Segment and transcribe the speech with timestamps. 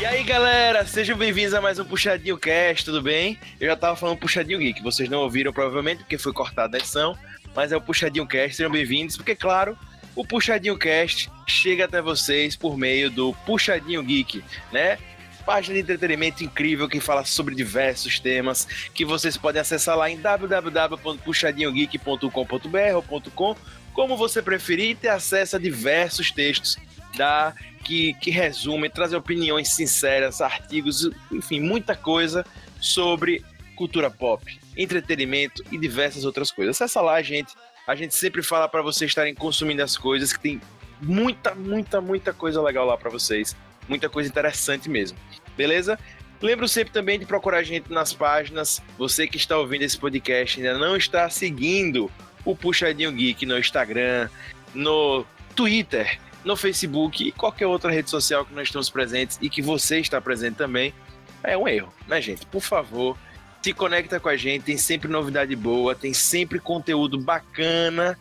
[0.00, 3.36] E aí, galera, sejam bem-vindos a mais um Puxadinho Cast, tudo bem?
[3.58, 7.18] Eu já tava falando Puxadinho Geek, vocês não ouviram provavelmente porque foi cortado a edição,
[7.52, 9.76] mas é o Puxadinho Cast, sejam bem-vindos, porque, claro,
[10.14, 14.98] o Puxadinho Cast chega até vocês por meio do Puxadinho Geek, né?
[15.44, 20.20] Página de entretenimento incrível que fala sobre diversos temas que vocês podem acessar lá em
[20.20, 23.02] www.puxadinhogeek.com.br ou
[23.32, 23.56] .com,
[23.92, 26.78] como você preferir, e ter acesso a diversos textos
[27.18, 27.52] da
[27.84, 32.46] que, que resume, traz opiniões sinceras, artigos, enfim, muita coisa
[32.80, 33.44] sobre
[33.76, 36.76] cultura pop, entretenimento e diversas outras coisas.
[36.76, 37.54] Acessa lá, gente.
[37.86, 40.60] A gente sempre fala para vocês estarem consumindo as coisas, que tem
[41.00, 43.56] muita, muita, muita coisa legal lá para vocês.
[43.88, 45.18] Muita coisa interessante mesmo.
[45.56, 45.98] Beleza?
[46.40, 48.82] Lembro sempre também de procurar a gente nas páginas.
[48.96, 52.10] Você que está ouvindo esse podcast ainda não está seguindo
[52.44, 54.28] o Puxadinho Geek no Instagram,
[54.74, 55.24] no
[55.56, 60.00] Twitter, no Facebook e qualquer outra rede social que nós estamos presentes e que você
[60.00, 60.94] está presente também,
[61.42, 62.46] é um erro, né, gente?
[62.46, 63.16] Por favor,
[63.62, 68.18] se conecta com a gente, tem sempre novidade boa, tem sempre conteúdo bacana.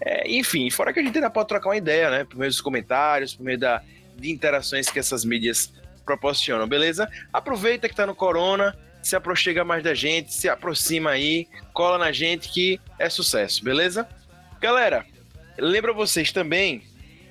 [0.00, 2.24] É, enfim, fora que a gente ainda pode trocar uma ideia, né?
[2.24, 3.82] Por meio dos comentários, por meio da,
[4.16, 5.72] de interações que essas mídias
[6.04, 7.08] proporcionam, beleza?
[7.32, 12.12] Aproveita que tá no Corona, se aproxima mais da gente, se aproxima aí, cola na
[12.12, 14.08] gente que é sucesso, beleza?
[14.60, 15.06] Galera,
[15.58, 16.82] lembra vocês também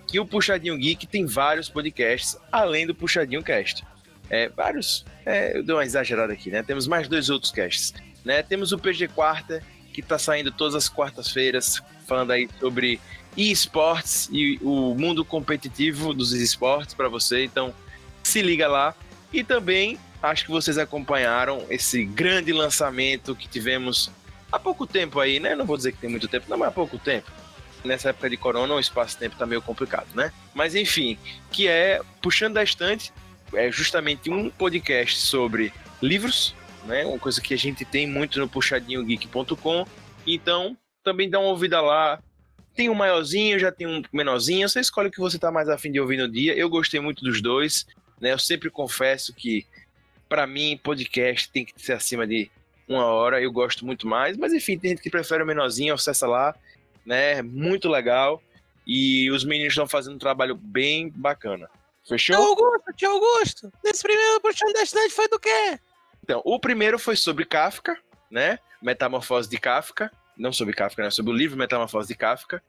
[0.09, 3.85] que o Puxadinho Geek tem vários podcasts, além do Puxadinho Cast.
[4.29, 5.05] É, vários.
[5.25, 6.63] É, eu dei uma exagerada aqui, né?
[6.63, 7.93] Temos mais dois outros casts.
[8.23, 8.43] Né?
[8.43, 12.99] Temos o PG Quarta, que está saindo todas as quartas-feiras, falando aí sobre
[13.35, 17.43] esportes e o mundo competitivo dos esportes para você.
[17.43, 17.73] Então,
[18.23, 18.95] se liga lá.
[19.31, 24.11] E também acho que vocês acompanharam esse grande lançamento que tivemos
[24.51, 25.55] há pouco tempo aí, né?
[25.55, 27.31] Não vou dizer que tem muito tempo, não, mas há pouco tempo
[27.83, 30.31] nessa época de corona o espaço-tempo tá meio complicado, né?
[30.53, 31.17] Mas enfim,
[31.51, 33.11] que é Puxando da Estante,
[33.53, 37.05] é justamente um podcast sobre livros, né?
[37.05, 39.85] Uma coisa que a gente tem muito no puxadinhogeek.com.
[40.25, 42.21] Então, também dá uma ouvida lá.
[42.75, 44.67] Tem um maiorzinho, já tem um menorzinho.
[44.69, 46.53] Você escolhe o que você tá mais afim de ouvir no dia.
[46.53, 47.87] Eu gostei muito dos dois,
[48.21, 48.31] né?
[48.31, 49.65] Eu sempre confesso que
[50.27, 52.49] para mim podcast tem que ser acima de
[52.87, 53.41] uma hora.
[53.41, 56.55] Eu gosto muito mais, mas enfim, tem gente que prefere o menorzinho, acessa lá
[57.05, 57.41] né?
[57.41, 58.41] Muito legal.
[58.85, 61.69] E os meninos estão fazendo um trabalho bem bacana.
[62.07, 62.35] Fechou?
[62.35, 65.79] Tio Augusto, tio Augusto, nesse primeiro puxão da estante foi do quê?
[66.23, 67.97] Então, o primeiro foi sobre Kafka,
[68.31, 68.59] né?
[68.81, 70.11] Metamorfose de Kafka.
[70.37, 71.09] Não sobre Kafka, né?
[71.09, 72.63] Sobre o livro Metamorfose de Kafka.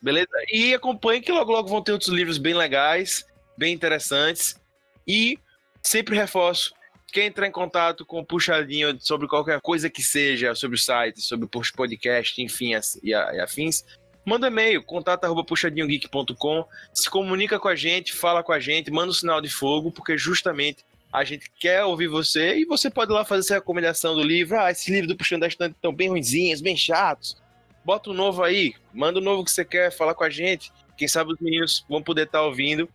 [0.00, 0.28] Beleza?
[0.52, 3.24] E acompanhe que logo logo vão ter outros livros bem legais,
[3.56, 4.60] bem interessantes.
[5.06, 5.38] E
[5.82, 6.74] sempre reforço,
[7.14, 11.22] quer entrar em contato com o Puxadinho sobre qualquer coisa que seja, sobre o site,
[11.22, 12.72] sobre o podcast, enfim,
[13.04, 13.84] e, afins,
[14.26, 19.40] manda e-mail, contato.puxadinhogeek.com, se comunica com a gente, fala com a gente, manda um sinal
[19.40, 23.54] de fogo, porque justamente a gente quer ouvir você e você pode lá fazer essa
[23.54, 24.58] recomendação do livro.
[24.58, 27.40] Ah, esse livro do Puxando da Estante estão bem ruinzinhos, bem chatos.
[27.84, 30.72] Bota um novo aí, manda o um novo que você quer, fala com a gente.
[30.98, 32.88] Quem sabe os meninos vão poder estar tá ouvindo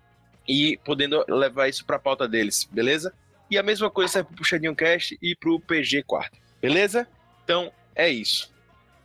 [0.46, 3.14] e podendo levar isso para a pauta deles, beleza?
[3.50, 6.38] E a mesma coisa serve pro Puxadinho Cast e pro PG Quarto.
[6.62, 7.08] Beleza?
[7.44, 8.54] Então, é isso.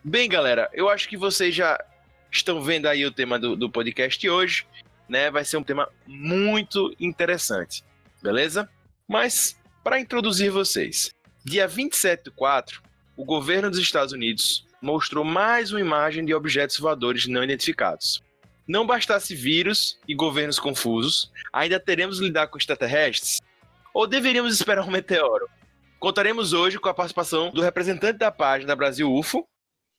[0.03, 1.83] Bem, galera, eu acho que vocês já
[2.31, 4.67] estão vendo aí o tema do, do podcast hoje,
[5.09, 5.31] né?
[5.31, 7.83] Vai ser um tema muito interessante,
[8.23, 8.69] beleza?
[9.09, 12.83] Mas, para introduzir vocês, dia 27 do 4,
[13.17, 18.23] o governo dos Estados Unidos mostrou mais uma imagem de objetos voadores não identificados.
[18.67, 23.41] Não bastasse vírus e governos confusos, ainda teremos lidar com extraterrestres?
[23.95, 25.49] Ou deveríamos esperar um meteoro?
[26.01, 29.47] Contaremos hoje com a participação do representante da página Brasil UFO.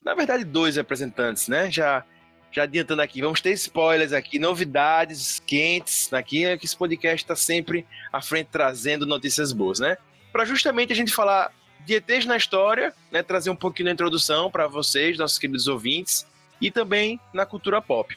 [0.04, 1.72] Na verdade, dois representantes, né?
[1.72, 2.04] Já,
[2.52, 7.38] já adiantando aqui, vamos ter spoilers aqui, novidades quentes aqui, é que esse podcast está
[7.38, 9.98] sempre à frente trazendo notícias boas, né?
[10.34, 11.54] Para justamente a gente falar
[11.86, 13.24] de ETs na história, né?
[13.24, 16.28] Trazer um pouquinho da introdução para vocês, nossos queridos ouvintes,
[16.60, 18.14] e também na cultura pop.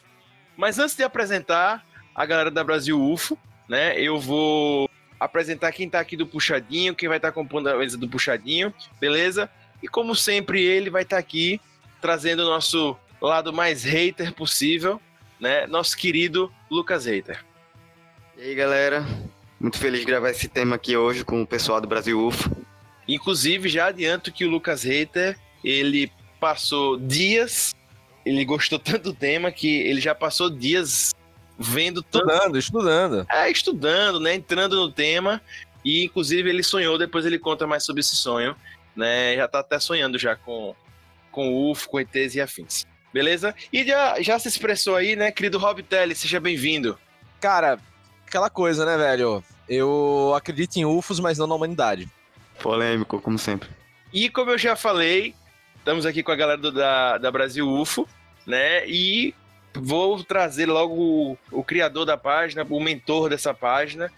[0.57, 3.39] Mas antes de apresentar a galera da Brasil UFO,
[3.69, 3.97] né?
[3.97, 7.97] Eu vou apresentar quem tá aqui do Puxadinho, quem vai estar tá compondo a mesa
[7.97, 9.51] do Puxadinho, beleza?
[9.83, 11.61] E como sempre, ele vai estar tá aqui
[12.01, 15.01] trazendo o nosso lado mais hater possível,
[15.41, 15.67] né?
[15.67, 17.45] Nosso querido Lucas Hater.
[18.37, 19.05] E aí, galera?
[19.61, 22.57] Muito feliz de gravar esse tema aqui hoje com o pessoal do Brasil UFO.
[23.09, 27.75] Inclusive, já adianto que o Lucas Hater, ele passou dias,
[28.25, 31.15] ele gostou tanto do tema que ele já passou dias
[31.59, 32.59] vendo Estudando, tanto...
[32.59, 33.27] estudando.
[33.31, 34.35] É, estudando, né?
[34.35, 35.43] Entrando no tema.
[35.85, 38.55] E inclusive ele sonhou, depois ele conta mais sobre esse sonho,
[38.95, 39.37] né?
[39.37, 40.75] Já tá até sonhando já com,
[41.31, 42.87] com o UFO, com ETs e afins.
[43.13, 43.55] Beleza?
[43.73, 46.99] E já, já se expressou aí, né, querido Rob Telly, seja bem-vindo.
[47.41, 47.79] Cara,
[48.27, 49.43] aquela coisa, né, velho?
[49.69, 52.09] Eu acredito em UFOs, mas não na humanidade.
[52.61, 53.69] Polêmico, como sempre.
[54.13, 55.35] E como eu já falei,
[55.79, 58.07] estamos aqui com a galera do, da, da Brasil UFO,
[58.47, 58.87] né?
[58.87, 59.35] E
[59.81, 64.11] vou trazer logo o, o, criador da página, o mentor dessa página,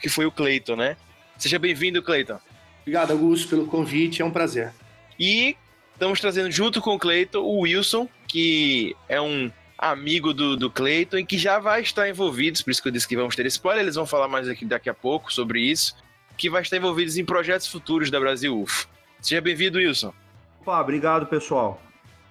[0.00, 0.96] que foi o Cleiton, né?
[1.38, 2.38] Seja bem-vindo, Cleiton.
[2.80, 4.72] Obrigado, Augusto, pelo convite, é um prazer.
[5.18, 5.56] E
[5.92, 11.18] estamos trazendo junto com o Cleiton o Wilson, que é um amigo do, do Cleiton
[11.18, 13.82] e que já vai estar envolvido, por isso que eu disse que vamos ter spoiler,
[13.82, 15.96] eles vão falar mais aqui daqui a pouco sobre isso,
[16.36, 18.88] que vai estar envolvidos em projetos futuros da Brasil UFO.
[19.20, 20.12] Seja bem-vindo, Wilson.
[20.60, 21.82] Opa, obrigado, pessoal.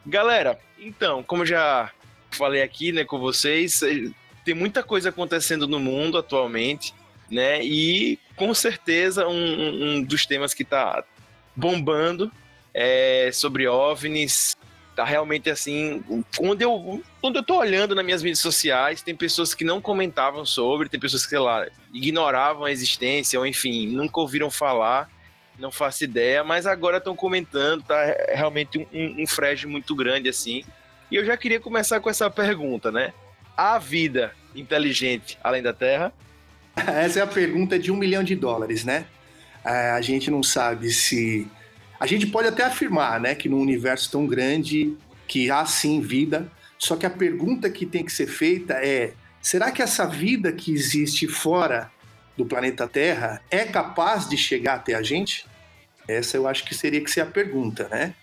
[0.06, 1.92] Galera, então, como já
[2.32, 4.10] falei aqui né, com vocês, eh,
[4.44, 6.94] tem muita coisa acontecendo no mundo atualmente,
[7.30, 7.64] né?
[7.64, 11.04] E com certeza um, um dos temas que está
[11.56, 12.32] bombando
[12.74, 14.56] é sobre OVNIs.
[14.96, 16.04] Tá realmente assim.
[16.36, 20.46] Quando eu, quando eu tô olhando nas minhas mídias sociais, tem pessoas que não comentavam
[20.46, 25.10] sobre, tem pessoas que, sei lá, ignoravam a existência, ou enfim, nunca ouviram falar,
[25.58, 28.04] não faço ideia, mas agora estão comentando, tá
[28.34, 30.66] realmente um, um, um muito grande assim.
[31.12, 33.14] E eu já queria começar com essa pergunta, né?
[33.58, 36.14] Há vida inteligente além da Terra?
[36.88, 39.06] Essa é a pergunta de um milhão de dólares, né?
[39.66, 41.46] É, a gente não sabe se.
[42.00, 44.96] A gente pode até afirmar, né, que num universo tão grande
[45.28, 46.50] que há sim vida.
[46.80, 49.12] Só que a pergunta que tem que ser feita é:
[49.42, 51.92] será que essa vida que existe fora
[52.38, 55.46] do planeta Terra é capaz de chegar até a gente?
[56.08, 58.16] Essa eu acho que seria que ser a pergunta, né?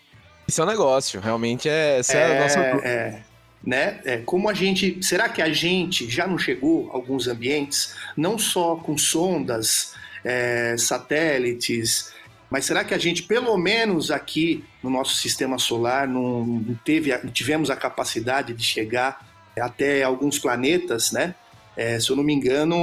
[0.48, 1.98] Isso é um negócio, realmente é.
[1.98, 2.60] Essa é, é a nossa.
[2.60, 3.22] É,
[3.62, 4.00] né?
[4.04, 4.98] É, como a gente.
[5.02, 10.74] Será que a gente já não chegou a alguns ambientes, não só com sondas, é,
[10.78, 12.12] satélites,
[12.50, 17.68] mas será que a gente, pelo menos aqui no nosso sistema solar, não teve, tivemos
[17.68, 19.26] a capacidade de chegar
[19.60, 21.34] até alguns planetas, né?
[21.76, 22.74] É, se eu não me engano,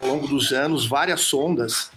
[0.00, 1.90] ao longo dos anos, várias sondas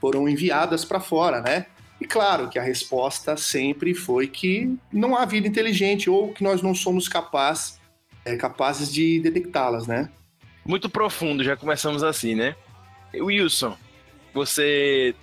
[0.00, 1.66] foram enviadas para fora, né?
[2.00, 6.62] E claro que a resposta sempre foi que não há vida inteligente ou que nós
[6.62, 7.78] não somos capaz,
[8.24, 10.08] é, capazes de detectá-las, né?
[10.64, 12.56] Muito profundo, já começamos assim, né?
[13.14, 13.76] Wilson,
[14.32, 15.14] você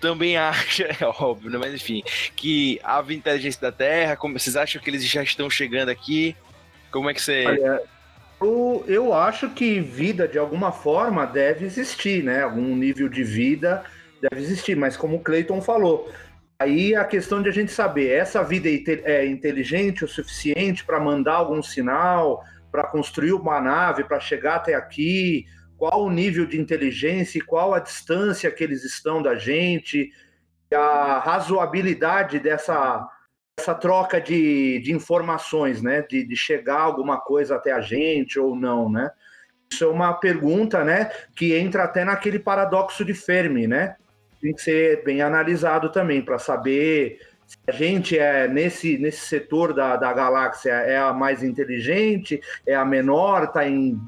[0.00, 1.58] também acha, é óbvio, né?
[1.58, 2.02] mas enfim,
[2.36, 6.36] que a vida inteligência da Terra, como vocês acham que eles já estão chegando aqui?
[6.92, 7.44] Como é que você.
[7.46, 7.82] Olha,
[8.40, 12.42] eu, eu acho que vida, de alguma forma, deve existir, né?
[12.42, 13.84] Algum nível de vida
[14.20, 16.10] deve existir, mas como o Clayton falou,
[16.58, 21.34] aí a questão de a gente saber, essa vida é inteligente o suficiente para mandar
[21.34, 25.46] algum sinal, para construir uma nave, para chegar até aqui,
[25.76, 30.12] qual o nível de inteligência e qual a distância que eles estão da gente,
[30.72, 33.08] a razoabilidade dessa,
[33.56, 36.02] dessa troca de, de informações, né?
[36.02, 39.10] De, de chegar alguma coisa até a gente ou não, né?
[39.72, 41.10] Isso é uma pergunta, né?
[41.34, 43.96] Que entra até naquele paradoxo de Fermi, né?
[44.40, 49.74] Tem que ser bem analisado também para saber se a gente é nesse, nesse setor
[49.74, 54.00] da, da galáxia é a mais inteligente, é a menor, está em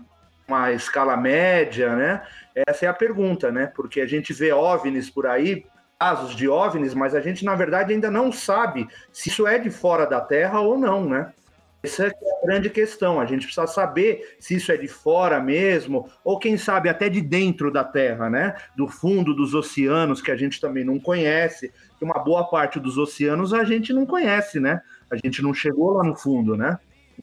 [0.47, 2.23] uma escala média, né?
[2.55, 3.67] Essa é a pergunta, né?
[3.75, 5.67] Porque a gente vê OVNIs por aí,
[5.99, 9.71] casos de OVNIs, mas a gente, na verdade, ainda não sabe se isso é de
[9.71, 11.33] fora da Terra ou não, né?
[11.83, 13.21] Essa é a grande questão.
[13.21, 17.21] A gente precisa saber se isso é de fora mesmo, ou quem sabe até de
[17.21, 18.57] dentro da Terra, né?
[18.77, 21.73] Do fundo dos oceanos, que a gente também não conhece.
[21.99, 24.81] Que uma boa parte dos oceanos a gente não conhece, né?
[25.11, 26.79] A gente não chegou lá no fundo, né?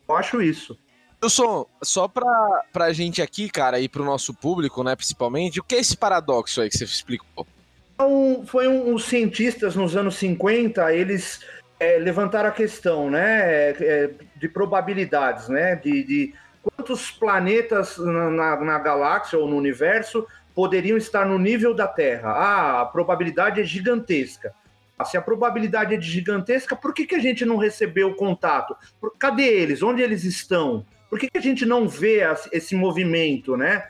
[0.08, 0.78] Eu acho isso.
[1.22, 5.76] Wilson, só pra, pra gente aqui, cara, e pro nosso público, né, principalmente, o que
[5.76, 7.46] é esse paradoxo aí que você explicou?
[7.94, 11.42] Então, foi um, os cientistas nos anos 50, eles
[11.80, 18.30] é, levantaram a questão né, é, é, de probabilidades, né, de, de quantos planetas na,
[18.30, 22.32] na, na, galáxia ou no universo poderiam estar no nível da Terra.
[22.32, 24.54] Ah, a probabilidade é gigantesca.
[24.98, 28.76] Ah, se a probabilidade é gigantesca, por que, que a gente não recebeu contato?
[29.18, 29.82] Cadê eles?
[29.82, 30.86] Onde eles estão?
[31.10, 32.22] Por que, que a gente não vê
[32.52, 33.88] esse movimento, né?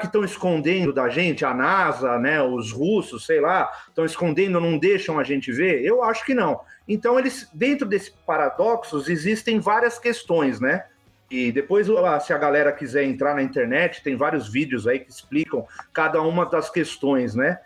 [0.00, 4.76] que estão escondendo da gente, a NASA, né, os russos, sei lá, estão escondendo, não
[4.76, 5.82] deixam a gente ver?
[5.84, 6.60] Eu acho que não.
[6.88, 10.84] Então, eles, dentro desses paradoxos, existem várias questões, né?
[11.30, 11.88] E depois,
[12.24, 16.46] se a galera quiser entrar na internet, tem vários vídeos aí que explicam cada uma
[16.46, 17.58] das questões, né?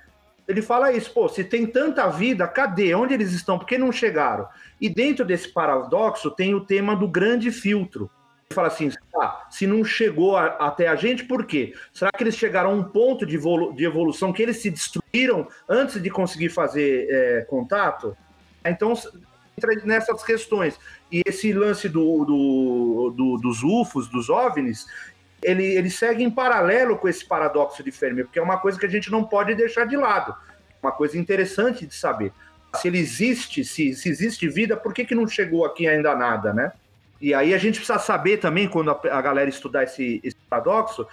[0.48, 2.94] Ele fala isso, pô, se tem tanta vida, cadê?
[2.94, 3.58] Onde eles estão?
[3.58, 4.48] Por que não chegaram?
[4.80, 8.10] E dentro desse paradoxo tem o tema do grande filtro
[8.52, 11.72] fala assim, ah, se não chegou a, até a gente, por quê?
[11.92, 15.46] Será que eles chegaram a um ponto de, evolu de evolução que eles se destruíram
[15.68, 18.16] antes de conseguir fazer é, contato?
[18.64, 18.94] Então,
[19.56, 20.78] entra nessas questões.
[21.10, 24.86] E esse lance do, do, do, dos UFOs, dos OVNIs,
[25.42, 28.86] ele, ele segue em paralelo com esse paradoxo de Fermi, porque é uma coisa que
[28.86, 30.34] a gente não pode deixar de lado.
[30.82, 32.32] Uma coisa interessante de saber.
[32.76, 36.52] Se ele existe, se, se existe vida, por que, que não chegou aqui ainda nada,
[36.52, 36.72] né?
[37.20, 41.06] E aí a gente precisa saber também, quando a, a galera estudar esse, esse, paradoxo,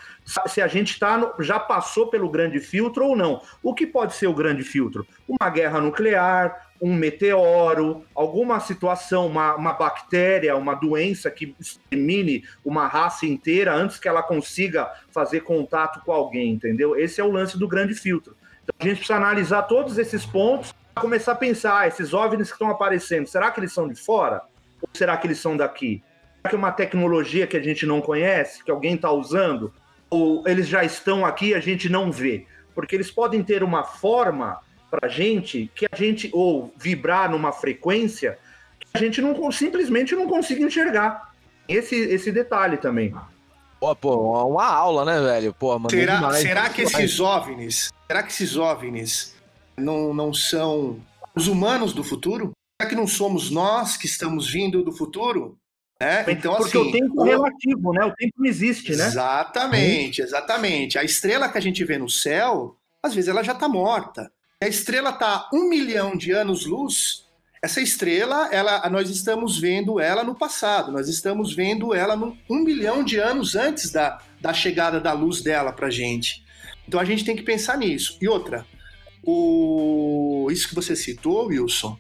[0.46, 3.42] se a gente tá no, já passou pelo grande filtro ou não.
[3.62, 5.06] O que pode ser o grande filtro?
[5.28, 12.88] Uma guerra nuclear, um meteoro, alguma situação, uma, uma bactéria, uma doença que extermine uma
[12.88, 16.96] raça inteira antes que ela consiga fazer contato com alguém, entendeu?
[16.96, 18.36] Esse é o lance do grande filtro.
[18.64, 22.56] Então a gente precisa analisar todos esses pontos, começar a pensar, ah, esses OVNIs que
[22.56, 24.42] estão aparecendo, será que eles são de fora?
[24.82, 26.04] Ou será que eles são daqui?
[26.38, 29.74] Será que é uma tecnologia que a gente não conhece, que alguém está usando?
[30.10, 32.46] Ou eles já estão aqui e a gente não vê?
[32.76, 37.52] Porque eles podem ter uma forma para a gente que a gente, ou vibrar numa
[37.52, 38.38] frequência
[38.80, 41.34] que a gente não simplesmente não consiga enxergar.
[41.68, 43.14] Esse, esse detalhe também.
[43.80, 45.54] Pô, pô, uma aula, né, velho?
[45.54, 49.36] Pô, será, demais, será que esses OVNIs, será que esses OVNIs
[49.78, 51.00] não, não são
[51.36, 52.52] os humanos do futuro?
[52.80, 55.58] Será que não somos nós que estamos vindo do futuro?
[56.00, 58.06] É, então, Porque assim, o tempo é relativo, né?
[58.06, 59.08] O tempo não existe, né?
[59.08, 60.98] Exatamente, exatamente.
[60.98, 64.32] A estrela que a gente vê no céu, às vezes ela já está morta.
[64.60, 67.26] A estrela está um milhão de anos-luz.
[67.62, 70.92] Essa estrela, ela, nós estamos vendo ela no passado.
[70.92, 75.44] Nós estamos vendo ela no, um milhão de anos antes da, da chegada da luz
[75.44, 76.44] dela para gente.
[76.88, 78.18] Então a gente tem que pensar nisso.
[78.20, 78.66] E outra,
[79.24, 81.96] o, isso que você citou, Wilson,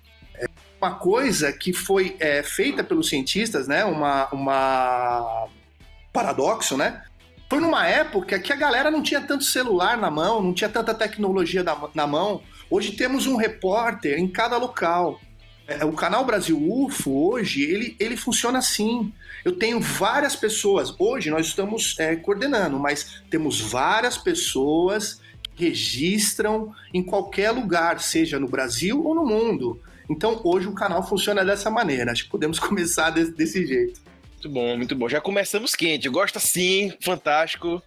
[0.82, 3.86] uma coisa que foi é, feita pelos cientistas, né?
[3.86, 5.48] Uma, uma
[6.12, 7.04] paradoxo, né?
[7.50, 10.94] Foi numa época que a galera não tinha tanto celular na mão, não tinha tanta
[10.94, 11.63] tecnologia
[11.94, 12.42] na mão.
[12.70, 15.22] Hoje temos um repórter em cada local.
[15.66, 19.13] É, o canal Brasil UFO, hoje, ele, ele funciona assim.
[19.46, 25.22] Eu tenho várias pessoas, hoje nós estamos é, coordenando, mas temos várias pessoas
[25.56, 29.82] que registram em qualquer lugar, seja no Brasil ou no mundo.
[30.10, 32.12] Então hoje o canal funciona dessa maneira.
[32.12, 34.01] Acho que podemos começar desse, desse jeito.
[34.38, 35.10] Muito bom, muito bom.
[35.10, 36.08] Já começamos quente.
[36.10, 37.82] Gosta sim, fantástico.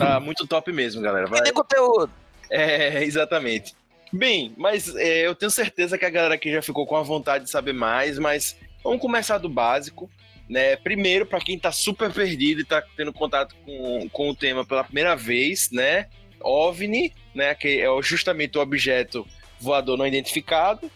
[0.00, 1.28] Tá muito top mesmo, galera.
[1.28, 1.42] Vai.
[1.42, 2.10] Tem conteúdo.
[2.50, 3.72] É, exatamente.
[4.12, 7.44] Bem, mas é, eu tenho certeza que a galera aqui já ficou com a vontade
[7.44, 10.10] de saber mais, mas vamos começar do básico.
[10.48, 10.74] Né?
[10.74, 14.82] Primeiro, para quem está super perdido e está tendo contato com, com o tema pela
[14.82, 16.08] primeira vez, né?
[16.40, 17.54] OVNI, né?
[17.54, 19.24] Que é justamente o objeto
[19.60, 20.90] voador não identificado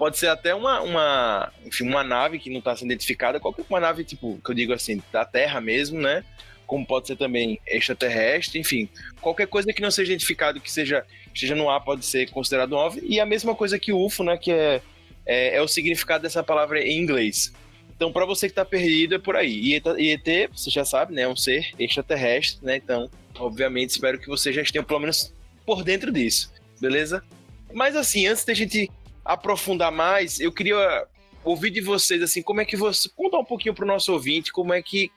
[0.00, 3.78] pode ser até uma, uma, enfim, uma nave que não está sendo identificada, qualquer uma
[3.78, 6.24] nave, tipo, que eu digo assim, da Terra mesmo, né?
[6.66, 8.88] Como pode ser também extraterrestre, enfim,
[9.20, 11.04] qualquer coisa que não seja identificado, que seja,
[11.34, 13.02] que seja no ar, pode ser considerado um OVNI.
[13.06, 14.38] E a mesma coisa que o UFO, né?
[14.38, 14.80] Que é,
[15.26, 17.52] é, é o significado dessa palavra em inglês.
[17.94, 19.74] Então, para você que está perdido, é por aí.
[19.98, 21.22] E ET, você já sabe, né?
[21.22, 22.76] É um ser extraterrestre, né?
[22.76, 25.34] Então, obviamente, espero que você já esteja pelo menos
[25.66, 27.22] por dentro disso, beleza?
[27.70, 28.90] Mas assim, antes da gente
[29.24, 31.06] aprofundar mais, eu queria
[31.44, 33.08] ouvir de vocês, assim, como é que você.
[33.16, 35.10] Contar um pouquinho pro nosso ouvinte, como é que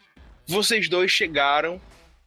[0.47, 1.79] vocês dois chegaram.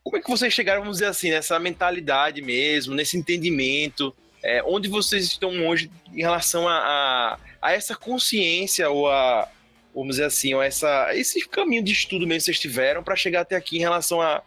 [0.03, 4.15] Como é que vocês chegaram, vamos dizer assim, nessa mentalidade mesmo, nesse entendimento?
[4.43, 9.49] É, onde vocês estão hoje em relação a, a, a, essa consciência ou a,
[9.93, 13.41] vamos dizer assim, ou essa, esse caminho de estudo mesmo que vocês tiveram para chegar
[13.41, 14.43] até aqui em relação a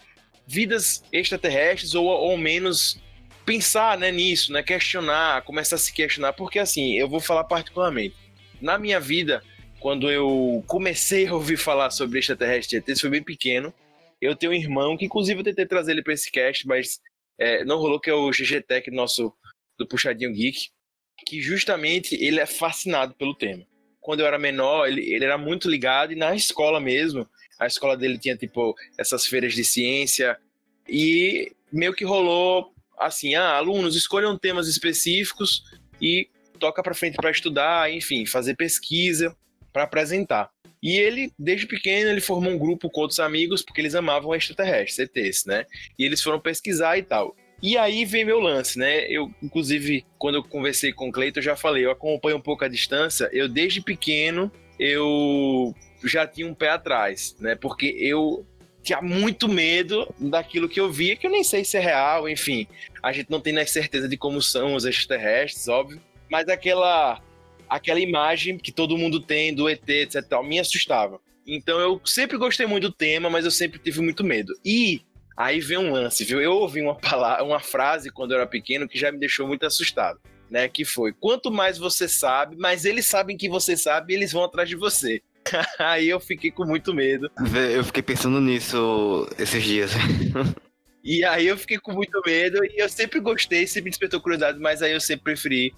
[0.48, 2.98] vidas extraterrestres ou ao menos
[3.49, 8.15] pensar né, nisso, né, questionar, começar a se questionar, porque assim, eu vou falar particularmente.
[8.61, 9.43] Na minha vida,
[9.79, 13.73] quando eu comecei a ouvir falar sobre extraterrestre foi bem pequeno.
[14.21, 16.99] Eu tenho um irmão que, inclusive, eu tentei trazer ele para esse cast, mas
[17.39, 19.33] é, não rolou, que é o GG Tech nosso
[19.79, 20.69] do Puxadinho Geek,
[21.25, 23.65] que justamente ele é fascinado pelo tema.
[23.99, 27.27] Quando eu era menor, ele, ele era muito ligado, e na escola mesmo,
[27.57, 30.37] a escola dele tinha, tipo, essas feiras de ciência,
[30.87, 35.63] e meio que rolou assim, ah, alunos escolham temas específicos
[36.01, 36.29] e
[36.59, 39.35] toca para frente para estudar, enfim, fazer pesquisa
[39.71, 40.49] para apresentar.
[40.81, 44.99] E ele, desde pequeno, ele formou um grupo com outros amigos porque eles amavam extraterrestres,
[44.99, 45.65] ETs, né?
[45.97, 47.35] E eles foram pesquisar e tal.
[47.61, 49.05] E aí vem meu lance, né?
[49.09, 52.63] Eu, inclusive, quando eu conversei com o Cleiton, eu já falei, eu acompanho um pouco
[52.63, 53.29] a distância.
[53.33, 55.75] Eu, desde pequeno, eu
[56.05, 57.55] já tinha um pé atrás, né?
[57.55, 58.45] Porque eu
[58.83, 62.67] tinha muito medo daquilo que eu via, que eu nem sei se é real, enfim.
[63.03, 66.01] A gente não tem nem certeza de como são os extraterrestres, óbvio.
[66.29, 67.21] Mas aquela,
[67.69, 70.24] aquela imagem que todo mundo tem do ET, etc.
[70.43, 71.19] me assustava.
[71.45, 74.53] Então eu sempre gostei muito do tema, mas eu sempre tive muito medo.
[74.63, 75.01] E
[75.36, 76.41] aí vem um lance, viu?
[76.41, 79.65] Eu ouvi uma, palavra, uma frase quando eu era pequeno que já me deixou muito
[79.65, 80.19] assustado.
[80.50, 84.43] Né, que foi: quanto mais você sabe, mais eles sabem que você sabe, eles vão
[84.43, 85.21] atrás de você.
[85.79, 87.29] Aí eu fiquei com muito medo.
[87.73, 89.91] Eu fiquei pensando nisso esses dias.
[91.01, 94.81] E aí eu fiquei com muito medo e eu sempre gostei, sempre despertou curiosidade, mas
[94.81, 95.73] aí eu sempre preferi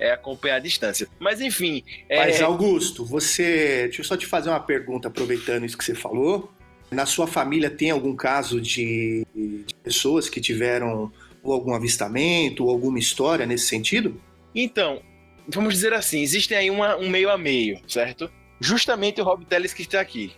[0.00, 1.06] é, acompanhar a distância.
[1.20, 3.82] Mas enfim, é, Mas, Augusto, você.
[3.84, 6.50] Deixa eu só te fazer uma pergunta, aproveitando isso que você falou.
[6.90, 11.12] Na sua família tem algum caso de, de pessoas que tiveram
[11.42, 14.18] ou algum avistamento ou alguma história nesse sentido?
[14.54, 15.02] Então,
[15.46, 18.30] vamos dizer assim, existem aí uma- um meio a meio, certo?
[18.62, 20.32] Justamente o Rob Teles que está aqui.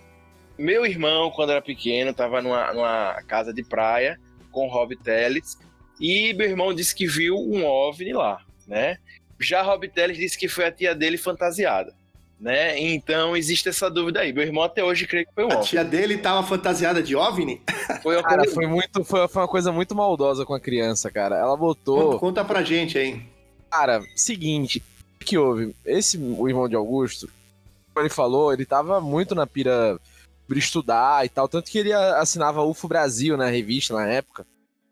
[0.59, 4.19] Meu irmão, quando era pequeno, estava numa, numa casa de praia
[4.51, 5.59] com o Rob Teles
[6.01, 8.97] e meu irmão disse que viu um OVNI lá, né?
[9.41, 11.93] Já Rob Teles disse que foi a tia dele fantasiada,
[12.41, 12.79] né?
[12.79, 14.33] Então existe essa dúvida aí.
[14.33, 15.67] Meu irmão até hoje crê que foi um A OVNI.
[15.69, 17.61] tia dele tava fantasiada de OVNI?
[18.03, 19.05] Foi uma Cara, coisa- foi muito.
[19.05, 21.37] Foi, foi uma coisa muito maldosa com a criança, cara.
[21.37, 22.05] Ela botou.
[22.13, 23.21] Conta, conta pra gente aí.
[23.71, 24.81] Cara, seguinte,
[25.21, 25.75] o que houve?
[25.85, 27.29] Esse, o irmão de Augusto,
[28.03, 29.99] ele falou, ele tava muito na pira
[30.47, 34.47] por estudar e tal, tanto que ele assinava UFO Brasil na revista na época.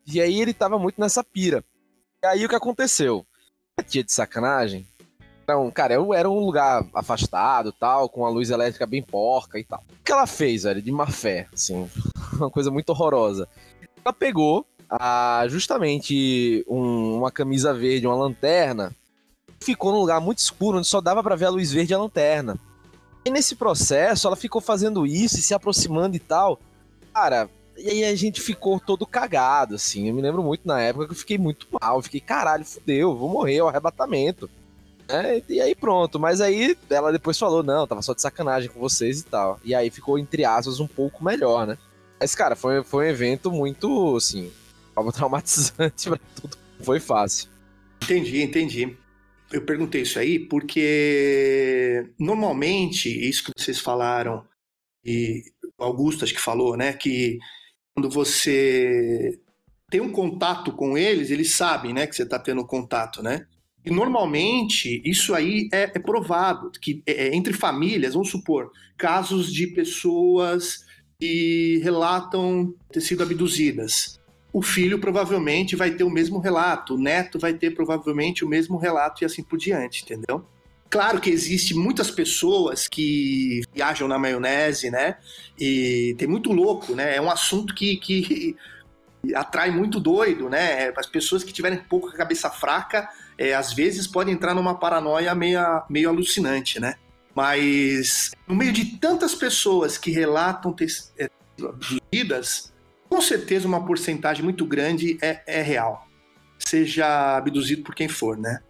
[0.06, 1.64] E aí ele tava muito nessa pira.
[2.22, 3.26] E aí o que aconteceu?
[3.86, 4.86] Tia de sacanagem.
[5.44, 9.64] Então, cara, eu era um lugar afastado, tal, com a luz elétrica bem porca e
[9.64, 9.82] tal.
[10.00, 11.88] O que ela fez, velho, de má fé, assim,
[12.34, 13.48] uma coisa muito horrorosa.
[14.04, 18.94] Ela pegou a, justamente um- uma camisa verde, uma lanterna,
[19.60, 21.98] ficou num lugar muito escuro, onde só dava pra ver a luz verde e a
[21.98, 22.56] lanterna.
[23.24, 26.58] E nesse processo, ela ficou fazendo isso e se aproximando e tal.
[27.14, 30.08] Cara, e aí a gente ficou todo cagado, assim.
[30.08, 31.98] Eu me lembro muito na época que eu fiquei muito mal.
[31.98, 34.50] Eu fiquei, caralho, fudeu, vou morrer, é o arrebatamento.
[35.08, 38.80] É, e aí pronto, mas aí ela depois falou, não, tava só de sacanagem com
[38.80, 39.60] vocês e tal.
[39.64, 41.76] E aí ficou, entre aspas, um pouco melhor, né?
[42.18, 44.50] Mas, cara, foi, foi um evento muito, assim,
[45.12, 46.56] traumatizante pra tudo.
[46.80, 47.48] Foi fácil.
[48.02, 48.96] Entendi, entendi.
[49.52, 54.44] Eu perguntei isso aí porque normalmente isso que vocês falaram
[55.04, 55.42] e
[55.78, 57.38] Augusto acho que falou, né, que
[57.94, 59.38] quando você
[59.90, 63.46] tem um contato com eles, eles sabem, né, que você está tendo contato, né?
[63.84, 69.52] E normalmente isso aí é, é provado que é, é, entre famílias, vamos supor, casos
[69.52, 70.84] de pessoas
[71.20, 74.21] que relatam ter sido abduzidas
[74.52, 78.76] o filho provavelmente vai ter o mesmo relato, o neto vai ter provavelmente o mesmo
[78.76, 80.44] relato e assim por diante, entendeu?
[80.90, 85.16] Claro que existe muitas pessoas que viajam na maionese, né?
[85.58, 87.16] E tem muito louco, né?
[87.16, 88.54] É um assunto que, que
[89.34, 90.92] atrai muito doido, né?
[90.94, 95.34] As pessoas que tiverem pouco a cabeça fraca, é, às vezes podem entrar numa paranoia
[95.34, 96.96] meio, meio alucinante, né?
[97.34, 100.88] Mas no meio de tantas pessoas que relatam ter
[101.18, 102.71] é, sido abduzidas,
[103.12, 106.08] com certeza uma porcentagem muito grande é, é real.
[106.58, 108.62] Seja abduzido por quem for, né?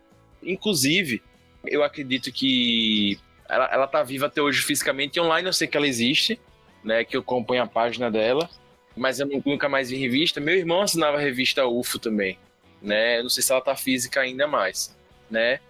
[0.43, 1.23] Inclusive,
[1.65, 5.21] eu acredito que ela, ela tá viva até hoje fisicamente.
[5.21, 6.41] Online eu sei que ela existe,
[6.83, 7.05] né?
[7.05, 8.51] Que eu acompanho a página dela.
[8.97, 10.41] Mas eu nu- nunca mais vi revista.
[10.41, 12.37] Meu irmão assinava a revista UFO também,
[12.83, 13.23] né?
[13.23, 14.93] Não sei se ela tá física ainda mais,
[15.31, 15.61] né?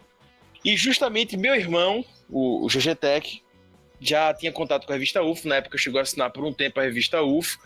[0.65, 3.43] E justamente meu irmão, o, o GG Tech,
[4.01, 5.47] já tinha contato com a revista UFO.
[5.47, 7.59] Na época chegou a assinar por um tempo a revista UFO.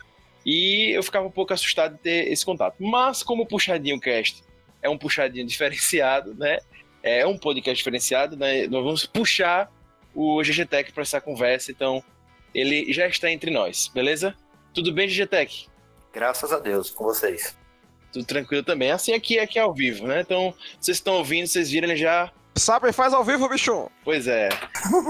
[0.46, 2.76] E eu ficava um pouco assustado de ter esse contato.
[2.78, 4.44] Mas como o Puxadinho Cast
[4.80, 6.58] é um puxadinho diferenciado, né?
[7.02, 8.66] É um podcast diferenciado, né?
[8.68, 9.70] Nós vamos puxar
[10.14, 12.02] o GG Tech para essa conversa, então
[12.54, 14.34] ele já está entre nós, beleza?
[14.72, 15.68] Tudo bem, GG Tech?
[16.12, 17.56] Graças a Deus, com vocês.
[18.12, 18.90] Tudo tranquilo também.
[18.90, 20.20] Assim aqui aqui é ao vivo, né?
[20.20, 22.32] Então, vocês estão ouvindo, vocês viram ele já.
[22.56, 23.90] Sabe, faz ao vivo, bicho!
[24.02, 24.48] Pois é.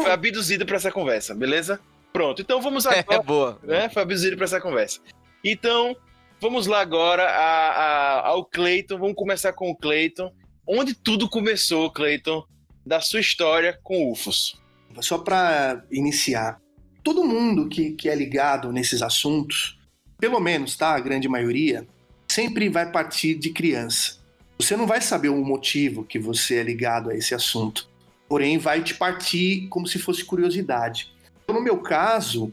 [0.03, 1.79] Foi abduzido para essa conversa, beleza?
[2.13, 3.23] Pronto, então vamos É, agora.
[3.23, 3.59] boa.
[3.63, 3.89] né?
[3.89, 5.01] Foi abduzido para essa conversa.
[5.49, 5.95] Então,
[6.41, 8.99] vamos lá agora a- a- ao Cleiton.
[8.99, 10.33] Vamos começar com o Cleiton.
[10.67, 12.45] Onde tudo começou, Cleiton,
[12.85, 14.61] da sua história com UFOs?
[15.01, 16.61] Só para iniciar,
[17.05, 19.79] todo mundo que, que é ligado nesses assuntos,
[20.19, 20.97] pelo menos, tá?
[20.97, 21.87] A grande maioria,
[22.29, 24.19] sempre vai partir de criança.
[24.59, 27.89] Você não vai saber o motivo que você é ligado a esse assunto,
[28.29, 31.13] porém vai te partir como se fosse curiosidade.
[31.45, 32.53] Então, no meu caso,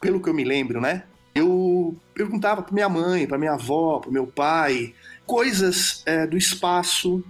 [0.00, 1.04] pelo que eu me lembro, né?
[1.34, 1.75] Eu
[2.14, 4.94] perguntava para minha mãe, para minha avó, para meu pai,
[5.26, 7.22] coisas é, do espaço,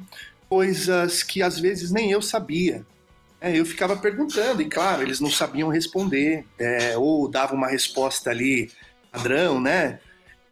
[0.49, 2.85] coisas que às vezes nem eu sabia.
[3.41, 8.31] É, eu ficava perguntando, e claro, eles não sabiam responder, é, ou davam uma resposta
[8.31, 8.71] ali
[9.13, 10.01] padrão, né?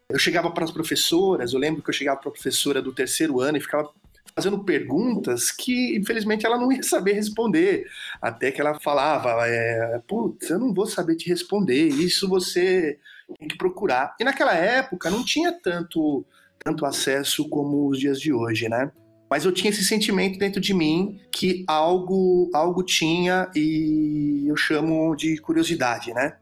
[0.09, 3.41] Eu chegava para as professoras, eu lembro que eu chegava para a professora do terceiro
[3.41, 3.91] ano e ficava
[4.35, 7.87] fazendo perguntas que, infelizmente, ela não ia saber responder.
[8.21, 12.99] Até que ela falava, é, putz, eu não vou saber te responder, isso você
[13.39, 14.15] tem que procurar.
[14.21, 16.25] E naquela época não tinha tanto,
[16.59, 18.91] tanto acesso como os dias de hoje, né?
[19.31, 25.15] Mas eu tinha esse sentimento dentro de mim que algo, algo tinha e eu chamo
[25.17, 26.37] de curiosidade, né?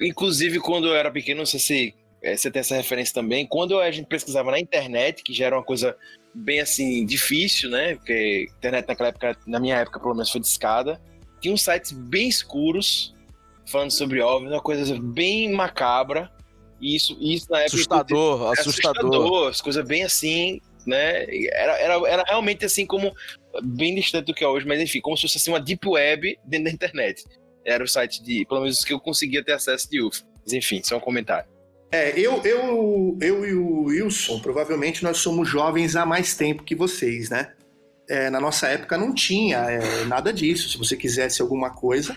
[0.00, 3.78] Inclusive, quando eu era pequeno, não sei se é, você tem essa referência também, quando
[3.78, 5.96] a gente pesquisava na internet, que já era uma coisa
[6.34, 7.94] bem assim, difícil, né?
[7.94, 11.00] Porque a internet naquela época, na minha época, pelo menos, foi de escada.
[11.40, 13.15] Tinha uns sites bem escuros
[13.66, 16.30] falando sobre OVNIs, uma coisa bem macabra.
[16.80, 17.76] E isso, isso na época.
[17.76, 19.10] Assustador, era assustador.
[19.10, 19.48] assustador.
[19.48, 21.24] As coisas bem assim, né?
[21.52, 23.12] Era, era, era realmente assim como.
[23.62, 26.38] Bem distante do que é hoje, mas enfim, como se fosse assim, uma deep web
[26.44, 27.24] dentro da internet.
[27.64, 28.44] Era o site de.
[28.46, 30.24] Pelo menos que eu conseguia ter acesso de UFO.
[30.44, 31.48] Mas enfim, só um comentário.
[31.90, 36.74] É, eu, eu, eu e o Wilson, provavelmente nós somos jovens há mais tempo que
[36.74, 37.52] vocês, né?
[38.08, 40.68] É, na nossa época não tinha é, nada disso.
[40.68, 42.16] Se você quisesse alguma coisa,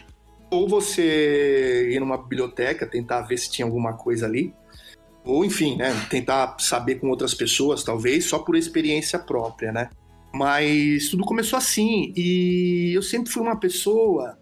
[0.51, 4.53] ou você ir numa biblioteca, tentar ver se tinha alguma coisa ali,
[5.23, 9.89] ou enfim, né, tentar saber com outras pessoas, talvez, só por experiência própria, né?
[10.33, 14.37] Mas tudo começou assim, e eu sempre fui uma pessoa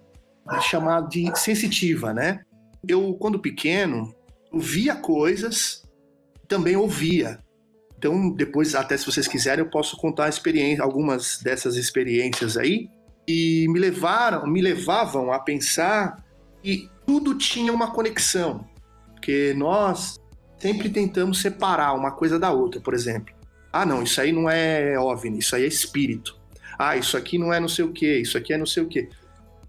[0.62, 2.42] chamada de sensitiva, né?
[2.88, 4.14] Eu, quando pequeno,
[4.54, 5.84] via coisas,
[6.48, 7.40] também ouvia.
[7.98, 12.90] Então, depois, até se vocês quiserem, eu posso contar experiência, algumas dessas experiências aí,
[13.28, 16.24] e me levaram, me levavam a pensar
[16.64, 18.66] que tudo tinha uma conexão,
[19.14, 20.20] porque nós
[20.58, 23.36] sempre tentamos separar uma coisa da outra, por exemplo.
[23.72, 26.38] Ah, não, isso aí não é OVNI, isso aí é espírito.
[26.80, 28.88] Ah, isso aqui não é não sei o que, isso aqui é não sei o
[28.88, 29.10] que.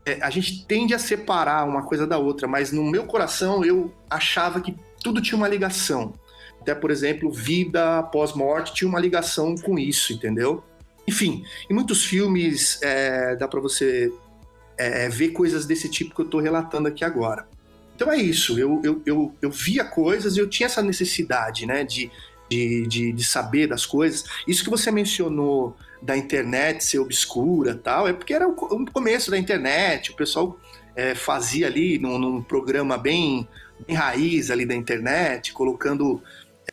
[0.06, 3.92] É, a gente tende a separar uma coisa da outra, mas no meu coração eu
[4.08, 6.14] achava que tudo tinha uma ligação.
[6.60, 10.64] Até, por exemplo, vida após morte tinha uma ligação com isso, entendeu?
[11.08, 14.12] Enfim, em muitos filmes é, dá para você
[14.76, 17.48] é, ver coisas desse tipo que eu estou relatando aqui agora.
[17.96, 21.82] Então é isso, eu, eu, eu, eu, via coisas e eu tinha essa necessidade né,
[21.82, 22.10] de,
[22.50, 24.22] de, de, de, saber das coisas.
[24.46, 28.52] Isso que você mencionou da internet ser obscura tal, é porque era o,
[28.92, 30.60] começo da internet, o pessoal
[30.94, 33.48] é, fazia ali num, num programa bem,
[33.86, 36.22] bem, raiz ali da internet, colocando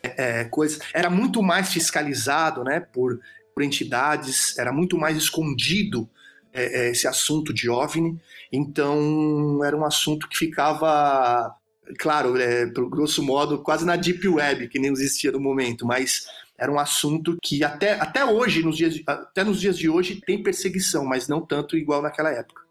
[0.04, 0.80] é, é, coisas.
[0.94, 3.18] Era muito mais fiscalizado né, por
[3.56, 6.10] por entidades, era muito mais escondido
[6.54, 8.20] é, é, esse assunto de OVNI,
[8.52, 11.56] então era um assunto que ficava,
[11.98, 16.28] claro, é, por grosso modo, quase na Deep Web, que nem existia no momento, mas
[16.58, 20.44] era um assunto que até, até hoje, nos dias, até nos dias de hoje, tem
[20.44, 22.64] perseguição, mas não tanto igual naquela época.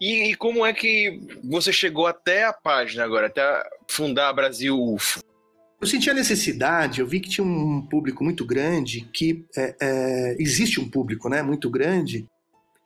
[0.00, 5.22] E, e, como é que você chegou até a página agora, até fundar Brasil UFO?
[5.82, 10.36] Eu senti a necessidade, eu vi que tinha um público muito grande, que é, é,
[10.38, 12.24] existe um público né, muito grande,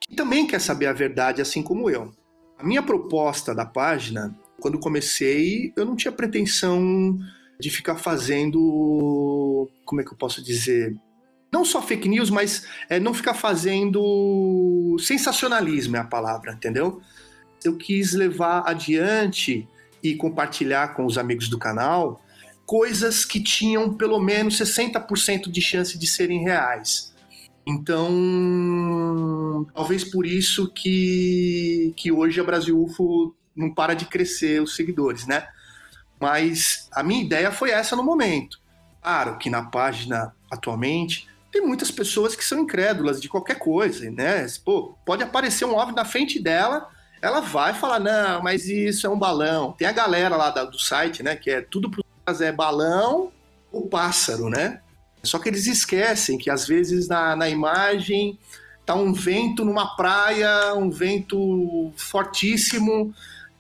[0.01, 2.11] que também quer saber a verdade, assim como eu.
[2.59, 7.19] A minha proposta da página, quando comecei, eu não tinha pretensão
[7.61, 9.69] de ficar fazendo.
[9.85, 10.97] Como é que eu posso dizer?
[11.53, 14.97] Não só fake news, mas é, não ficar fazendo.
[15.01, 17.03] Sensacionalismo é a palavra, entendeu?
[17.63, 19.69] Eu quis levar adiante
[20.03, 22.23] e compartilhar com os amigos do canal
[22.67, 27.15] coisas que tinham pelo menos 60% de chance de serem reais.
[27.67, 28.07] Então,
[29.75, 35.27] talvez por isso que, que hoje a Brasil UFO não para de crescer os seguidores,
[35.27, 35.49] né?
[36.21, 38.61] Mas a minha ideia foi essa no momento.
[39.03, 44.47] Claro que na página atualmente tem muitas pessoas que são incrédulas de qualquer coisa, né?
[44.65, 46.89] Pô, pode aparecer um OVNI na frente dela,
[47.21, 49.73] ela vai falar, não, mas isso é um balão.
[49.73, 53.33] Tem a galera lá do site, né, que é tudo pro é balão
[53.71, 54.81] ou pássaro, né?
[55.23, 58.39] Só que eles esquecem que às vezes na, na imagem
[58.85, 63.13] tá um vento numa praia, um vento fortíssimo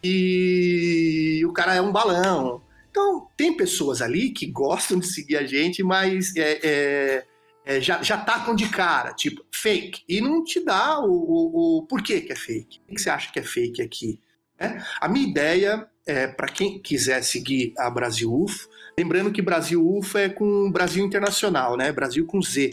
[0.02, 2.62] e o cara é um balão.
[2.90, 7.26] Então, tem pessoas ali que gostam de seguir a gente, mas é, é,
[7.66, 10.02] é, já, já tacam de cara, tipo, fake.
[10.09, 12.81] E não te dá o, o, o porquê que é fake.
[12.88, 14.18] O que você acha que é fake aqui?
[14.59, 14.79] É?
[14.98, 20.18] A minha ideia é, para quem quiser seguir a Brasil UFO, lembrando que Brasil UFO
[20.18, 21.90] é com Brasil Internacional, né?
[21.90, 22.70] Brasil com Z.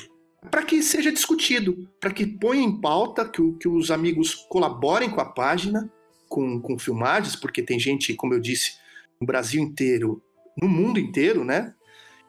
[0.51, 5.19] Para que seja discutido, para que ponha em pauta, que, que os amigos colaborem com
[5.19, 5.89] a página,
[6.29, 8.73] com, com filmagens, porque tem gente, como eu disse,
[9.19, 10.21] no Brasil inteiro,
[10.61, 11.73] no mundo inteiro, né?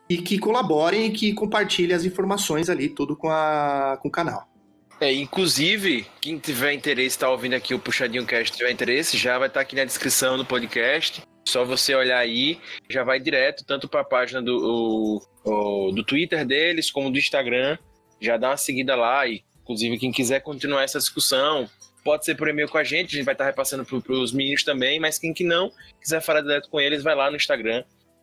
[0.08, 4.53] E que colaborem e que compartilhem as informações ali, tudo com, a, com o canal.
[5.00, 9.48] É, inclusive, quem tiver interesse, tá ouvindo aqui o Puxadinho Cast, tiver interesse, já vai
[9.48, 11.22] estar tá aqui na descrição do podcast.
[11.46, 16.02] Só você olhar aí, já vai direto, tanto para a página do, o, o, do
[16.02, 17.76] Twitter deles, como do Instagram.
[18.20, 19.26] Já dá uma seguida lá.
[19.26, 21.68] E, inclusive, quem quiser continuar essa discussão,
[22.04, 24.33] pode ser por e-mail com a gente, a gente vai estar tá repassando para os
[24.33, 27.83] meninos também, mas quem que não quiser falar direto com eles, vai lá no Instagram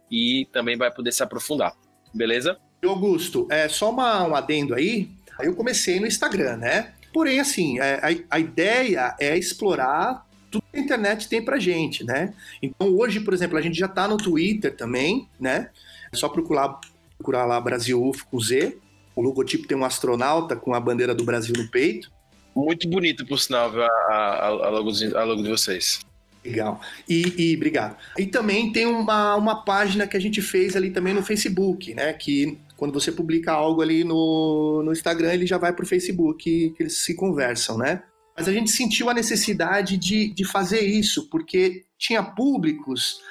[0.10, 1.76] e também vai poder se aprofundar.
[2.14, 2.58] Beleza?
[2.84, 5.10] Augusto, é só uma, um adendo aí.
[5.40, 6.94] Aí eu comecei no Instagram, né?
[7.14, 12.04] Porém, assim, é, a, a ideia é explorar tudo que a internet tem pra gente,
[12.04, 12.34] né?
[12.62, 15.70] Então hoje, por exemplo, a gente já tá no Twitter também, né?
[16.12, 16.80] É só procurar,
[17.18, 18.78] procurar lá Brasil UFO com Z.
[19.16, 22.12] O logotipo tem um astronauta com a bandeira do Brasil no peito.
[22.56, 26.02] Muito bonito, por sinal, a, a, a, logo, a logo de vocês.
[26.44, 26.82] Legal.
[27.08, 27.96] E, e, obrigado.
[28.18, 32.12] E também tem uma, uma página que a gente fez ali também no Facebook, né?
[32.14, 36.72] Que quando você publica algo ali no, no Instagram, ele já vai para o Facebook
[36.72, 38.02] que eles se conversam, né?
[38.36, 43.22] Mas a gente sentiu a necessidade de, de fazer isso, porque tinha públicos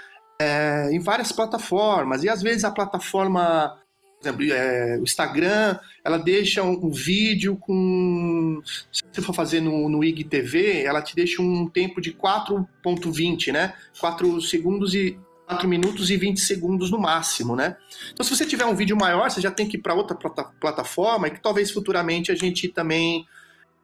[0.40, 3.76] é, em várias plataformas, e às vezes a plataforma,
[4.20, 8.62] por exemplo, é, o Instagram, ela deixa um, um, vídeo com.
[8.64, 13.74] Se você for fazer no, no IGTV, ela te deixa um tempo de 4,20, né?
[13.98, 15.18] 4 segundos e
[15.50, 17.76] 4 minutos e 20 segundos no máximo, né?
[18.12, 21.26] Então, se você tiver um vídeo maior, você já tem que ir para outra plataforma
[21.26, 23.26] e que talvez futuramente a gente também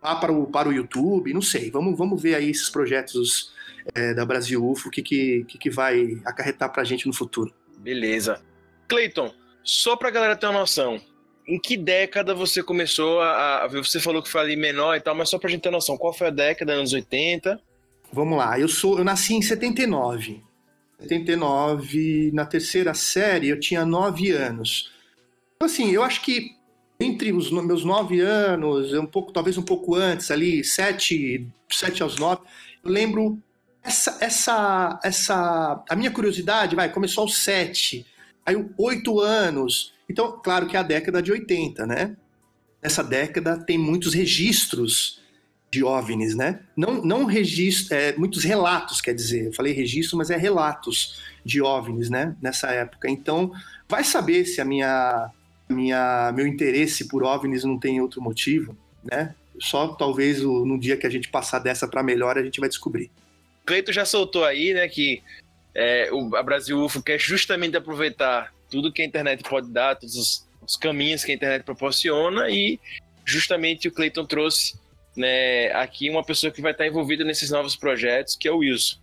[0.01, 1.71] vá para o, para o YouTube, não sei.
[1.71, 3.53] Vamos, vamos ver aí esses projetos
[3.95, 7.53] é, da Brasil UFO, o que, que, que, vai acarretar para a gente no futuro.
[7.79, 8.41] Beleza.
[8.87, 9.33] Cleiton,
[9.65, 11.01] só para a galera ter uma noção,
[11.49, 13.69] em que década você começou a, a.
[13.69, 15.97] Você falou que foi ali menor e tal, mas só para a gente ter noção,
[15.97, 17.61] qual foi a década, anos 80?
[18.13, 20.46] Vamos lá, eu sou, eu nasci em 79.
[21.01, 24.93] 79, na terceira série, eu tinha 9 anos.
[25.55, 26.57] Então, assim, eu acho que
[26.99, 32.17] entre os meus 9 anos, um pouco, talvez um pouco antes, ali, 7, 7 aos
[32.17, 32.43] 9,
[32.85, 33.39] eu lembro
[33.83, 35.85] essa, essa, essa.
[35.89, 38.05] A minha curiosidade, vai, começou aos 7,
[38.45, 39.93] aí 8 anos.
[40.09, 42.17] Então, claro que é a década de 80, né?
[42.83, 45.21] Nessa década tem muitos registros
[45.71, 46.61] de OVNIs, né?
[46.77, 51.61] Não, não registro, é, muitos relatos, quer dizer, eu falei registro, mas é relatos de
[51.61, 52.37] OVNIs, né?
[52.41, 53.11] Nessa época.
[53.11, 53.53] Então,
[53.89, 55.31] vai saber se a minha,
[55.69, 59.35] minha meu interesse por OVNIs não tem outro motivo, né?
[59.59, 62.69] Só talvez o, no dia que a gente passar dessa para melhor a gente vai
[62.69, 63.11] descobrir.
[63.65, 65.23] Cleito já soltou aí, né, que
[65.75, 70.15] é, o, a Brasil UFO quer justamente aproveitar tudo que a internet pode dar, todos
[70.15, 72.79] os, os caminhos que a internet proporciona e
[73.25, 74.79] justamente o Cleiton trouxe
[75.17, 78.97] né, aqui uma pessoa que vai estar envolvida nesses novos projetos, que é o Wilson.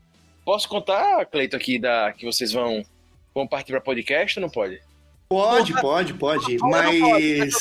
[0.45, 2.85] Posso contar, Cleito, aqui da que vocês vão,
[3.33, 4.81] vão partir para podcast ou não pode?
[5.27, 7.53] Pode, pode, pode, mas.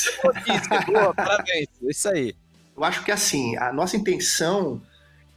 [0.85, 2.35] Boa, parabéns, isso aí.
[2.75, 4.81] Eu acho que assim, a nossa intenção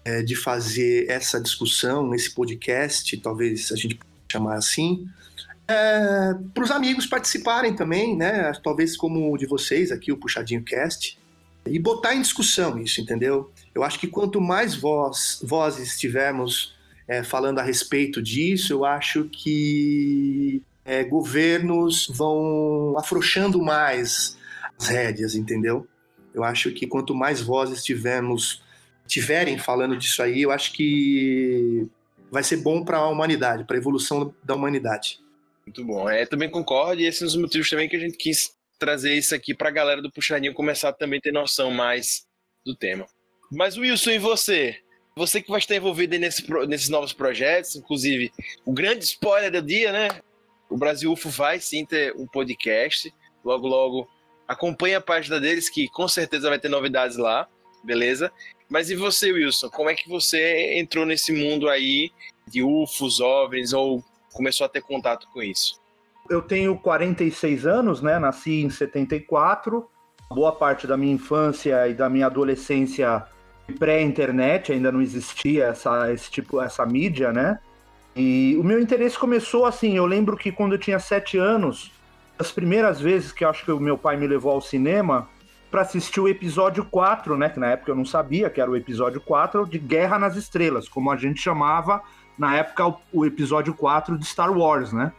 [0.04, 5.06] é, de fazer essa discussão, esse podcast, talvez a gente possa chamar assim,
[5.68, 8.52] é, para os amigos participarem também, né?
[8.62, 11.18] Talvez como o de vocês aqui, o Puxadinho Cast
[11.66, 13.50] e botar em discussão isso, entendeu?
[13.74, 16.74] Eu acho que quanto mais voz, vozes tivermos
[17.08, 24.36] é, falando a respeito disso, eu acho que é, governos vão afrouxando mais
[24.78, 25.86] as rédeas, entendeu?
[26.34, 28.62] Eu acho que quanto mais vozes tivermos,
[29.06, 31.86] tiverem falando disso aí, eu acho que
[32.30, 35.20] vai ser bom para a humanidade, para a evolução da humanidade.
[35.66, 36.08] Muito bom.
[36.08, 39.34] É, também concordo, e esses são os motivos também que a gente quis trazer isso
[39.34, 42.26] aqui para a galera do Puxadinho começar a também ter noção mais
[42.64, 43.06] do tema.
[43.50, 44.80] Mas Wilson, e você?
[45.16, 48.30] Você que vai estar envolvido nesse, nesses novos projetos, inclusive
[48.64, 50.08] o grande spoiler do dia, né?
[50.68, 53.12] O Brasil UFO vai sim ter um podcast.
[53.44, 54.08] Logo, logo
[54.46, 57.48] acompanhe a página deles, que com certeza vai ter novidades lá,
[57.82, 58.30] beleza?
[58.68, 59.70] Mas e você, Wilson?
[59.70, 62.10] Como é que você entrou nesse mundo aí
[62.48, 65.80] de UFOs, OVNIs, ou começou a ter contato com isso?
[66.30, 68.18] Eu tenho 46 anos, né?
[68.18, 69.86] Nasci em 74.
[70.30, 73.24] Boa parte da minha infância e da minha adolescência
[73.78, 77.58] pré-internet, ainda não existia essa, esse tipo, essa mídia, né?
[78.14, 81.92] E o meu interesse começou assim, eu lembro que quando eu tinha sete anos,
[82.38, 85.28] as primeiras vezes que acho que o meu pai me levou ao cinema
[85.70, 88.76] para assistir o episódio 4, né, que na época eu não sabia que era o
[88.76, 92.00] episódio 4 de Guerra nas Estrelas, como a gente chamava
[92.38, 95.12] na época o, o episódio 4 de Star Wars, né?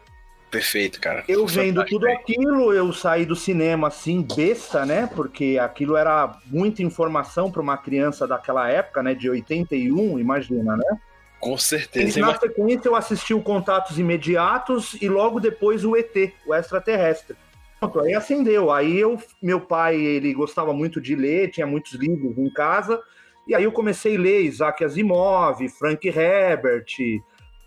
[0.57, 1.23] Perfeito, cara.
[1.27, 5.07] Eu vendo tudo aquilo, eu saí do cinema assim, besta, né?
[5.15, 9.13] Porque aquilo era muita informação para uma criança daquela época, né?
[9.13, 10.97] De 81, imagina, né?
[11.39, 12.17] Com certeza.
[12.17, 17.37] E na sequência eu assisti o Contatos Imediatos e logo depois o ET, o extraterrestre.
[17.79, 18.71] Pronto, aí acendeu.
[18.71, 22.99] Aí eu, meu pai, ele gostava muito de ler, tinha muitos livros em casa.
[23.47, 26.87] E aí eu comecei a ler Isaac Asimov, Frank Herbert,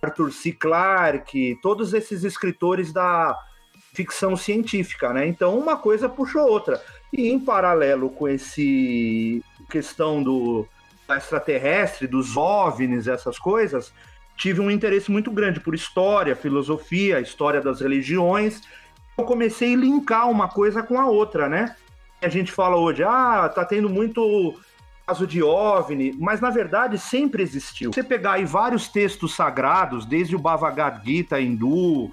[0.03, 0.53] Arthur C.
[0.53, 3.37] Clarke, todos esses escritores da
[3.93, 5.27] ficção científica, né?
[5.27, 6.83] Então uma coisa puxou outra.
[7.13, 10.67] E em paralelo com esse questão do
[11.09, 13.93] extraterrestre, dos OVNIs, essas coisas,
[14.37, 18.63] tive um interesse muito grande por história, filosofia, história das religiões.
[19.19, 21.75] Eu comecei a linkar uma coisa com a outra, né?
[22.23, 24.59] A gente fala hoje, ah, tá tendo muito
[25.11, 27.93] caso de OVNI, mas na verdade sempre existiu.
[27.93, 32.13] Você pegar aí vários textos sagrados, desde o Bhagavad Gita hindu,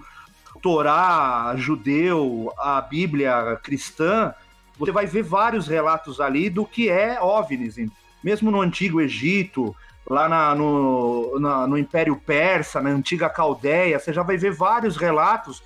[0.63, 4.33] Torá judeu, a Bíblia cristã,
[4.79, 7.75] você vai ver vários relatos ali do que é OVNIs.
[8.23, 9.75] Mesmo no Antigo Egito,
[10.09, 14.97] lá na, no, na, no Império Persa, na antiga Caldeia, você já vai ver vários
[14.97, 15.61] relatos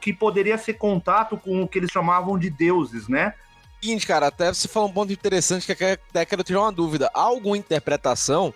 [0.00, 3.34] que poderia ser contato com o que eles chamavam de deuses, né?
[3.80, 7.10] Seguinte, cara, até você falou um ponto interessante que até quero tirar uma dúvida.
[7.14, 8.52] Há alguma interpretação,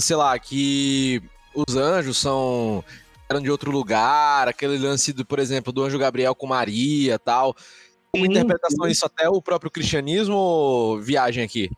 [0.00, 1.22] sei lá, que
[1.54, 2.84] os anjos são
[3.28, 7.56] eram de outro lugar, aquele lance do, por exemplo, do anjo Gabriel com Maria, tal.
[8.14, 11.70] Uma interpretação isso até o próprio cristianismo ou viagem aqui?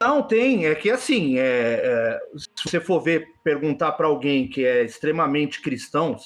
[0.00, 0.66] Não, tem.
[0.66, 5.60] É que assim, é, é, se você for ver, perguntar para alguém que é extremamente
[5.60, 6.16] cristão,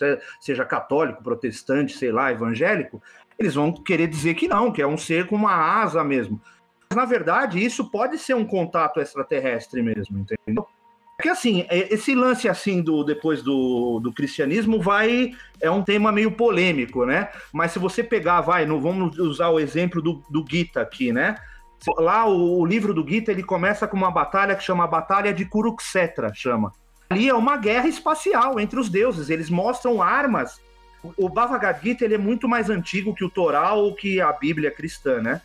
[0.41, 3.03] seja católico, protestante, sei lá, evangélico,
[3.39, 6.41] eles vão querer dizer que não, que é um ser com uma asa mesmo.
[6.89, 10.67] Mas, na verdade, isso pode ser um contato extraterrestre mesmo, entendeu?
[11.17, 16.11] Porque assim, é, esse lance assim do depois do, do cristianismo vai é um tema
[16.11, 17.31] meio polêmico, né?
[17.53, 21.37] Mas se você pegar, vai, não vamos usar o exemplo do, do Gita aqui, né?
[21.99, 25.45] Lá o, o, livro do Gita ele começa com uma batalha que chama Batalha de
[25.45, 26.73] Kuruksetra, chama.
[27.11, 29.31] Ali é uma guerra espacial entre os deuses.
[29.31, 30.61] Eles mostram armas.
[31.17, 34.71] O Bhagavad Gita ele é muito mais antigo que o Torá ou que a Bíblia
[34.71, 35.41] cristã, né?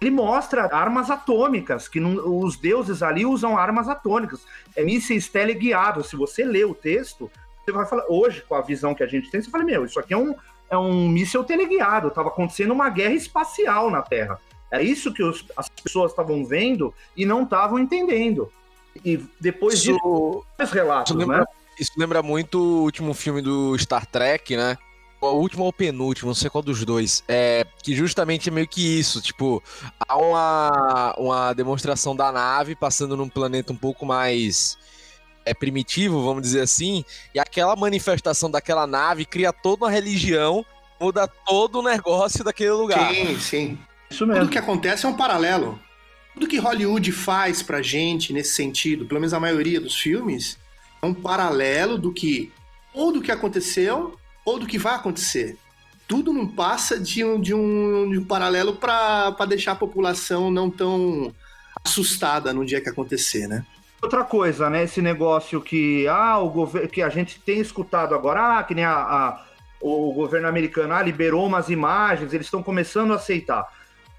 [0.00, 6.08] Ele mostra armas atômicas, que não, os deuses ali usam armas atômicas, é mísseis teleguiados.
[6.08, 7.30] Se você lê o texto,
[7.64, 9.98] você vai falar, hoje, com a visão que a gente tem, você fala, meu, isso
[9.98, 10.34] aqui é um,
[10.70, 14.38] é um míssil teleguiado, estava acontecendo uma guerra espacial na Terra.
[14.70, 18.52] É isso que os, as pessoas estavam vendo e não estavam entendendo.
[19.04, 21.44] E depois isso, disso, os relatos, isso lembra, né?
[21.78, 24.76] Isso lembra muito o último filme do Star Trek, né?
[25.20, 27.24] O último ou o penúltimo, não sei qual dos dois.
[27.26, 29.62] É que justamente é meio que isso, tipo,
[29.98, 34.78] há uma, uma demonstração da nave passando num planeta um pouco mais
[35.44, 37.04] é primitivo, vamos dizer assim,
[37.34, 40.64] e aquela manifestação daquela nave cria toda uma religião,
[41.00, 43.12] muda todo o negócio daquele lugar.
[43.14, 43.78] Sim, sim.
[44.10, 44.42] Isso mesmo.
[44.42, 45.80] Tudo que acontece é um paralelo.
[46.34, 50.58] Tudo que Hollywood faz pra gente nesse sentido, pelo menos a maioria dos filmes,
[51.02, 52.52] é um paralelo do que
[52.94, 55.58] ou do que aconteceu ou do que vai acontecer.
[56.06, 60.70] Tudo não passa de um, de um, de um paralelo para deixar a população não
[60.70, 61.34] tão
[61.84, 63.64] assustada no dia que acontecer, né?
[64.00, 64.84] Outra coisa, né?
[64.84, 68.84] Esse negócio que ah, o governo que a gente tem escutado agora, ah, que nem
[68.84, 69.44] a, a
[69.80, 73.64] o governo americano ah, liberou umas imagens, eles estão começando a aceitar.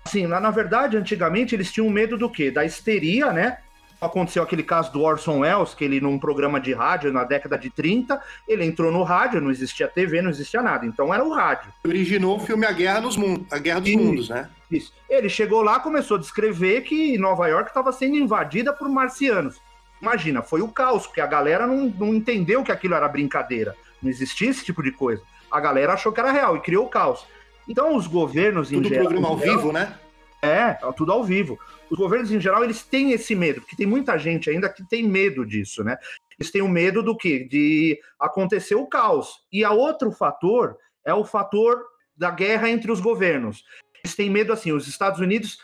[0.06, 2.52] Assim, na verdade, antigamente eles tinham medo do quê?
[2.52, 3.58] Da histeria, né?
[4.02, 7.70] Aconteceu aquele caso do Orson Welles, que ele num programa de rádio na década de
[7.70, 11.74] 30, ele entrou no rádio, não existia TV, não existia nada, então era o rádio.
[11.86, 14.50] Originou o filme A Guerra nos Mundos, A Guerra dos Mundos, né?
[14.72, 14.94] Isso.
[15.10, 19.60] Ele chegou lá, começou a descrever que Nova York estava sendo invadida por marcianos.
[20.02, 23.76] Imagina, foi o caos, porque a galera não, não entendeu que aquilo era brincadeira.
[24.02, 25.22] Não existia esse tipo de coisa.
[25.52, 27.26] A galera achou que era real e criou o caos.
[27.68, 29.08] Então, os governos tudo em geral.
[29.08, 29.94] Programa ao vivo, né?
[30.42, 31.60] É, tudo ao vivo.
[31.90, 35.08] Os governos em geral, eles têm esse medo, porque tem muita gente ainda que tem
[35.08, 35.98] medo disso, né?
[36.40, 37.48] Eles têm o medo do quê?
[37.50, 39.44] De acontecer o caos.
[39.52, 41.84] E a outro fator é o fator
[42.16, 43.64] da guerra entre os governos.
[44.04, 45.58] Eles têm medo assim, os Estados Unidos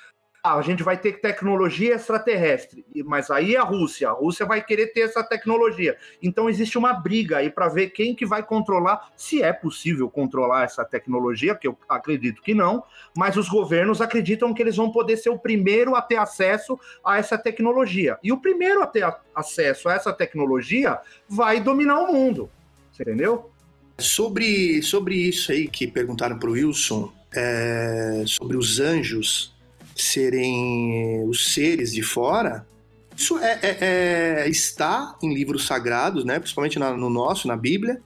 [0.54, 5.02] a gente vai ter tecnologia extraterrestre, mas aí a Rússia, a Rússia vai querer ter
[5.02, 5.98] essa tecnologia.
[6.22, 10.64] Então existe uma briga aí para ver quem que vai controlar, se é possível controlar
[10.64, 12.84] essa tecnologia, que eu acredito que não,
[13.18, 17.18] mas os governos acreditam que eles vão poder ser o primeiro a ter acesso a
[17.18, 18.20] essa tecnologia.
[18.24, 22.52] E o primeiro a ter acesso a essa tecnologia vai dominar o mundo.
[22.92, 23.50] Você entendeu?
[23.98, 29.55] Sobre, sobre isso aí que perguntaram para o Wilson, é, sobre os anjos,
[29.96, 32.68] serem os seres de fora,
[33.16, 36.38] isso é, é, é está em livros sagrados, né?
[36.38, 38.02] principalmente na, no nosso, na Bíblia,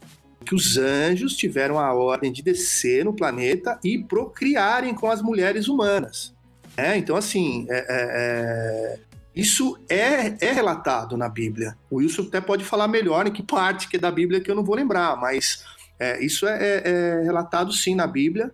[0.45, 5.67] que os anjos tiveram a ordem de descer no planeta e procriarem com as mulheres
[5.67, 6.34] humanas.
[6.78, 8.99] É, então, assim, é, é, é,
[9.36, 11.75] isso é, relatado na Bíblia.
[11.90, 14.56] O Wilson até pode falar melhor em que parte que é da Bíblia que eu
[14.56, 15.63] não vou lembrar, mas
[16.21, 18.52] isso é, relatado sim na Bíblia.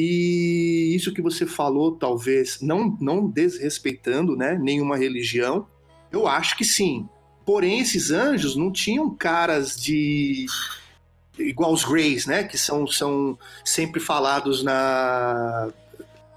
[0.00, 5.66] E isso que você falou, talvez, não, não desrespeitando né, nenhuma religião,
[6.12, 7.08] eu acho que sim.
[7.44, 10.46] Porém, esses anjos não tinham caras de.
[11.36, 12.44] igual os Greys, né?
[12.44, 15.68] Que são, são sempre falados na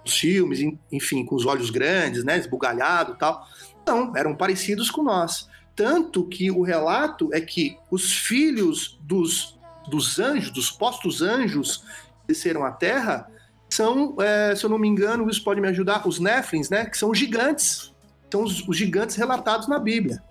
[0.03, 0.59] nos filmes,
[0.91, 2.39] enfim, com os olhos grandes, né?
[2.39, 3.47] Esbugalhado tal.
[3.85, 5.47] Não, eram parecidos com nós.
[5.75, 9.55] Tanto que o relato é que os filhos dos,
[9.87, 11.83] dos anjos, dos postos anjos
[12.25, 13.29] desceram à terra,
[13.75, 16.85] são, é, se eu não me engano, isso pode me ajudar, os Néflins, né?
[16.85, 17.93] Que são gigantes.
[18.31, 20.21] São os, os gigantes relatados na Bíblia.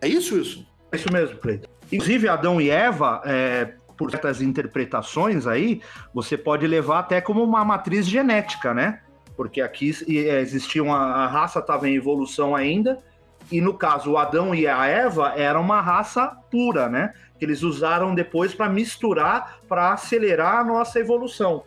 [0.00, 0.64] É isso, Wilson?
[0.92, 1.68] É isso mesmo, Cleiton.
[1.92, 5.80] Inclusive, Adão e Eva, é, por certas interpretações aí,
[6.12, 9.00] você pode levar até como uma matriz genética, né?
[9.36, 12.98] Porque aqui é, existia uma a raça estava em evolução ainda,
[13.50, 17.12] e no caso o Adão e a Eva era uma raça pura, né?
[17.38, 21.64] Que eles usaram depois para misturar, para acelerar a nossa evolução,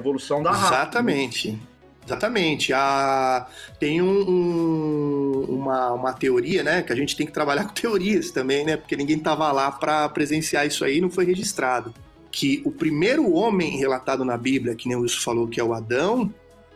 [0.00, 0.74] evolução da raça.
[0.74, 1.58] Exatamente.
[2.04, 2.72] Exatamente.
[2.72, 3.46] A...
[3.78, 6.82] Tem um, um, uma, uma teoria, né?
[6.82, 8.76] Que a gente tem que trabalhar com teorias também, né?
[8.76, 11.94] Porque ninguém estava lá para presenciar isso aí não foi registrado.
[12.30, 15.72] Que o primeiro homem relatado na Bíblia, que nem o Wilson falou, que é o
[15.72, 16.32] Adão,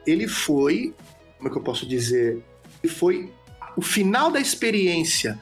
[0.07, 0.95] ele foi.
[1.39, 2.43] Como é que eu posso dizer?
[2.83, 3.33] Ele foi
[3.77, 5.39] o final da experiência,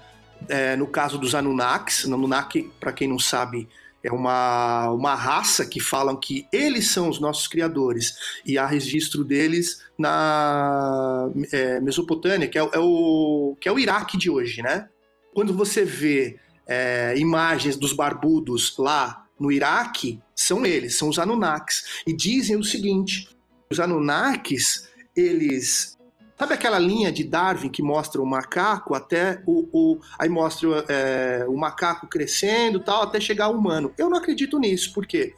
[0.48, 2.04] é, no caso dos Anunnakis.
[2.04, 3.68] Anunnaki, para quem não sabe,
[4.04, 9.24] é uma, uma raça que falam que eles são os nossos criadores e há registro
[9.24, 14.90] deles na é, Mesopotâmia, que é, é, o, que é o Iraque de hoje, né?
[15.32, 22.02] Quando você vê é, imagens dos barbudos lá no Iraque, são eles, são os Anunnakis.
[22.06, 23.28] E dizem o seguinte:
[23.70, 24.86] os Anunnakis,
[25.16, 25.93] eles
[26.36, 29.68] Sabe aquela linha de Darwin que mostra o macaco até o.
[29.72, 33.92] o aí mostra é, o macaco crescendo tal, até chegar ao humano.
[33.96, 35.32] Eu não acredito nisso, por quê?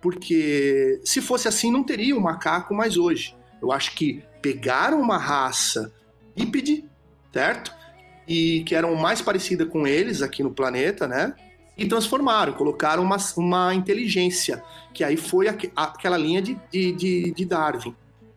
[0.00, 3.36] Porque se fosse assim, não teria o macaco mais hoje.
[3.60, 5.92] Eu acho que pegaram uma raça
[6.34, 6.84] bípede,
[7.32, 7.72] certo?
[8.26, 11.34] E que eram mais parecida com eles aqui no planeta, né?
[11.78, 14.62] E transformaram, colocaram uma, uma inteligência,
[14.92, 17.94] que aí foi aquela linha de, de, de Darwin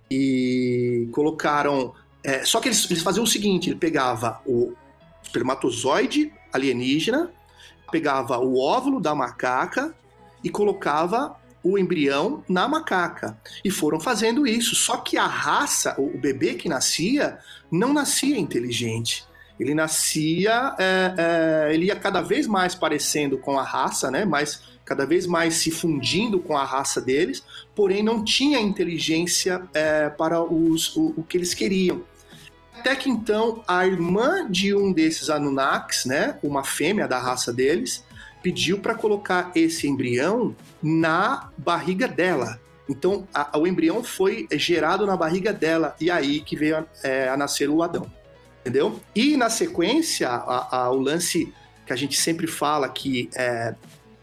[0.10, 1.93] e colocaram.
[2.24, 4.74] É, só que eles, eles faziam o seguinte: ele pegava o
[5.22, 7.32] espermatozoide alienígena,
[7.91, 9.93] pegava o óvulo da macaca
[10.43, 13.38] e colocava o embrião na macaca.
[13.64, 14.76] E foram fazendo isso.
[14.76, 17.39] Só que a raça, o bebê que nascia,
[17.72, 19.26] não nascia inteligente.
[19.60, 24.26] Ele nascia, é, é, ele ia cada vez mais parecendo com a raça, né?
[24.26, 30.09] Mais cada vez mais se fundindo com a raça deles, porém não tinha inteligência é,
[30.09, 32.03] para os, o, o, que eles queriam.
[32.77, 38.05] Até que então a irmã de um desses Anunnakis, né, uma fêmea da raça deles,
[38.43, 42.59] pediu para colocar esse embrião na barriga dela.
[42.88, 47.27] Então a, o embrião foi gerado na barriga dela e aí que veio a, é,
[47.27, 48.05] a nascer o Adão,
[48.61, 48.99] entendeu?
[49.15, 51.51] E na sequência a, o lance
[51.88, 53.73] que a gente sempre fala que é,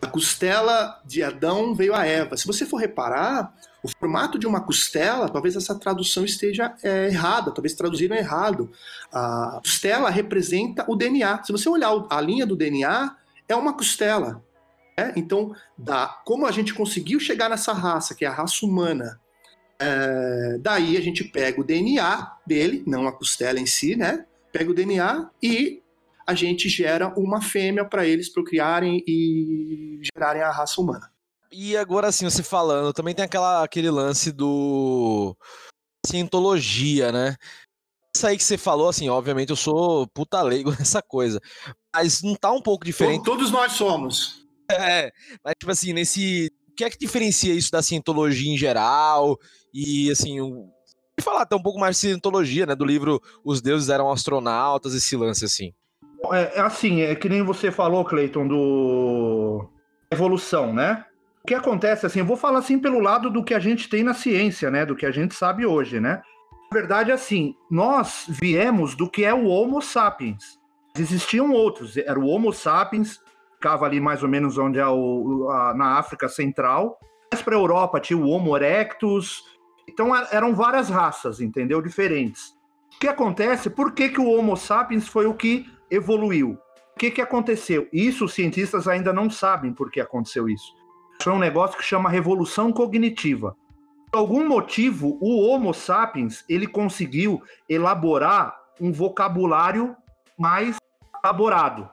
[0.03, 2.37] a costela de Adão veio a Eva.
[2.37, 7.53] Se você for reparar, o formato de uma costela, talvez essa tradução esteja é, errada,
[7.53, 8.71] talvez traduziram errado.
[9.13, 11.45] A costela representa o DNA.
[11.45, 13.17] Se você olhar a linha do DNA,
[13.49, 14.45] é uma costela.
[14.99, 15.13] Né?
[15.15, 19.21] Então, dá, como a gente conseguiu chegar nessa raça, que é a raça humana,
[19.79, 24.27] é, daí a gente pega o DNA dele, não a costela em si, né?
[24.53, 25.82] Pega o DNA e
[26.27, 31.13] a gente gera uma fêmea para eles procriarem e gerarem a raça humana.
[31.53, 35.37] E agora, assim, você falando, também tem aquela, aquele lance do.
[36.07, 37.37] cientologia, né?
[38.15, 41.41] Isso aí que você falou, assim, obviamente eu sou puta leigo nessa coisa.
[41.95, 43.25] Mas não tá um pouco diferente.
[43.25, 44.41] Todos nós somos.
[44.71, 45.13] É,
[45.45, 46.51] mas tipo assim, nesse.
[46.71, 49.37] O que é que diferencia isso da cientologia em geral?
[49.75, 50.71] E assim, um...
[51.21, 52.75] falar até um pouco mais de cientologia, né?
[52.75, 55.75] Do livro Os Deuses Eram Astronautas, esse lance assim.
[56.31, 59.69] É, é assim, é que nem você falou, Cleiton, do
[60.11, 61.05] evolução, né?
[61.43, 64.05] O que acontece, assim, eu vou falar assim pelo lado do que a gente tem
[64.05, 64.87] na ciência, né?
[64.87, 66.23] Do que a gente sabe hoje, né?
[66.71, 70.59] Na verdade, assim, nós viemos do que é o Homo sapiens.
[70.97, 73.19] Existiam outros, era o Homo sapiens,
[73.55, 76.99] ficava ali mais ou menos onde é o, a, na África Central.
[77.33, 79.43] Mais para a Europa tinha o Homo erectus.
[79.89, 81.83] Então eram várias raças, entendeu?
[81.83, 82.55] Diferentes.
[82.95, 83.69] O que acontece?
[83.69, 86.59] Por que, que o Homo sapiens foi o que evoluiu.
[86.95, 87.89] O que, que aconteceu?
[87.93, 90.73] Isso os cientistas ainda não sabem por que aconteceu isso.
[91.21, 93.55] Isso é um negócio que chama revolução cognitiva.
[94.11, 99.97] Por algum motivo, o Homo sapiens ele conseguiu elaborar um vocabulário
[100.39, 100.77] mais
[101.23, 101.89] elaborado.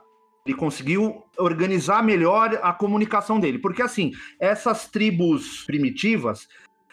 [0.45, 3.60] Ele conseguiu organizar melhor a comunicação dele.
[3.60, 6.47] Porque, assim, essas tribos primitivas,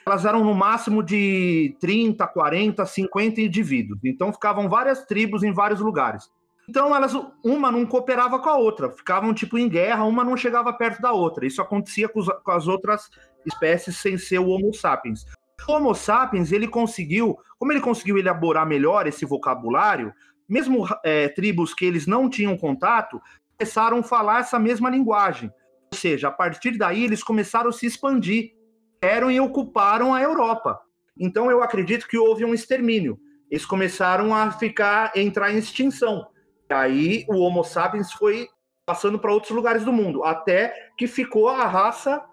[0.06, 3.98] elas eram no máximo de 30, 40, 50 indivíduos.
[4.04, 6.30] Então, ficavam várias tribos em vários lugares.
[6.68, 7.12] Então elas
[7.44, 11.12] uma não cooperava com a outra, ficavam tipo em guerra, uma não chegava perto da
[11.12, 11.46] outra.
[11.46, 13.08] Isso acontecia com, os, com as outras
[13.44, 15.24] espécies sem ser o Homo sapiens.
[15.68, 20.12] O Homo sapiens ele conseguiu, como ele conseguiu elaborar melhor esse vocabulário,
[20.48, 23.20] mesmo é, tribos que eles não tinham contato
[23.58, 25.50] começaram a falar essa mesma linguagem.
[25.92, 28.52] Ou seja, a partir daí eles começaram a se expandir,
[29.00, 30.78] eram e ocuparam a Europa.
[31.18, 33.18] Então eu acredito que houve um extermínio.
[33.50, 36.26] Eles começaram a ficar, entrar em extinção.
[36.68, 38.48] E aí o Homo sapiens foi
[38.84, 42.24] passando para outros lugares do mundo, até que ficou a raça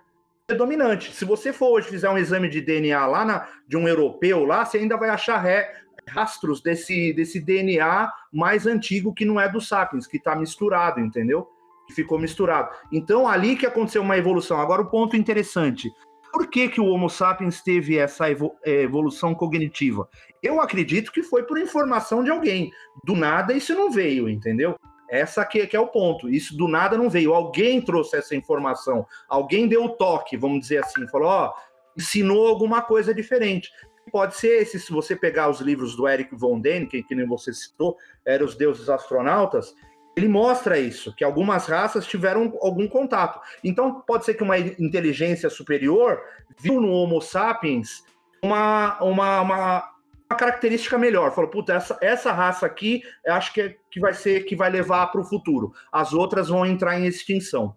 [0.45, 1.13] predominante.
[1.13, 4.63] Se você for hoje fizer um exame de DNA lá na, de um europeu lá,
[4.63, 5.73] você ainda vai achar ré,
[6.07, 11.47] rastros desse, desse DNA mais antigo que não é do sapiens, que está misturado, entendeu?
[11.88, 12.69] Que ficou misturado.
[12.91, 14.59] Então, ali que aconteceu uma evolução.
[14.59, 15.91] Agora, o ponto interessante.
[16.34, 20.09] Por que, que o Homo sapiens teve essa eh, evolução cognitiva?
[20.41, 22.71] Eu acredito que foi por informação de alguém.
[23.03, 24.75] Do nada isso não veio, entendeu?
[25.07, 26.27] Essa que, que é o ponto.
[26.27, 27.36] Isso do nada não veio.
[27.36, 29.05] Alguém trouxe essa informação.
[29.29, 31.07] Alguém deu o toque, vamos dizer assim.
[31.07, 31.53] Falou, ó,
[31.95, 33.69] ensinou alguma coisa diferente.
[34.11, 37.53] Pode ser esse, se você pegar os livros do Eric von Däniken, que nem você
[37.53, 39.75] citou, eram os deuses astronautas,
[40.16, 43.39] ele mostra isso, que algumas raças tiveram algum contato.
[43.64, 46.22] Então, pode ser que uma inteligência superior
[46.59, 48.03] viu no Homo sapiens
[48.41, 49.91] uma, uma, uma,
[50.30, 51.34] uma característica melhor.
[51.34, 54.70] Falou, puta, essa, essa raça aqui, eu acho que, é, que vai ser que vai
[54.70, 55.74] levar para o futuro.
[55.91, 57.76] As outras vão entrar em extinção.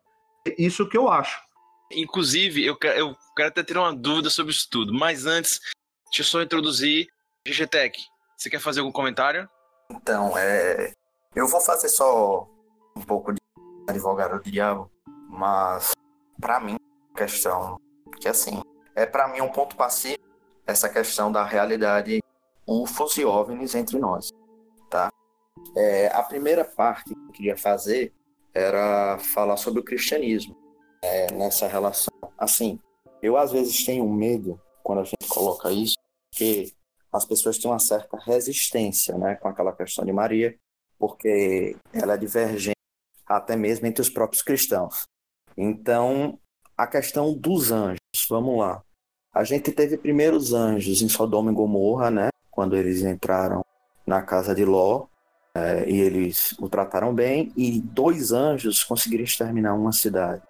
[0.59, 1.41] Isso que eu acho.
[1.91, 5.61] Inclusive, eu quero, eu quero até ter uma dúvida sobre isso tudo, mas antes,
[6.07, 7.09] deixa eu só introduzir
[7.47, 7.99] GGTech.
[8.37, 9.49] Você quer fazer algum comentário?
[9.91, 10.93] Então, é,
[11.37, 12.49] eu vou fazer só
[12.97, 13.41] um pouco de
[13.87, 14.91] advogado do diabo,
[15.29, 15.93] mas
[16.41, 16.79] para mim,
[17.15, 17.79] questão
[18.19, 18.63] que assim,
[18.95, 20.19] é para mim um ponto passivo
[20.67, 22.23] essa questão da realidade
[22.67, 24.31] UFOs e OVNIs entre nós,
[24.91, 25.13] tá?
[25.77, 28.13] É, a primeira parte que eu queria fazer
[28.55, 30.57] era falar sobre o cristianismo
[31.03, 32.13] é, nessa relação.
[32.39, 32.81] Assim,
[33.23, 35.97] eu às vezes tenho medo quando a gente coloca isso,
[36.33, 36.73] que
[37.13, 40.59] as pessoas têm uma certa resistência, né, com aquela questão de Maria,
[40.99, 42.77] porque ela é divergente
[43.27, 45.05] até mesmo entre os próprios cristãos.
[45.57, 46.39] Então,
[46.77, 48.83] a questão dos anjos, vamos lá.
[49.35, 52.29] A gente teve primeiros anjos em Sodoma e Gomorra, né?
[52.51, 53.63] Quando eles entraram
[54.07, 55.07] na casa de Ló,
[55.55, 60.43] é, e eles o trataram bem, e dois anjos conseguiram exterminar uma cidade.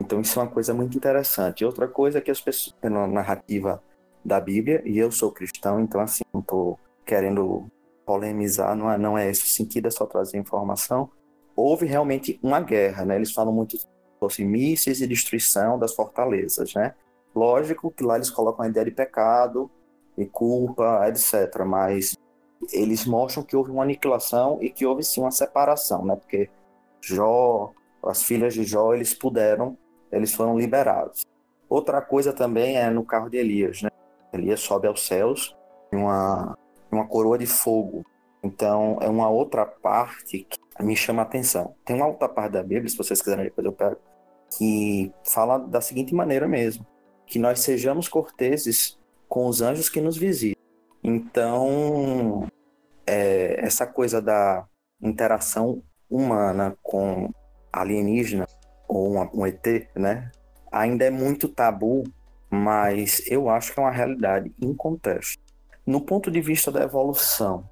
[0.00, 1.64] Então isso é uma coisa muito interessante.
[1.64, 3.82] Outra coisa é que as pessoas, pela narrativa
[4.24, 7.66] da Bíblia, e eu sou cristão, então assim, não estou querendo
[8.04, 11.10] polemizar, não é, não é esse o sentido, é só trazer informação.
[11.56, 13.16] Houve realmente uma guerra, né?
[13.16, 13.78] Eles falam muito
[14.20, 16.94] sobre mísseis e destruição das fortalezas, né?
[17.34, 19.70] Lógico que lá eles colocam a ideia de pecado
[20.16, 21.64] e culpa, etc.
[21.64, 22.16] Mas
[22.72, 26.16] eles mostram que houve uma aniquilação e que houve sim uma separação, né?
[26.16, 26.48] Porque
[27.00, 29.76] Jó, as filhas de Jó, eles puderam,
[30.10, 31.22] eles foram liberados.
[31.68, 33.90] Outra coisa também é no carro de Elias, né?
[34.32, 35.56] Elias sobe aos céus
[35.92, 36.56] uma
[36.94, 38.04] uma coroa de fogo.
[38.42, 41.74] Então, é uma outra parte que me chama a atenção.
[41.84, 43.96] Tem uma outra parte da Bíblia, se vocês quiserem depois eu pego,
[44.56, 46.86] que fala da seguinte maneira mesmo:
[47.26, 50.62] que nós sejamos corteses com os anjos que nos visitam.
[51.02, 52.46] Então,
[53.06, 54.66] é, essa coisa da
[55.02, 57.30] interação humana com
[57.72, 58.46] alienígena
[58.88, 60.30] ou uma, um ET, né,
[60.70, 62.04] ainda é muito tabu,
[62.50, 65.43] mas eu acho que é uma realidade em contexto.
[65.86, 67.68] No ponto de vista da evolução,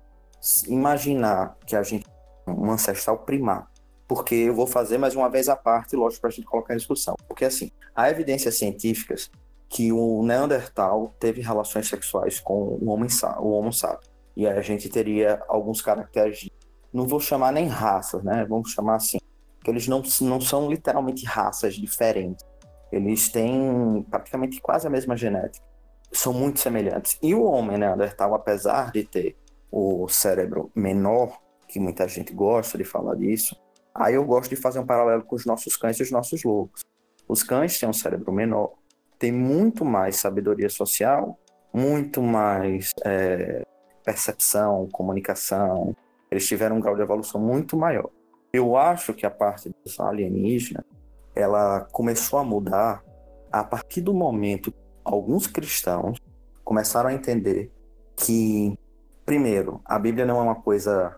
[0.68, 2.06] imaginar que a gente
[2.46, 3.70] um ancestral primar,
[4.06, 6.76] porque eu vou fazer mais uma vez a parte, lógico, para a gente colocar em
[6.76, 7.14] discussão.
[7.26, 9.30] Porque assim, há evidências científicas
[9.68, 13.06] que o Neandertal teve relações sexuais com o Homo,
[13.38, 14.10] o homo sapiens.
[14.36, 16.50] E aí a gente teria alguns caracteres,
[16.92, 18.44] não vou chamar nem raças, né?
[18.46, 19.18] Vamos chamar assim,
[19.62, 22.44] que eles não, não são literalmente raças diferentes.
[22.90, 25.71] Eles têm praticamente quase a mesma genética
[26.12, 27.18] são muito semelhantes.
[27.22, 29.36] E o homem neandertal, apesar de ter
[29.70, 33.56] o cérebro menor, que muita gente gosta de falar disso,
[33.94, 36.82] aí eu gosto de fazer um paralelo com os nossos cães e os nossos lobos.
[37.26, 38.74] Os cães têm um cérebro menor,
[39.18, 41.38] têm muito mais sabedoria social,
[41.72, 43.62] muito mais é,
[44.04, 45.96] percepção, comunicação.
[46.30, 48.10] Eles tiveram um grau de evolução muito maior.
[48.52, 50.84] Eu acho que a parte alienígena
[51.34, 53.02] ela começou a mudar
[53.50, 54.72] a partir do momento
[55.04, 56.18] alguns cristãos
[56.64, 57.70] começaram a entender
[58.16, 58.78] que,
[59.24, 61.16] primeiro, a Bíblia não é uma coisa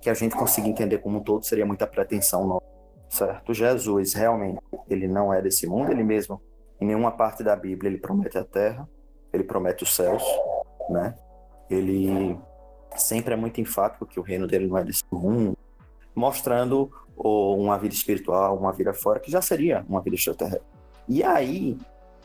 [0.00, 2.66] que a gente consiga entender como um todo, seria muita pretensão nossa,
[3.08, 3.54] certo?
[3.54, 6.40] Jesus realmente, ele não é desse mundo, ele mesmo,
[6.80, 8.88] em nenhuma parte da Bíblia, ele promete a terra,
[9.32, 10.22] ele promete os céus,
[10.90, 11.14] né?
[11.70, 12.38] Ele
[12.96, 15.56] sempre é muito enfático que o reino dele não é desse mundo,
[16.14, 20.66] mostrando uma vida espiritual, uma vida fora, que já seria uma vida extraterrestre.
[21.08, 21.78] E aí,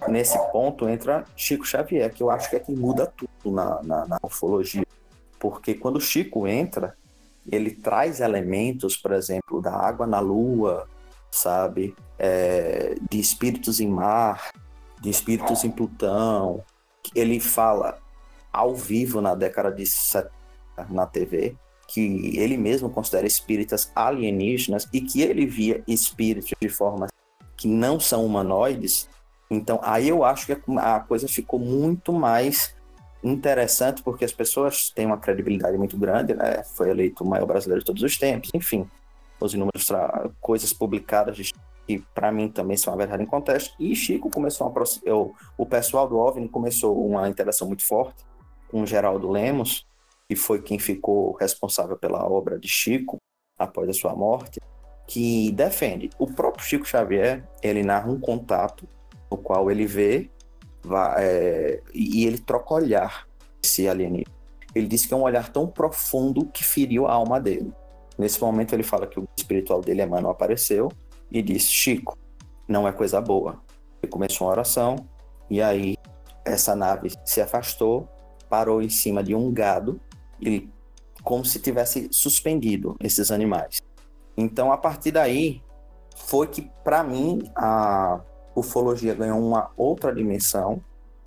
[0.08, 4.08] nesse ponto entra Chico Xavier, que eu acho que é quem muda tudo na, na,
[4.08, 4.86] na ufologia.
[5.39, 6.95] Porque quando Chico entra,
[7.52, 10.88] ele traz elementos, por exemplo, da água na lua,
[11.32, 11.95] sabe?
[12.18, 14.52] É, de espíritos em mar,
[15.02, 16.64] de espíritos em Plutão.
[17.16, 17.97] Ele fala
[18.52, 20.39] ao vivo na década de 70
[20.89, 21.56] na TV,
[21.88, 27.10] que ele mesmo considera espíritas alienígenas e que ele via espíritos de formas
[27.58, 29.10] que não são humanoides,
[29.50, 32.76] então aí eu acho que a coisa ficou muito mais
[33.24, 36.64] interessante porque as pessoas têm uma credibilidade muito grande, né?
[36.76, 38.89] Foi eleito o maior brasileiro de todos os tempos, enfim,
[39.39, 39.88] os inúmeros
[40.39, 41.52] coisas publicadas
[41.88, 43.74] que para mim também são uma verdade em contexto.
[43.80, 48.24] E Chico começou a eu, o pessoal do OVNI começou uma interação muito forte
[48.70, 49.88] com Geraldo Lemos,
[50.30, 53.18] que foi quem ficou responsável pela obra de Chico
[53.58, 54.60] após a sua morte,
[55.08, 56.12] que defende.
[56.20, 58.88] O próprio Chico Xavier, ele narra um contato
[59.32, 60.30] no qual ele vê
[60.84, 63.28] vai, é, e ele troca olhar
[63.64, 64.38] esse alienígena.
[64.74, 67.74] Ele diz que é um olhar tão profundo que feriu a alma dele.
[68.18, 70.92] Nesse momento ele fala que o espiritual dele, Emmanuel, apareceu
[71.32, 72.18] e disse, Chico,
[72.68, 73.62] não é coisa boa.
[74.02, 74.96] Ele começou uma oração
[75.50, 75.96] e aí
[76.46, 78.08] essa nave se afastou,
[78.50, 80.00] parou em cima de um gado
[80.40, 80.70] e
[81.24, 83.82] como se tivesse suspendido esses animais.
[84.38, 85.62] Então, a partir daí,
[86.16, 88.22] foi que, para mim, a
[88.60, 90.82] ufologia ganhou uma outra dimensão.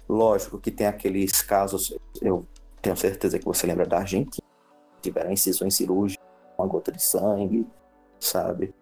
[0.08, 2.46] Lógico que tem aqueles casos, eu
[2.80, 4.46] tenho certeza que você lembra da Argentina,
[5.00, 6.24] tiveram incisões cirúrgicas,
[6.58, 7.66] uma gota de sangue,
[8.18, 8.74] sabe?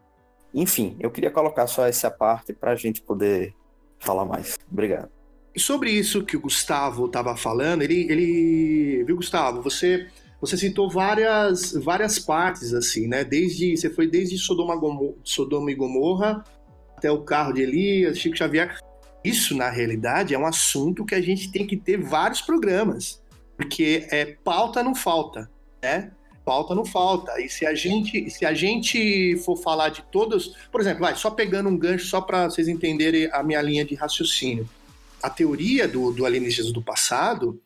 [0.53, 3.55] Enfim, eu queria colocar só essa parte para a gente poder
[3.99, 4.59] falar mais.
[4.71, 5.11] Obrigado.
[5.55, 10.09] E sobre isso que o Gustavo estava falando, ele, ele, viu, Gustavo, você
[10.41, 13.23] você citou várias, várias partes, assim, né?
[13.23, 14.75] Desde, você foi desde Sodoma,
[15.23, 16.43] Sodoma e Gomorra
[17.01, 18.79] até o carro de Elias, Chico Xavier.
[19.25, 23.23] Isso, na realidade, é um assunto que a gente tem que ter vários programas,
[23.57, 25.51] porque é pauta não falta,
[25.83, 26.13] né?
[26.45, 27.41] Pauta não falta.
[27.41, 31.31] E se a gente, se a gente for falar de todos, por exemplo, vai, só
[31.31, 34.69] pegando um gancho só para vocês entenderem a minha linha de raciocínio.
[35.23, 36.25] A teoria do, do
[36.73, 37.61] do passado,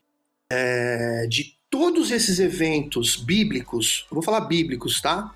[0.51, 5.33] é, de todos esses eventos bíblicos, vou falar bíblicos, tá?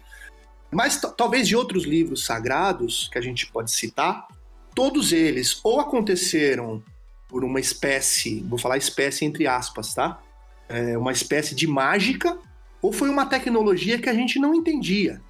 [0.70, 4.28] Mas talvez de outros livros sagrados que a gente pode citar,
[4.74, 6.82] todos eles ou aconteceram
[7.28, 10.20] por uma espécie, vou falar espécie entre aspas, tá?
[10.68, 12.38] É uma espécie de mágica,
[12.80, 15.20] ou foi uma tecnologia que a gente não entendia.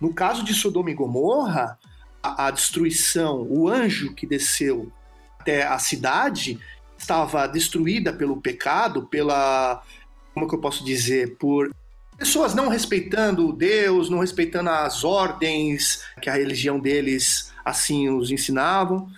[0.00, 1.78] No caso de Sodoma e Gomorra,
[2.22, 4.90] a, a destruição, o anjo que desceu
[5.38, 6.58] até a cidade
[6.96, 9.82] estava destruída pelo pecado, pela
[10.32, 11.70] como que eu posso dizer, por
[12.18, 19.08] pessoas não respeitando Deus, não respeitando as ordens que a religião deles assim os ensinavam,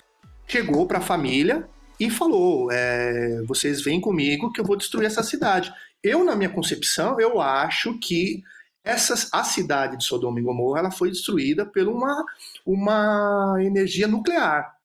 [0.46, 1.68] chegou para a família
[1.98, 5.72] e falou: é, vocês vêm comigo que eu vou destruir essa cidade.
[6.02, 8.42] Eu, na minha concepção, eu acho que
[8.84, 12.24] essa, a cidade de Sodoma e Gomorra ela foi destruída por uma,
[12.64, 14.76] uma energia nuclear.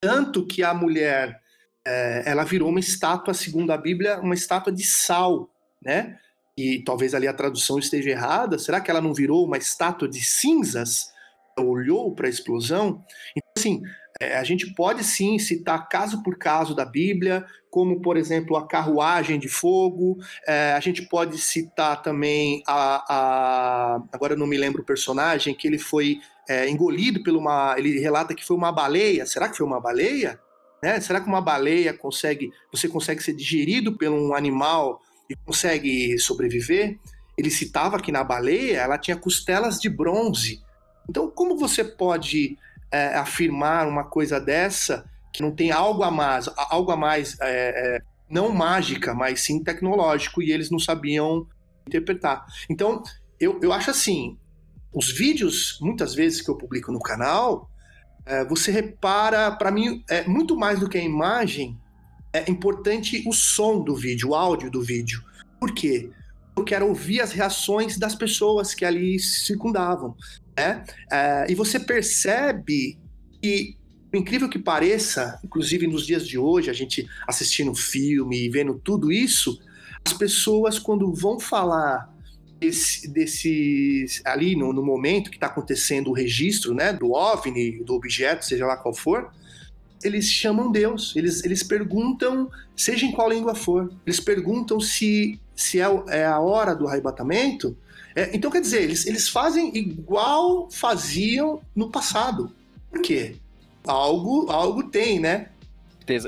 [0.00, 1.40] Tanto que a mulher
[1.84, 5.50] é, ela virou uma estátua, segundo a Bíblia, uma estátua de sal
[5.82, 6.18] né?
[6.58, 8.58] E talvez ali a tradução esteja errada.
[8.58, 11.12] Será que ela não virou uma estátua de cinzas?
[11.56, 13.04] Olhou para a explosão?
[13.36, 13.80] Então, assim,
[14.20, 18.66] é, a gente pode sim citar caso por caso da Bíblia, como, por exemplo, a
[18.66, 20.18] carruagem de fogo.
[20.46, 25.54] É, a gente pode citar também a, a, Agora eu não me lembro o personagem,
[25.54, 27.76] que ele foi é, engolido por uma.
[27.78, 29.24] Ele relata que foi uma baleia.
[29.26, 30.40] Será que foi uma baleia?
[30.82, 31.00] Né?
[31.00, 32.50] Será que uma baleia consegue.
[32.72, 36.98] Você consegue ser digerido por um animal e consegue sobreviver,
[37.36, 40.62] ele citava que na baleia ela tinha costelas de bronze.
[41.08, 42.56] Então, como você pode
[42.90, 47.96] é, afirmar uma coisa dessa que não tem algo a mais, algo a mais é,
[47.96, 51.46] é, não mágica, mas sim tecnológico, e eles não sabiam
[51.86, 52.44] interpretar.
[52.68, 53.02] Então,
[53.38, 54.36] eu, eu acho assim,
[54.92, 57.70] os vídeos, muitas vezes que eu publico no canal,
[58.26, 61.78] é, você repara, para mim, é muito mais do que a imagem,
[62.46, 65.22] é importante o som do vídeo, o áudio do vídeo.
[65.58, 66.10] Por quê?
[66.56, 70.16] Eu quero ouvir as reações das pessoas que ali circundavam.
[70.56, 70.84] Né?
[71.10, 72.98] É, e você percebe
[73.40, 73.76] que,
[74.12, 79.12] incrível que pareça, inclusive nos dias de hoje, a gente assistindo filme e vendo tudo
[79.12, 79.60] isso,
[80.04, 82.12] as pessoas, quando vão falar
[82.58, 87.94] desse, desse ali no, no momento que está acontecendo o registro né, do OVNI, do
[87.94, 89.30] objeto, seja lá qual for,
[90.02, 95.80] eles chamam Deus, eles, eles perguntam, seja em qual língua for, eles perguntam se, se
[95.80, 97.76] é, é a hora do arrebatamento.
[98.14, 102.52] É, então, quer dizer, eles, eles fazem igual faziam no passado.
[102.90, 103.36] Por quê?
[103.86, 105.48] Algo, algo tem, né?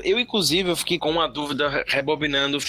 [0.03, 2.59] Eu, inclusive, eu fiquei com uma dúvida rebobinando.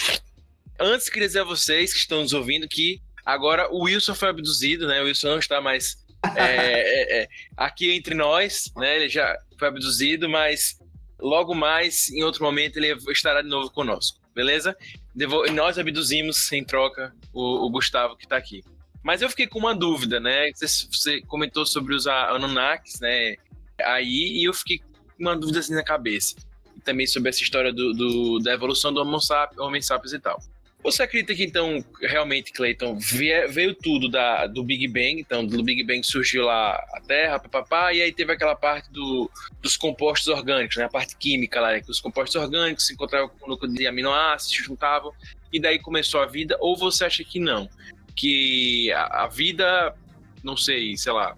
[0.80, 4.88] Antes, queria dizer a vocês que estão nos ouvindo que agora o Wilson foi abduzido,
[4.88, 5.00] né?
[5.02, 5.98] O Wilson não está mais
[6.34, 8.96] é, é, é, aqui entre nós, né?
[8.96, 10.78] Ele já foi abduzido, mas
[11.22, 14.18] logo mais, em outro momento, ele estará de novo conosco.
[14.34, 14.76] beleza?
[15.14, 18.62] Devo- nós abduzimos em troca o, o Gustavo que tá aqui.
[19.02, 20.50] Mas eu fiquei com uma dúvida, né?
[20.54, 23.36] Você, você comentou sobre os Anunnakis, né?
[23.84, 24.84] Aí, e eu fiquei com
[25.18, 26.36] uma dúvida assim na cabeça.
[26.84, 30.40] Também sobre essa história do, do- da evolução do Homo sapiens, Homem sapiens e tal.
[30.82, 35.20] Você acredita que então, realmente, Clayton, veio tudo da, do Big Bang?
[35.20, 39.30] Então, do Big Bang surgiu lá a Terra, papapá, e aí teve aquela parte do,
[39.60, 40.84] dos compostos orgânicos, né?
[40.84, 44.56] A parte química lá, que os compostos orgânicos se encontravam com o núcleo de aminoácidos,
[44.56, 45.12] se juntavam,
[45.52, 46.56] e daí começou a vida?
[46.58, 47.68] Ou você acha que não?
[48.16, 49.94] Que a, a vida,
[50.42, 51.36] não sei, sei lá,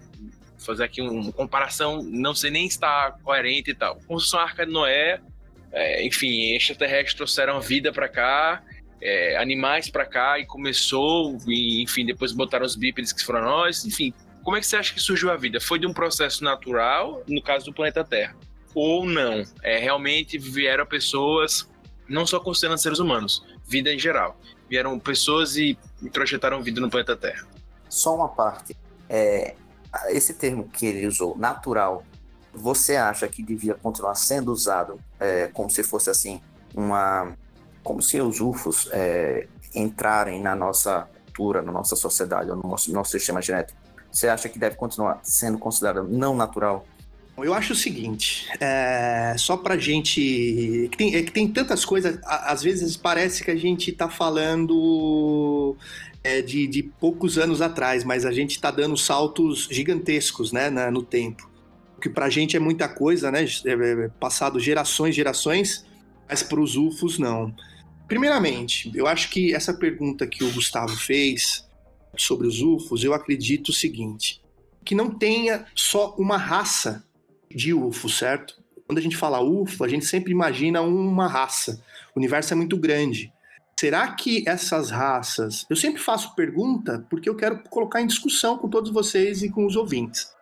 [0.59, 3.97] fazer aqui uma comparação, não sei nem está coerente e tal.
[4.07, 5.21] Construção Arca de Noé,
[5.71, 8.63] é, enfim, extraterrestres trouxeram vida para cá,
[9.05, 13.85] é, animais para cá e começou, e, enfim, depois botaram os bípedes que foram nós,
[13.85, 14.15] enfim.
[14.43, 15.61] Como é que você acha que surgiu a vida?
[15.61, 18.35] Foi de um processo natural, no caso do planeta Terra?
[18.75, 19.45] Ou não?
[19.63, 21.69] É, realmente vieram pessoas,
[22.09, 24.41] não só considerando seres humanos, vida em geral.
[24.71, 27.47] Vieram pessoas e introjetaram vida no planeta Terra.
[27.91, 28.75] Só uma parte.
[29.09, 29.55] É,
[30.09, 32.05] esse termo que ele usou, natural,
[32.55, 36.41] você acha que devia continuar sendo usado é, como se fosse assim
[36.75, 37.37] uma
[37.85, 43.13] como se os UFOs é, entrarem na nossa cultura, na nossa sociedade, no nosso, nosso
[43.13, 43.79] sistema genético?
[44.11, 46.87] Você acha que deve continuar sendo considerado não natural?
[47.37, 50.89] Eu acho o seguinte, é, só pra gente.
[50.91, 54.09] que Tem, é que tem tantas coisas, a- às vezes parece que a gente tá
[54.09, 55.77] falando
[56.23, 60.91] é, de, de poucos anos atrás, mas a gente tá dando saltos gigantescos né, na-
[60.93, 61.51] no tempo.
[61.99, 63.45] O que pra gente é muita coisa, né?
[63.45, 65.85] é, é, passado gerações, gerações,
[66.29, 67.53] mas pros UFOs não.
[68.07, 71.67] Primeiramente, eu acho que essa pergunta que o Gustavo fez
[72.17, 74.43] sobre os UFOs, eu acredito o seguinte:
[74.85, 77.05] que não tenha só uma raça
[77.51, 78.63] de UFO, certo?
[78.87, 81.83] Quando a gente fala UFO, a gente sempre imagina uma raça.
[82.15, 83.33] O universo é muito grande.
[83.79, 85.67] Será que essas raças.
[85.69, 89.67] Eu sempre faço pergunta porque eu quero colocar em discussão com todos vocês e com
[89.67, 90.33] os ouvintes.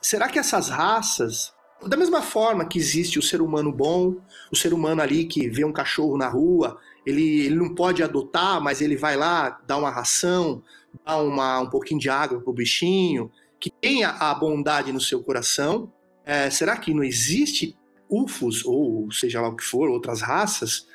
[0.00, 1.52] Será que essas raças.
[1.86, 4.16] Da mesma forma que existe o ser humano bom,
[4.50, 6.76] o ser humano ali que vê um cachorro na rua,
[7.08, 10.62] ele, ele não pode adotar, mas ele vai lá, dá uma ração,
[11.06, 15.90] dá uma, um pouquinho de água pro bichinho, que tenha a bondade no seu coração,
[16.22, 17.74] é, será que não existe
[18.10, 20.86] UFOs, ou seja lá o que for, outras raças,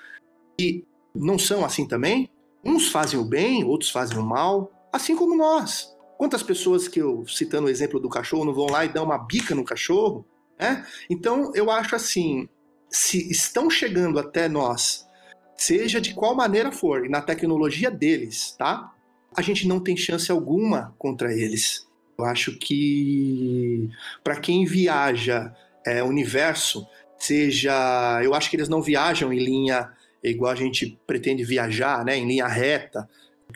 [0.55, 0.85] que
[1.15, 2.29] não são assim também?
[2.63, 5.91] Uns fazem o bem, outros fazem o mal, assim como nós.
[6.15, 9.17] Quantas pessoas que eu, citando o exemplo do cachorro, não vão lá e dão uma
[9.17, 10.23] bica no cachorro?
[10.59, 10.85] Né?
[11.09, 12.47] Então, eu acho assim,
[12.87, 15.02] se estão chegando até nós,
[15.65, 18.91] seja de qual maneira for, e na tecnologia deles, tá?
[19.35, 21.87] A gente não tem chance alguma contra eles.
[22.17, 23.89] Eu acho que
[24.23, 25.53] para quem viaja
[25.85, 26.85] é, universo,
[27.17, 28.21] seja.
[28.21, 29.89] Eu acho que eles não viajam em linha
[30.23, 33.09] igual a gente pretende viajar, né, em linha reta.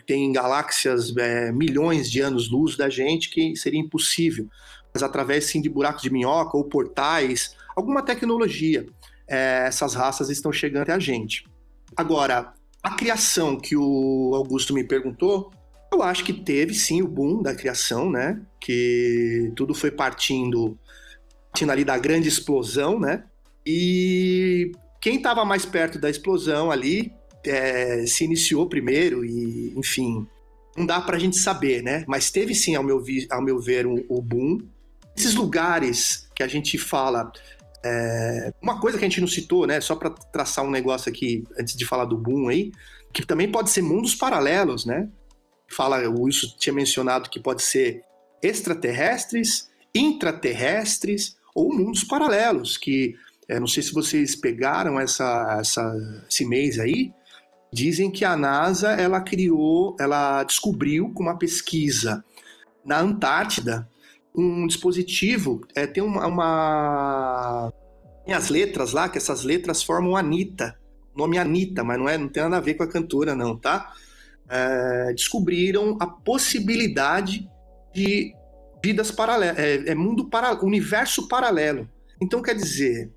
[0.06, 4.48] Tem galáxias é, milhões de anos-luz da gente que seria impossível.
[4.92, 8.86] Mas através sim de buracos de minhoca ou portais, alguma tecnologia,
[9.26, 11.44] é, essas raças estão chegando até a gente.
[11.98, 15.50] Agora, a criação que o Augusto me perguntou,
[15.92, 18.40] eu acho que teve sim o boom da criação, né?
[18.60, 20.78] Que tudo foi partindo,
[21.50, 23.24] partindo ali da grande explosão, né?
[23.66, 24.70] E
[25.00, 27.12] quem estava mais perto da explosão ali
[27.44, 30.24] é, se iniciou primeiro e, enfim,
[30.76, 32.04] não dá pra gente saber, né?
[32.06, 34.58] Mas teve sim, ao meu, vi, ao meu ver, o, o boom.
[35.16, 37.32] Esses lugares que a gente fala.
[37.84, 39.80] É, uma coisa que a gente não citou, né?
[39.80, 42.72] Só para traçar um negócio aqui antes de falar do boom aí,
[43.12, 45.08] que também pode ser mundos paralelos, né?
[45.70, 48.02] Fala, o Wilson tinha mencionado que pode ser
[48.42, 53.14] extraterrestres, intraterrestres ou mundos paralelos, que
[53.48, 57.12] é, não sei se vocês pegaram essa, essa, esse mês aí,
[57.72, 62.24] dizem que a NASA ela criou, ela descobriu com uma pesquisa
[62.84, 63.88] na Antártida
[64.40, 67.72] um dispositivo, é, tem uma, uma
[68.24, 70.78] tem as letras lá, que essas letras formam Anitta,
[71.16, 73.92] nome Anitta, mas não é, não tem nada a ver com a cantora não, tá?
[74.48, 77.48] É, descobriram a possibilidade
[77.94, 78.34] de
[78.84, 81.88] vidas paralelas, é, é mundo para, universo paralelo.
[82.20, 83.10] Então quer dizer,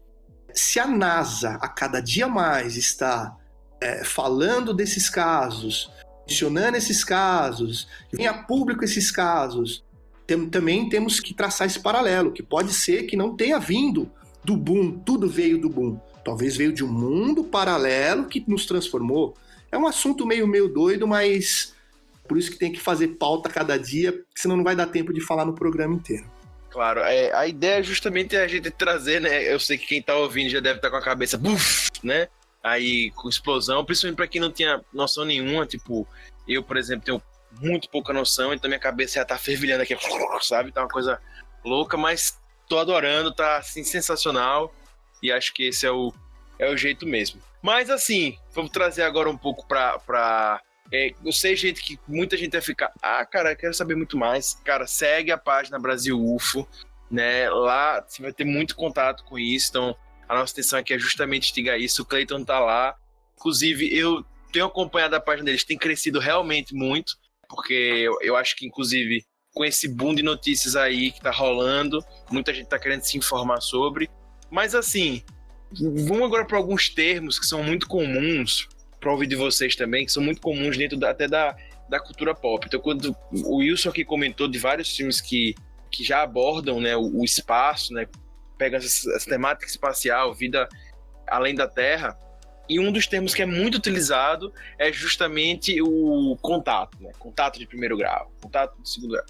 [0.54, 3.36] se a NASA a cada dia mais está
[3.82, 5.92] é, falando desses casos,
[6.28, 9.84] mencionando esses casos, vem a público esses casos,
[10.32, 14.12] tem, também temos que traçar esse paralelo, que pode ser que não tenha vindo
[14.44, 16.00] do boom, tudo veio do boom.
[16.24, 19.36] Talvez veio de um mundo paralelo que nos transformou.
[19.72, 21.74] É um assunto meio, meio doido, mas
[22.28, 25.22] por isso que tem que fazer pauta cada dia, senão não vai dar tempo de
[25.22, 26.26] falar no programa inteiro.
[26.70, 29.52] Claro, é, a ideia é justamente a gente trazer, né?
[29.52, 32.28] Eu sei que quem tá ouvindo já deve estar com a cabeça, buf, né?
[32.64, 36.08] aí com explosão, principalmente para quem não tinha noção nenhuma, tipo,
[36.48, 37.22] eu, por exemplo, tenho
[37.60, 39.96] muito pouca noção, então minha cabeça já tá fervilhando aqui,
[40.42, 40.72] sabe?
[40.72, 41.22] Tá uma coisa
[41.64, 44.74] louca, mas tô adorando, tá assim sensacional
[45.22, 46.14] e acho que esse é o,
[46.58, 47.42] é o jeito mesmo.
[47.62, 50.00] Mas assim, vamos trazer agora um pouco pra.
[50.00, 52.92] pra é, eu sei, gente, que muita gente vai ficar.
[53.02, 54.56] Ah, cara, quero saber muito mais.
[54.66, 56.68] Cara, segue a página Brasil UFO,
[57.10, 57.50] né?
[57.50, 59.70] Lá você vai ter muito contato com isso.
[59.70, 59.96] Então,
[60.28, 62.02] a nossa intenção aqui é justamente instigar isso.
[62.02, 62.96] O Cleiton tá lá.
[63.38, 67.16] Inclusive, eu tenho acompanhado a página deles, tem crescido realmente muito,
[67.52, 69.24] porque eu, eu acho que, inclusive,
[69.54, 72.00] com esse boom de notícias aí que tá rolando,
[72.32, 74.10] muita gente tá querendo se informar sobre.
[74.50, 75.22] Mas assim,
[76.08, 78.68] vamos agora para alguns termos que são muito comuns,
[79.00, 81.56] para ouvir de vocês também, que são muito comuns dentro da, até da,
[81.90, 82.66] da cultura pop.
[82.66, 85.54] Então, quando o Wilson aqui comentou de vários filmes que,
[85.92, 88.08] que já abordam né, o, o espaço, né,
[88.58, 90.70] pegam essa, essa temática espacial, vida
[91.28, 92.18] além da Terra,
[92.72, 97.12] e um dos termos que é muito utilizado é justamente o contato, né?
[97.20, 99.26] Contato de primeiro grau, contato de segundo grau.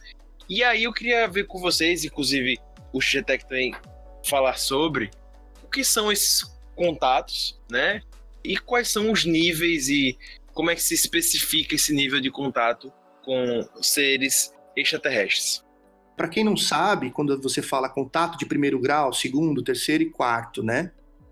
[0.47, 2.59] E aí eu queria ver com vocês, inclusive
[2.93, 3.73] o XGTEC também
[4.23, 5.09] falar sobre
[5.63, 8.03] o que são esses contatos, né?
[8.43, 10.15] E quais são os níveis e
[10.53, 12.93] como é que se especifica esse nível de contato
[13.25, 15.65] com seres extraterrestres.
[16.15, 20.61] Para quem não sabe, quando você fala contato de primeiro grau, segundo, terceiro e quarto,
[20.61, 20.91] né?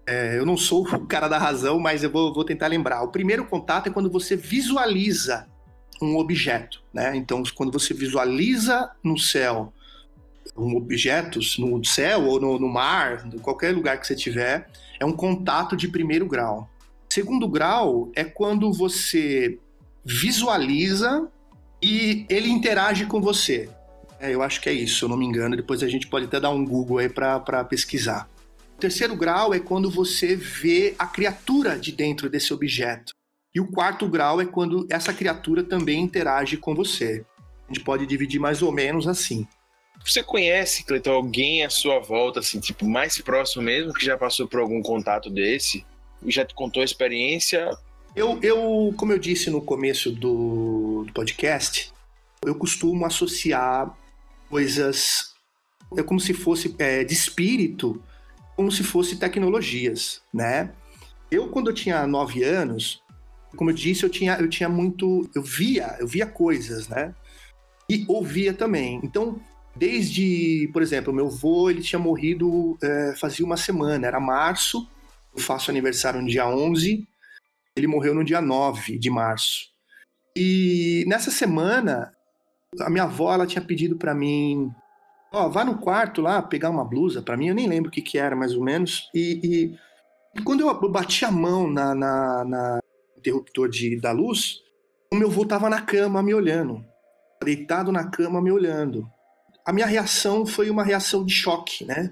[0.09, 3.03] É, eu não sou o cara da razão, mas eu vou, vou, tentar lembrar.
[3.03, 5.45] O primeiro contato é quando você visualiza
[6.01, 7.15] um objeto, né?
[7.15, 9.71] Então, quando você visualiza no céu
[10.57, 14.67] um objeto, no céu ou no, no mar, em qualquer lugar que você tiver,
[14.99, 16.67] é um contato de primeiro grau.
[17.07, 19.59] Segundo grau é quando você
[20.03, 21.29] visualiza
[21.79, 23.69] e ele interage com você.
[24.19, 25.55] É, eu acho que é isso, se eu não me engano.
[25.55, 28.27] Depois a gente pode até dar um Google aí para pesquisar.
[28.79, 33.13] O terceiro grau é quando você vê a criatura de dentro desse objeto.
[33.53, 37.25] E o quarto grau é quando essa criatura também interage com você.
[37.67, 39.45] A gente pode dividir mais ou menos assim.
[40.05, 44.47] Você conhece, Cleiton, alguém à sua volta, assim, tipo, mais próximo mesmo, que já passou
[44.47, 45.85] por algum contato desse?
[46.23, 47.69] E já te contou a experiência?
[48.15, 51.91] Eu, eu como eu disse no começo do, do podcast,
[52.45, 53.93] eu costumo associar
[54.49, 55.33] coisas
[55.97, 58.01] é como se fosse é, de espírito
[58.59, 60.73] como se fosse tecnologias, né?
[61.31, 63.01] Eu, quando eu tinha nove anos,
[63.55, 65.29] como eu disse, eu tinha, eu tinha muito.
[65.33, 67.15] Eu via, eu via coisas, né?
[67.89, 68.99] E ouvia também.
[69.01, 69.39] Então,
[69.73, 74.85] desde, por exemplo, meu avô, ele tinha morrido é, fazia uma semana, era março,
[75.33, 77.07] eu faço aniversário no dia 11,
[77.77, 79.69] ele morreu no dia 9 de março.
[80.35, 82.13] E nessa semana,
[82.81, 84.69] a minha avó, ela tinha pedido para mim
[85.31, 88.01] Ó, vá no quarto lá pegar uma blusa para mim, eu nem lembro o que
[88.01, 89.09] que era mais ou menos.
[89.13, 89.77] E,
[90.35, 92.79] e, quando eu bati a mão na, na, na
[93.17, 94.61] interruptor de, da luz,
[95.13, 96.83] o meu avô tava na cama me olhando,
[97.43, 99.07] deitado na cama me olhando.
[99.65, 102.11] A minha reação foi uma reação de choque, né?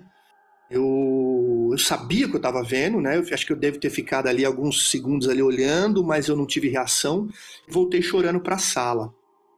[0.70, 3.18] Eu, eu sabia o que eu estava vendo, né?
[3.18, 6.46] Eu acho que eu devo ter ficado ali alguns segundos ali olhando, mas eu não
[6.46, 7.28] tive reação.
[7.68, 9.12] Voltei chorando para a sala.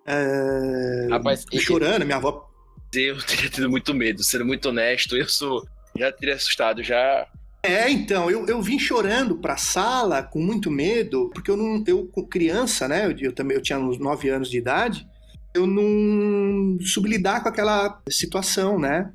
[0.06, 1.08] É...
[1.10, 2.49] Rapaz, chorando, minha avó
[2.94, 5.68] eu teria tido muito medo, sendo muito honesto, eu sou.
[5.98, 7.28] Já teria assustado, já.
[7.62, 11.84] É, então, eu, eu vim chorando pra sala com muito medo, porque eu não.
[11.86, 13.06] Eu, criança, né?
[13.06, 15.08] Eu, eu também eu tinha uns 9 anos de idade,
[15.54, 19.12] eu não soube lidar com aquela situação, né?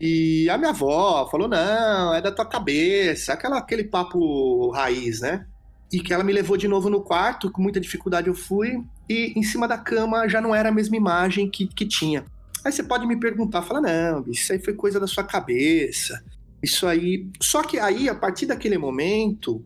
[0.00, 5.46] E a minha avó falou: não, é da tua cabeça, aquela, aquele papo raiz, né?
[5.92, 9.32] E que ela me levou de novo no quarto, com muita dificuldade eu fui, e
[9.36, 12.24] em cima da cama já não era a mesma imagem que, que tinha.
[12.64, 16.24] Aí você pode me perguntar, fala, não, isso aí foi coisa da sua cabeça.
[16.62, 17.28] Isso aí.
[17.40, 19.62] Só que aí, a partir daquele momento,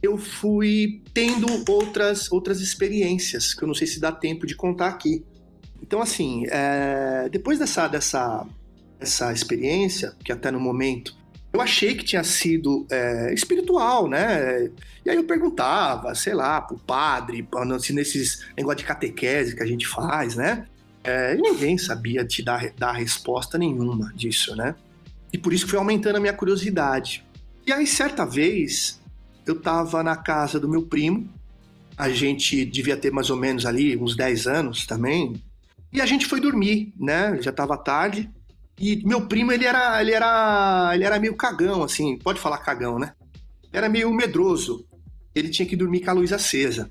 [0.00, 4.88] eu fui tendo outras, outras experiências, que eu não sei se dá tempo de contar
[4.88, 5.24] aqui.
[5.82, 7.28] Então, assim, é...
[7.30, 8.46] depois dessa, dessa,
[8.98, 11.18] dessa experiência, que até no momento
[11.52, 14.70] eu achei que tinha sido é, espiritual, né?
[15.04, 19.66] E aí eu perguntava, sei lá, pro padre, assim, nesses negócio de catequese que a
[19.66, 20.66] gente faz, né?
[21.02, 24.74] É, ninguém sabia te dar, dar resposta nenhuma disso, né?
[25.32, 27.24] E por isso foi aumentando a minha curiosidade.
[27.66, 29.00] E aí, certa vez,
[29.46, 31.28] eu tava na casa do meu primo,
[31.96, 35.40] a gente devia ter mais ou menos ali uns 10 anos também,
[35.92, 37.40] e a gente foi dormir, né?
[37.40, 38.30] Já tava tarde.
[38.78, 42.98] E meu primo, ele era, ele era, ele era meio cagão, assim, pode falar cagão,
[42.98, 43.12] né?
[43.72, 44.86] Era meio medroso.
[45.34, 46.90] Ele tinha que dormir com a luz acesa.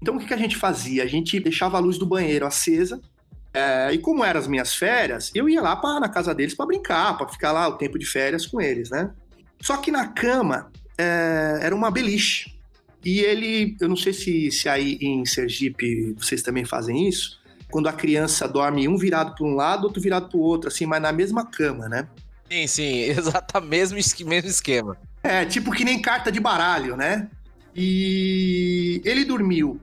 [0.00, 1.02] Então o que, que a gente fazia?
[1.02, 3.00] A gente deixava a luz do banheiro acesa
[3.54, 6.66] é, e como eram as minhas férias, eu ia lá pra, na casa deles para
[6.66, 9.12] brincar, para ficar lá o tempo de férias com eles, né?
[9.60, 12.52] Só que na cama é, era uma beliche.
[13.04, 17.40] E ele, eu não sei se, se aí em Sergipe vocês também fazem isso,
[17.70, 20.84] quando a criança dorme um virado para um lado, outro virado para o outro, assim,
[20.84, 22.08] mas na mesma cama, né?
[22.50, 24.96] Sim, sim, exatamente, mesmo, mesmo esquema.
[25.22, 27.28] É, tipo que nem carta de baralho, né?
[27.74, 29.80] E ele dormiu,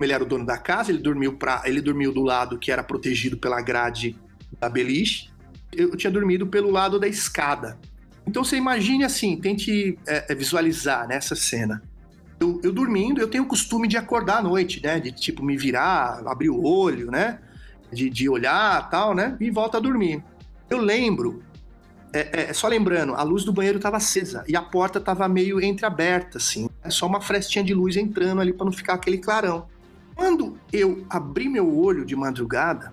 [0.00, 2.72] como ele era o dono da casa, ele dormiu para, ele dormiu do lado que
[2.72, 4.16] era protegido pela grade
[4.58, 5.28] da beliche.
[5.70, 7.78] Eu tinha dormido pelo lado da escada.
[8.26, 11.82] Então você imagine assim, tente é, é, visualizar nessa cena.
[12.40, 14.98] Eu, eu dormindo, eu tenho o costume de acordar à noite, né?
[14.98, 17.38] De tipo me virar, abrir o olho, né?
[17.92, 19.36] De, de olhar tal, né?
[19.38, 20.24] E volta a dormir.
[20.70, 21.42] Eu lembro
[22.10, 25.60] é, é, só lembrando, a luz do banheiro estava acesa e a porta estava meio
[25.60, 26.70] entreaberta, assim.
[26.82, 29.68] É só uma frestinha de luz entrando ali para não ficar aquele clarão.
[30.20, 32.92] Quando eu abri meu olho de madrugada,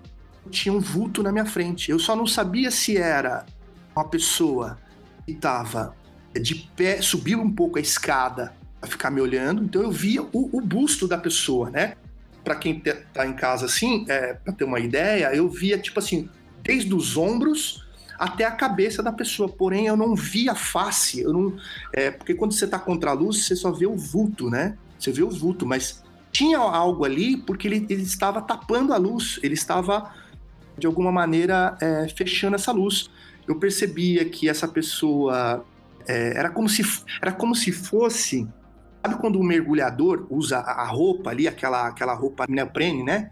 [0.49, 1.91] tinha um vulto na minha frente.
[1.91, 3.45] Eu só não sabia se era
[3.93, 4.77] uma pessoa
[5.25, 5.93] que estava
[6.41, 9.61] de pé, subiu um pouco a escada para ficar me olhando.
[9.61, 11.95] Então eu via o, o busto da pessoa, né?
[12.45, 12.81] Para quem
[13.13, 16.29] tá em casa assim, é, para ter uma ideia, eu via tipo assim,
[16.63, 17.85] desde os ombros
[18.17, 19.49] até a cabeça da pessoa.
[19.49, 21.19] Porém, eu não via a face.
[21.19, 21.57] Eu não,
[21.91, 24.77] é, porque quando você tá contra a luz, você só vê o vulto, né?
[24.97, 26.06] Você vê o vulto, mas
[26.37, 29.39] tinha algo ali porque ele, ele estava tapando a luz.
[29.41, 30.13] Ele estava,
[30.77, 33.09] de alguma maneira, é, fechando essa luz.
[33.47, 35.65] Eu percebia que essa pessoa
[36.07, 36.83] é, era como se
[37.19, 38.47] era como se fosse
[39.01, 43.31] sabe quando o mergulhador usa a roupa ali aquela aquela roupa neoprene né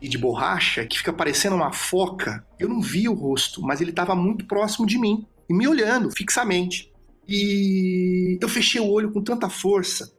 [0.00, 2.46] e de borracha que fica parecendo uma foca.
[2.58, 6.08] Eu não vi o rosto, mas ele estava muito próximo de mim e me olhando
[6.10, 6.92] fixamente.
[7.26, 10.12] E eu fechei o olho com tanta força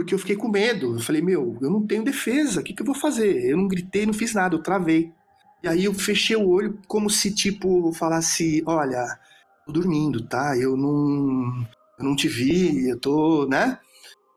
[0.00, 0.94] porque eu fiquei com medo.
[0.94, 3.44] Eu falei, meu, eu não tenho defesa, o que, que eu vou fazer?
[3.44, 5.12] Eu não gritei, não fiz nada, eu travei.
[5.62, 9.04] E aí eu fechei o olho como se, tipo, falasse, olha,
[9.66, 10.56] tô dormindo, tá?
[10.56, 11.66] Eu não,
[11.98, 13.78] eu não te vi, eu tô, né?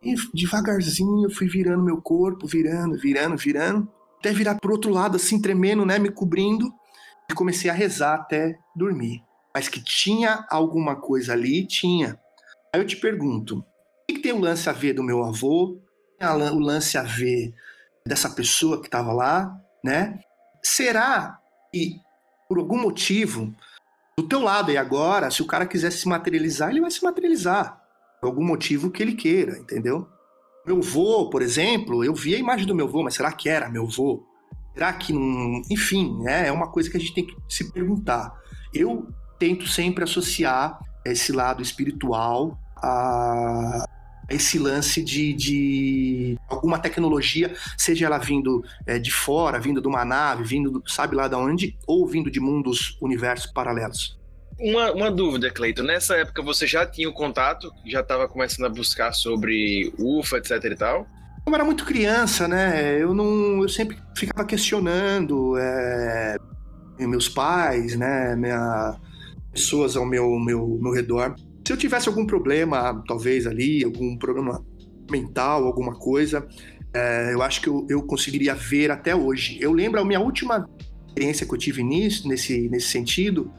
[0.03, 3.87] E devagarzinho eu fui virando meu corpo, virando, virando, virando
[4.19, 5.99] até virar pro outro lado, assim, tremendo, né?
[5.99, 6.73] Me cobrindo.
[7.29, 9.21] E comecei a rezar até dormir.
[9.53, 12.19] Mas que tinha alguma coisa ali, tinha.
[12.73, 13.63] Aí eu te pergunto:
[14.23, 15.77] tem o lance a ver do meu avô?
[16.21, 17.53] O lance a ver
[18.07, 19.53] dessa pessoa que estava lá,
[19.83, 20.17] né?
[20.63, 21.37] Será
[21.71, 21.97] que,
[22.47, 23.53] por algum motivo,
[24.17, 27.81] do teu lado e agora, se o cara quiser se materializar, ele vai se materializar.
[28.21, 30.07] Por algum motivo que ele queira, entendeu?
[30.65, 33.67] Meu vô, por exemplo, eu vi a imagem do meu vô, mas será que era
[33.67, 34.25] meu vô?
[34.73, 35.61] Será que não.
[35.69, 38.33] Enfim, né, é uma coisa que a gente tem que se perguntar.
[38.73, 43.85] Eu tento sempre associar esse lado espiritual a
[44.29, 50.05] esse lance de, de alguma tecnologia, seja ela vindo é, de fora, vindo de uma
[50.05, 54.17] nave, vindo do- sabe lá de onde, ou vindo de mundos, universos paralelos.
[54.59, 55.83] Uma, uma dúvida, Cleiton.
[55.83, 60.63] Nessa época você já tinha o contato, já estava começando a buscar sobre UFA, etc
[60.63, 61.07] e tal?
[61.43, 63.01] Como era muito criança, né?
[63.01, 66.37] Eu não, eu sempre ficava questionando é,
[66.99, 68.35] meus pais, né?
[68.37, 68.95] Minha,
[69.51, 71.35] pessoas ao meu, meu, meu redor.
[71.65, 74.63] Se eu tivesse algum problema, talvez ali, algum problema
[75.09, 76.47] mental, alguma coisa,
[76.93, 79.57] é, eu acho que eu, eu conseguiria ver até hoje.
[79.61, 80.67] Eu lembro a minha última
[81.07, 83.51] experiência que eu tive nisso, nesse, nesse sentido.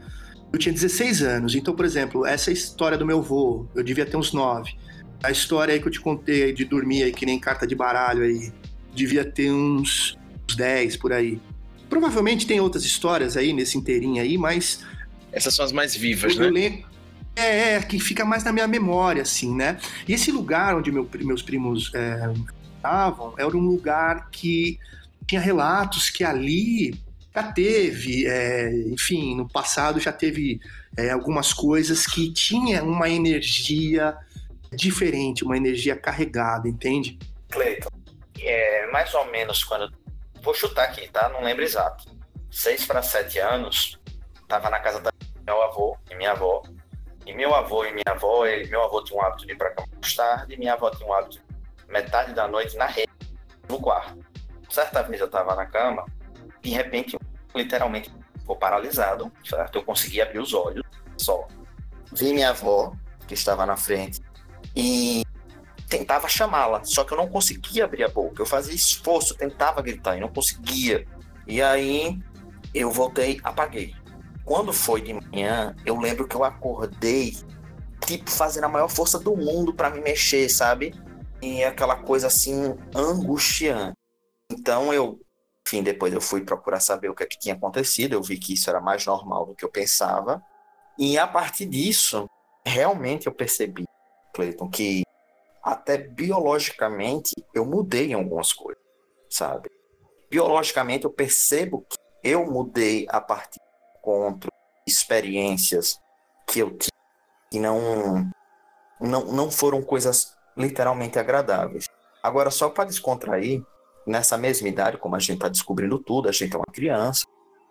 [0.52, 4.16] Eu tinha 16 anos, então, por exemplo, essa história do meu avô, eu devia ter
[4.16, 4.72] uns 9.
[5.22, 8.22] A história aí que eu te contei de dormir aí, que nem carta de baralho
[8.22, 8.52] aí,
[8.94, 10.16] devia ter uns,
[10.48, 11.40] uns 10 por aí.
[11.88, 14.80] Provavelmente tem outras histórias aí nesse inteirinho aí, mas
[15.32, 16.50] Essas são as mais vivas, eu né?
[16.50, 16.93] lembro.
[17.36, 19.78] É, é, que fica mais na minha memória, assim, né?
[20.06, 22.32] E esse lugar onde meu- meus primos é,
[22.76, 24.78] estavam era um lugar que
[25.26, 26.94] tinha relatos que ali
[27.34, 30.60] já teve, é, enfim, no passado já teve
[30.96, 34.16] é, algumas coisas que tinha uma energia
[34.72, 37.18] diferente, uma energia carregada, entende?
[37.50, 37.90] Cleiton,
[38.40, 39.92] é mais ou menos quando.
[40.42, 41.28] Vou chutar aqui, tá?
[41.30, 42.04] Não lembro exato.
[42.50, 43.98] Seis para sete anos,
[44.46, 45.10] tava na casa da
[45.44, 46.62] meu avô e minha avó.
[47.26, 49.70] E meu avô e minha avó, ele, meu avô tinha um hábito de ir pra
[49.70, 51.40] cama mais tarde, minha avó tinha um hábito
[51.86, 53.12] de metade da noite na rede,
[53.68, 54.18] no quarto.
[54.68, 56.04] Certa vez eu tava na cama,
[56.60, 57.16] de repente,
[57.54, 59.76] literalmente, ficou paralisado, certo?
[59.76, 60.84] Eu consegui abrir os olhos
[61.16, 61.46] só.
[62.12, 62.92] Vi minha avó,
[63.26, 64.20] que estava na frente,
[64.76, 65.24] e
[65.88, 68.42] tentava chamá-la, só que eu não conseguia abrir a boca.
[68.42, 71.06] Eu fazia esforço, tentava gritar e não conseguia.
[71.46, 72.18] E aí
[72.74, 73.94] eu voltei, apaguei.
[74.44, 77.34] Quando foi de manhã, eu lembro que eu acordei,
[78.06, 80.94] tipo, fazendo a maior força do mundo para me mexer, sabe?
[81.40, 83.96] E aquela coisa assim, angustiante.
[84.52, 85.18] Então eu,
[85.66, 88.12] enfim, depois eu fui procurar saber o que, é que tinha acontecido.
[88.12, 90.42] Eu vi que isso era mais normal do que eu pensava.
[90.98, 92.28] E a partir disso,
[92.66, 93.84] realmente eu percebi,
[94.34, 95.02] Cleiton, que
[95.62, 98.82] até biologicamente eu mudei em algumas coisas,
[99.30, 99.70] sabe?
[100.30, 103.63] Biologicamente eu percebo que eu mudei a partir
[104.04, 104.50] encontros,
[104.86, 105.98] experiências
[106.46, 106.90] que eu tive
[107.50, 108.28] que não,
[109.00, 111.86] não, não foram coisas literalmente agradáveis.
[112.22, 113.62] Agora, só para descontrair,
[114.06, 117.24] nessa mesma idade, como a gente está descobrindo tudo, a gente é uma criança,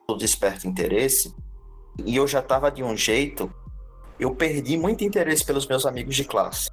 [0.07, 1.35] tudo desperta interesse,
[2.05, 3.53] e eu já estava de um jeito,
[4.17, 6.69] eu perdi muito interesse pelos meus amigos de classe,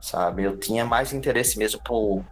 [0.00, 0.44] sabe?
[0.44, 2.24] Eu tinha mais interesse mesmo por,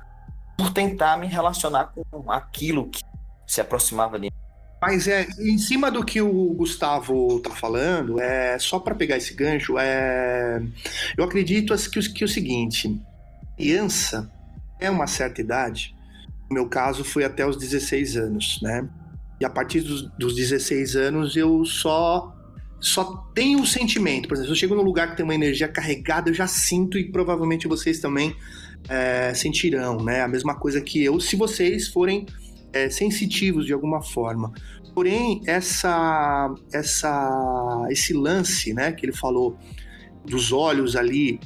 [0.56, 3.02] por tentar me relacionar com aquilo que
[3.46, 4.45] se aproximava de mim.
[4.80, 9.32] Mas é em cima do que o Gustavo tá falando, é só para pegar esse
[9.34, 10.62] gancho, é
[11.16, 13.00] eu acredito que, que o seguinte,
[13.56, 14.30] criança
[14.78, 15.94] é uma certa idade.
[16.48, 18.86] No meu caso foi até os 16 anos, né?
[19.40, 22.32] E a partir dos, dos 16 anos eu só
[22.78, 23.04] só
[23.34, 24.28] tenho o sentimento.
[24.28, 26.98] Por exemplo, se eu chego num lugar que tem uma energia carregada, eu já sinto
[26.98, 28.36] e provavelmente vocês também
[28.88, 30.22] é, sentirão, né?
[30.22, 32.26] A mesma coisa que eu, se vocês forem
[32.76, 34.52] é, sensitivos de alguma forma.
[34.94, 39.56] Porém, essa, essa, esse lance, né, que ele falou
[40.24, 41.38] dos olhos ali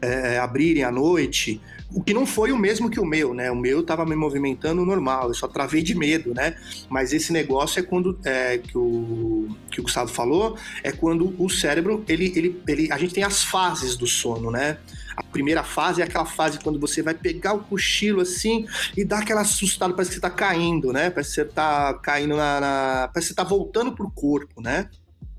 [0.00, 1.60] é, abrirem à noite,
[1.94, 3.50] o que não foi o mesmo que o meu, né?
[3.50, 6.56] O meu tava me movimentando normal, eu só travei de medo, né?
[6.90, 11.48] Mas esse negócio é quando é, que, o, que o Gustavo falou, é quando o
[11.48, 14.78] cérebro, ele, ele, ele, a gente tem as fases do sono, né?
[15.16, 19.18] A primeira fase é aquela fase quando você vai pegar o cochilo assim e dá
[19.18, 21.10] aquela assustada, parece que você tá caindo, né?
[21.10, 22.60] Parece que você tá caindo na.
[22.60, 23.10] na...
[23.12, 24.88] Parece que você tá voltando pro corpo, né?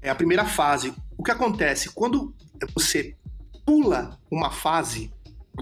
[0.02, 0.94] É a primeira fase.
[1.18, 1.90] O que acontece?
[1.90, 2.34] Quando
[2.74, 3.16] você
[3.66, 5.12] pula uma fase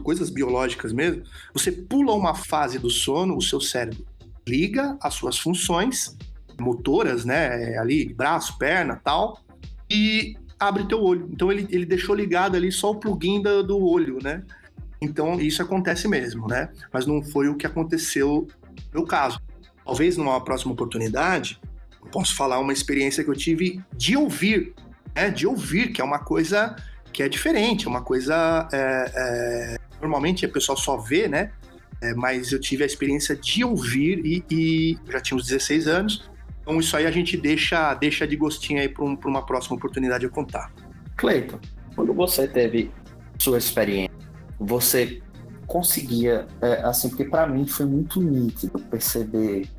[0.04, 4.06] coisas biológicas mesmo, você pula uma fase do sono, o seu cérebro
[4.48, 6.18] liga as suas funções
[6.60, 9.40] motoras, né, ali, braço, perna, tal,
[9.90, 10.36] e
[10.68, 11.30] abre teu olho.
[11.32, 14.44] Então ele, ele deixou ligado ali só o plugin do, do olho, né?
[15.02, 16.70] Então isso acontece mesmo, né?
[16.92, 18.48] Mas não foi o que aconteceu
[18.94, 19.40] no meu caso.
[19.86, 21.60] Talvez numa próxima oportunidade,
[22.02, 24.74] eu posso falar uma experiência que eu tive de ouvir,
[25.16, 25.30] né?
[25.30, 26.76] De ouvir, que é uma coisa
[27.12, 28.68] que é diferente, é uma coisa.
[28.72, 31.52] É, é, normalmente a pessoa só vê, né?
[32.02, 36.30] É, mas eu tive a experiência de ouvir e, e, já tinha uns 16 anos.
[36.64, 40.26] Então isso aí a gente deixa, deixa de gostinho aí para um, uma próxima oportunidade
[40.26, 40.74] de contar.
[41.16, 41.60] Cleiton,
[41.96, 42.90] quando você teve
[43.38, 44.16] sua experiência,
[44.60, 45.22] você
[45.68, 49.70] conseguia, é, assim, porque para mim foi muito nítido perceber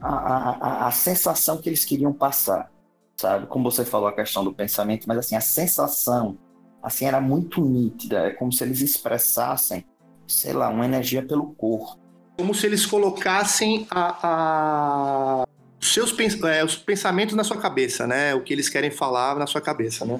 [0.00, 2.70] a, a, a, sensação que eles queriam passar,
[3.16, 3.46] sabe?
[3.46, 6.38] Como você falou a questão do pensamento, mas assim, a sensação
[6.84, 8.26] assim, era muito nítida.
[8.26, 9.84] É como se eles expressassem,
[10.28, 11.98] sei lá, uma energia pelo corpo.
[12.36, 15.46] Como se eles colocassem a, a...
[15.84, 18.34] Os seus é, os pensamentos na sua cabeça, né?
[18.34, 20.18] O que eles querem falar na sua cabeça, né?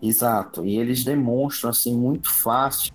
[0.00, 0.64] Exato.
[0.64, 2.92] E eles demonstram, assim, muito fácil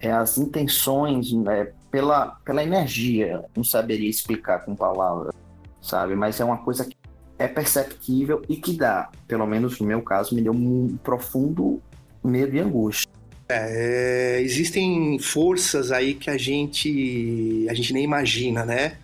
[0.00, 3.44] é, as intenções né, pela, pela energia.
[3.56, 5.32] Não saberia explicar com palavras,
[5.80, 6.16] sabe?
[6.16, 6.96] Mas é uma coisa que
[7.38, 11.80] é perceptível e que dá, pelo menos no meu caso, me deu um profundo
[12.24, 13.08] medo e angústia.
[13.48, 18.96] É, existem forças aí que a gente a gente nem imagina, né?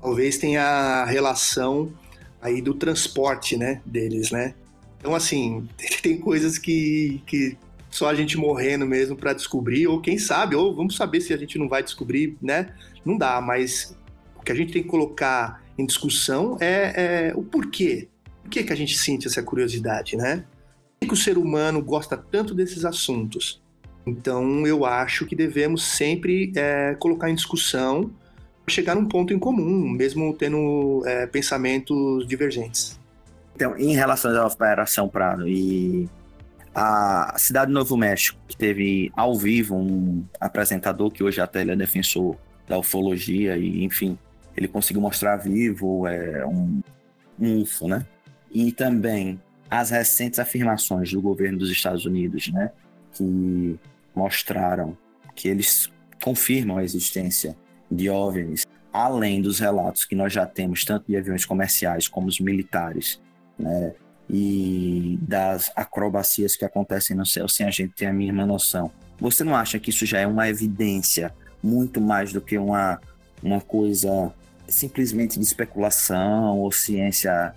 [0.00, 1.92] Talvez tenha a relação
[2.44, 4.54] aí do transporte, né, deles, né?
[4.98, 5.66] Então assim,
[6.02, 7.56] tem coisas que, que
[7.90, 11.36] só a gente morrendo mesmo para descobrir, ou quem sabe, ou vamos saber se a
[11.36, 12.74] gente não vai descobrir, né?
[13.04, 13.96] Não dá, mas
[14.36, 18.08] o que a gente tem que colocar em discussão é, é o porquê.
[18.42, 20.44] Por que, que a gente sente essa curiosidade, né?
[21.06, 23.62] que o ser humano gosta tanto desses assuntos?
[24.06, 28.10] Então, eu acho que devemos sempre é, colocar em discussão
[28.68, 32.98] chegar num ponto em comum, mesmo tendo é, pensamentos divergentes.
[33.54, 36.08] Então, em relação à Operação Prado e
[36.74, 41.72] a cidade de Novo México, que teve ao vivo um apresentador que hoje até ele
[41.72, 42.36] é defensor
[42.66, 44.18] da ufologia e, enfim,
[44.56, 46.80] ele conseguiu mostrar vivo é, um,
[47.38, 48.04] um UFO, né?
[48.50, 52.70] E também as recentes afirmações do governo dos Estados Unidos, né,
[53.12, 53.78] que
[54.14, 54.96] mostraram
[55.34, 55.90] que eles
[56.22, 57.56] confirmam a existência
[57.90, 62.40] de OVNIs, além dos relatos que nós já temos, tanto de aviões comerciais como os
[62.40, 63.20] militares,
[63.58, 63.92] né,
[64.28, 68.90] e das acrobacias que acontecem no céu sem a gente ter a mínima noção.
[69.20, 71.32] Você não acha que isso já é uma evidência
[71.62, 73.00] muito mais do que uma,
[73.42, 74.32] uma coisa
[74.66, 77.54] simplesmente de especulação ou ciência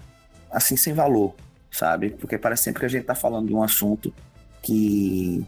[0.52, 1.34] assim sem valor?
[1.78, 2.10] sabe?
[2.12, 4.14] Porque parece sempre que a gente está falando de um assunto
[4.62, 5.46] que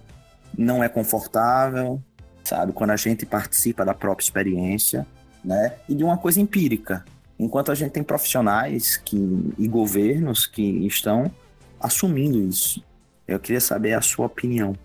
[0.57, 2.01] não é confortável,
[2.49, 2.73] sabe?
[2.73, 5.05] Quando a gente participa da própria experiência,
[5.45, 5.76] né?
[5.88, 7.05] E de uma coisa empírica.
[7.39, 11.31] Enquanto a gente tem profissionais que, e governos que estão
[11.80, 12.84] assumindo isso.
[13.27, 14.76] Eu queria saber a sua opinião.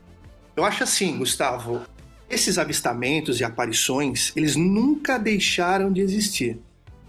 [0.55, 1.82] Eu acho assim, Gustavo,
[2.31, 6.59] Esses avistamentos e aparições, eles nunca deixaram de existir.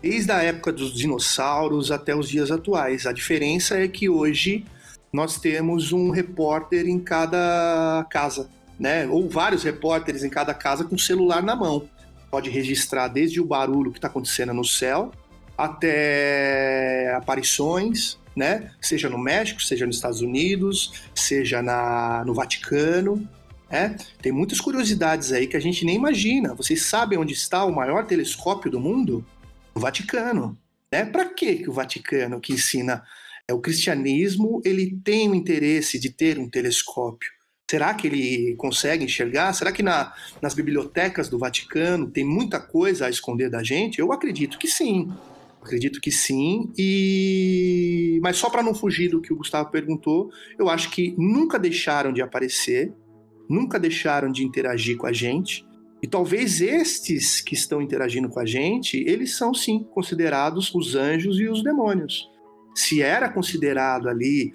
[0.01, 3.05] Desde a época dos dinossauros até os dias atuais.
[3.05, 4.65] A diferença é que hoje
[5.11, 8.49] nós temos um repórter em cada casa,
[8.79, 9.07] né?
[9.07, 11.87] Ou vários repórteres em cada casa com celular na mão.
[12.29, 15.11] Pode registrar desde o barulho que está acontecendo no céu
[15.57, 18.71] até aparições, né?
[18.81, 23.27] Seja no México, seja nos Estados Unidos, seja na, no Vaticano.
[23.71, 23.95] né?
[24.21, 26.53] Tem muitas curiosidades aí que a gente nem imagina.
[26.53, 29.25] Vocês sabem onde está o maior telescópio do mundo?
[29.73, 30.57] O Vaticano.
[30.91, 31.05] Né?
[31.05, 33.03] Para que o Vaticano que ensina
[33.47, 37.34] é, o cristianismo ele tem o interesse de ter um telescópio?
[37.69, 39.51] Será que ele consegue enxergar?
[39.53, 43.99] Será que na, nas bibliotecas do Vaticano tem muita coisa a esconder da gente?
[43.99, 45.11] Eu acredito que sim.
[45.61, 46.71] Acredito que sim.
[46.77, 50.29] E mas só para não fugir do que o Gustavo perguntou,
[50.59, 52.93] eu acho que nunca deixaram de aparecer,
[53.49, 55.65] nunca deixaram de interagir com a gente.
[56.03, 61.39] E talvez estes que estão interagindo com a gente, eles são sim considerados os anjos
[61.39, 62.29] e os demônios.
[62.75, 64.53] Se era considerado ali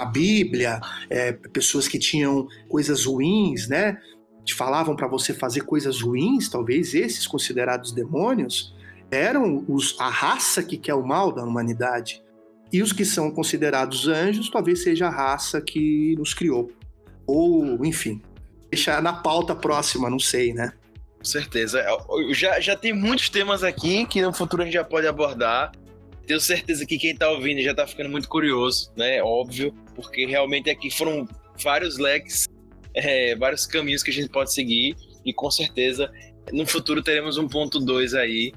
[0.00, 3.98] a Bíblia, é, pessoas que tinham coisas ruins, né?
[4.44, 8.74] Te falavam para você fazer coisas ruins, talvez esses considerados demônios,
[9.10, 12.22] eram os, a raça que quer o mal da humanidade.
[12.72, 16.70] E os que são considerados anjos, talvez seja a raça que nos criou.
[17.26, 18.22] Ou, enfim,
[18.70, 20.72] deixar na pauta próxima, não sei, né?
[21.18, 21.84] Com certeza.
[22.30, 25.72] Já, já tem muitos temas aqui que no futuro a gente já pode abordar.
[26.30, 29.20] Tenho certeza que quem tá ouvindo já tá ficando muito curioso, né?
[29.20, 31.26] Óbvio, porque realmente aqui foram
[31.60, 32.48] vários leques,
[32.94, 34.94] é, vários caminhos que a gente pode seguir.
[35.26, 36.08] E com certeza
[36.52, 38.52] no futuro teremos um ponto 2 aí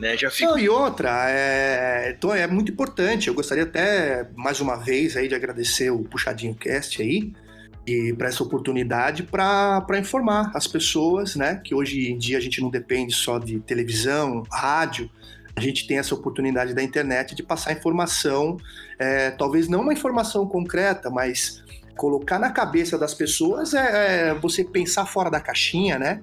[0.00, 0.16] né?
[0.16, 0.50] Já fico...
[0.50, 3.28] Não, e outra, é, então é muito importante.
[3.28, 7.32] Eu gostaria até, mais uma vez, aí, de agradecer o Puxadinho Cast aí,
[7.86, 11.60] e para essa oportunidade para informar as pessoas, né?
[11.62, 15.08] Que hoje em dia a gente não depende só de televisão, rádio,
[15.56, 18.56] a gente tem essa oportunidade da internet de passar informação,
[18.98, 21.62] é, talvez não uma informação concreta, mas
[21.96, 26.22] colocar na cabeça das pessoas é, é você pensar fora da caixinha, né?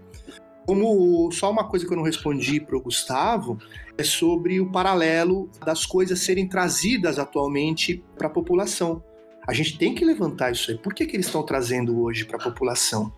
[0.66, 3.58] Como só uma coisa que eu não respondi para o Gustavo
[3.98, 9.04] é sobre o paralelo das coisas serem trazidas atualmente para a população.
[9.48, 10.78] A gente tem que levantar isso aí.
[10.78, 13.12] Por que, que eles estão trazendo hoje para a população?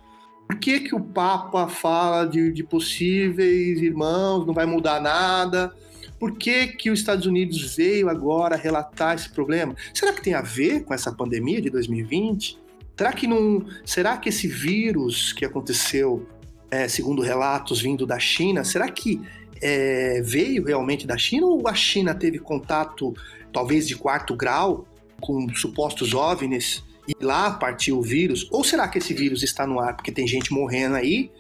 [0.47, 5.73] Por que, que o Papa fala de, de, possíveis irmãos, não vai mudar nada?
[6.21, 9.75] Por que, que os Estados Unidos veio agora relatar esse problema?
[9.91, 12.59] Será que tem a ver com essa pandemia de 2020?
[12.95, 13.65] Será que não?
[13.83, 16.27] Será que esse vírus que aconteceu
[16.69, 19.19] é, segundo relatos vindo da China, será que
[19.59, 23.15] é, veio realmente da China ou a China teve contato,
[23.51, 24.85] talvez de quarto grau,
[25.19, 28.47] com supostos OVNIs e lá partiu o vírus?
[28.51, 31.31] Ou será que esse vírus está no ar porque tem gente morrendo aí,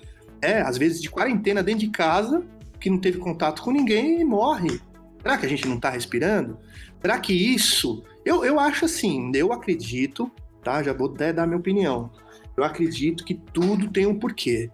[0.41, 2.43] é, às vezes de quarentena dentro de casa,
[2.81, 4.81] que não teve contato com ninguém e morre?
[5.21, 6.57] Será que a gente não está respirando?
[6.99, 8.03] Será que isso.
[8.25, 10.29] Eu, eu acho assim, eu acredito,
[10.63, 10.83] tá?
[10.83, 12.11] Já vou até dar minha opinião.
[12.57, 14.69] Eu acredito que tudo tem um porquê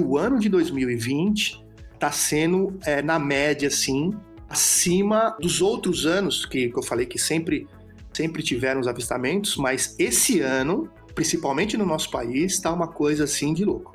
[0.00, 1.64] o ano de 2020
[1.94, 4.12] está sendo, é, na média, assim,
[4.48, 7.68] acima dos outros anos que, que eu falei que sempre,
[8.12, 13.52] sempre tiveram os avistamentos, mas esse ano, principalmente no nosso país, está uma coisa assim
[13.52, 13.94] de louco.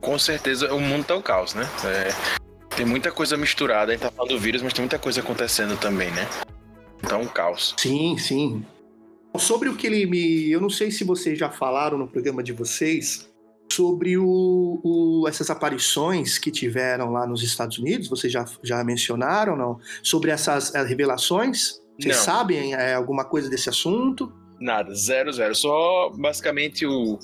[0.00, 1.66] Com certeza, o mundo tá um caos, né?
[1.84, 2.08] É,
[2.76, 5.78] tem muita coisa misturada, a gente tá falando do vírus, mas tem muita coisa acontecendo
[5.78, 6.28] também, né?
[7.08, 7.74] Tá um caos.
[7.78, 8.64] Sim, sim.
[9.38, 10.50] Sobre o que ele me.
[10.50, 13.28] Eu não sei se vocês já falaram no programa de vocês,
[13.70, 19.56] sobre o, o, essas aparições que tiveram lá nos Estados Unidos, vocês já, já mencionaram,
[19.56, 19.78] não?
[20.02, 21.80] Sobre essas eh, revelações?
[21.98, 22.24] Vocês não.
[22.24, 24.32] sabem é, alguma coisa desse assunto?
[24.60, 25.54] Nada, zero, zero.
[25.54, 27.18] Só basicamente o,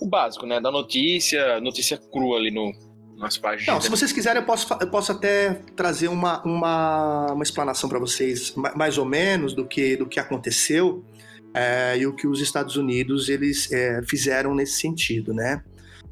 [0.00, 0.60] o básico, né?
[0.60, 2.72] Da notícia, notícia crua ali no,
[3.18, 3.66] nas páginas.
[3.66, 7.98] Não, se vocês quiserem, eu posso, eu posso até trazer uma, uma, uma explanação para
[7.98, 11.04] vocês, mais ou menos, do que, do que aconteceu
[11.52, 15.62] é, e o que os Estados Unidos eles é, fizeram nesse sentido, né?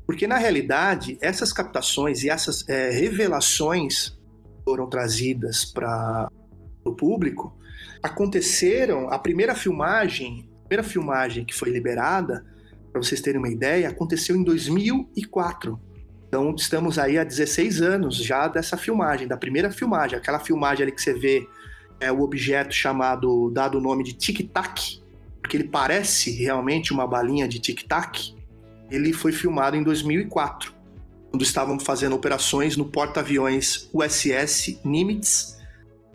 [0.07, 4.16] Porque, na realidade, essas captações e essas é, revelações
[4.65, 6.28] foram trazidas para
[6.85, 7.57] o público
[8.03, 9.09] aconteceram.
[9.11, 12.45] A primeira filmagem, a primeira filmagem que foi liberada,
[12.93, 15.81] para vocês terem uma ideia, aconteceu em 2004.
[16.28, 20.19] Então, estamos aí há 16 anos já dessa filmagem, da primeira filmagem.
[20.19, 21.48] Aquela filmagem ali que você vê
[22.01, 25.01] é o objeto chamado, dado o nome de tic-tac,
[25.40, 28.36] porque ele parece realmente uma balinha de tic-tac
[28.90, 30.73] ele foi filmado em 2004,
[31.31, 35.59] quando estavam fazendo operações no porta-aviões USS Nimitz.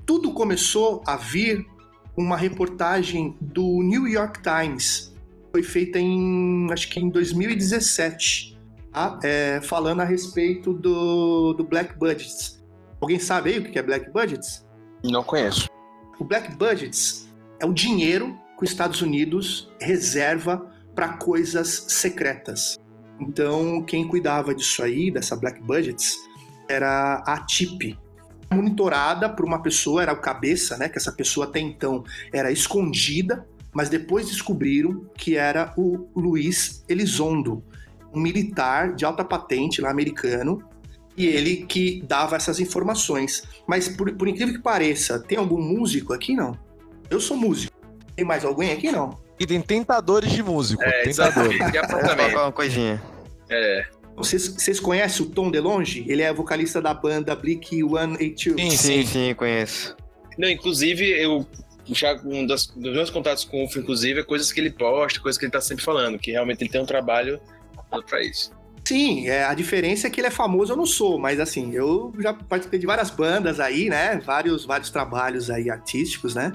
[0.05, 1.65] Tudo começou a vir
[2.15, 5.13] uma reportagem do New York Times.
[5.51, 8.50] Foi feita em, acho que em 2017.
[8.91, 9.19] Tá?
[9.23, 12.61] é, falando a respeito do, do Black Budgets.
[12.99, 14.65] Alguém sabe aí o que é Black Budgets?
[15.03, 15.67] Não conheço.
[16.19, 17.27] O Black Budgets
[17.59, 22.77] é o dinheiro que os Estados Unidos reserva para coisas secretas.
[23.19, 26.15] Então, quem cuidava disso aí, dessa Black Budgets,
[26.69, 27.97] era a TIP.
[28.51, 30.89] Monitorada por uma pessoa, era o cabeça, né?
[30.89, 32.03] Que essa pessoa até então
[32.33, 37.63] era escondida, mas depois descobriram que era o Luiz Elizondo,
[38.13, 40.63] um militar de alta patente lá americano,
[41.15, 43.43] e ele que dava essas informações.
[43.67, 46.35] Mas por, por incrível que pareça, tem algum músico aqui?
[46.35, 46.57] Não.
[47.09, 47.73] Eu sou músico.
[48.15, 48.91] Tem mais alguém aqui?
[48.91, 49.17] Não.
[49.39, 50.83] E tem tentadores de músico.
[50.83, 51.55] É, tentadores.
[51.55, 53.01] E colocar uma coisinha.
[53.49, 53.85] É.
[54.15, 56.05] Vocês, vocês conhecem o Tom DeLonge?
[56.07, 58.39] Ele é vocalista da banda Blink 182.
[58.39, 59.05] Sim, Sim, sim.
[59.05, 59.95] sim, conheço.
[60.37, 61.45] Não, inclusive, eu
[61.87, 65.19] já um das, dos meus contatos com o UFO, inclusive, é coisas que ele posta,
[65.19, 67.39] coisas que ele tá sempre falando, que realmente ele tem um trabalho
[68.21, 68.51] isso.
[68.83, 72.13] Sim, é, a diferença é que ele é famoso, eu não sou, mas assim, eu
[72.19, 74.17] já participei de várias bandas aí, né?
[74.17, 76.51] Vários, vários trabalhos aí artísticos, né?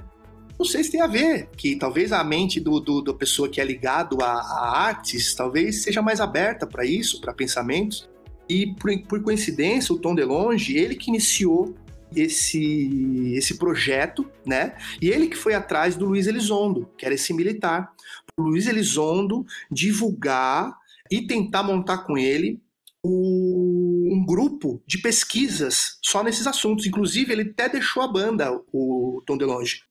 [0.59, 3.61] Não sei se tem a ver, que talvez a mente do, do, da pessoa que
[3.61, 8.09] é ligado a, a artes talvez seja mais aberta para isso, para pensamentos.
[8.49, 11.75] E por, por coincidência, o Tom DeLonge, ele que iniciou
[12.15, 14.75] esse, esse projeto, né?
[15.01, 17.93] E ele que foi atrás do Luiz Elizondo, que era esse militar.
[18.37, 20.77] O Luiz Elizondo divulgar
[21.11, 22.61] e tentar montar com ele
[23.05, 26.87] um grupo de pesquisas só nesses assuntos.
[26.87, 29.83] Inclusive, ele até deixou a banda, o Tom DeLonge.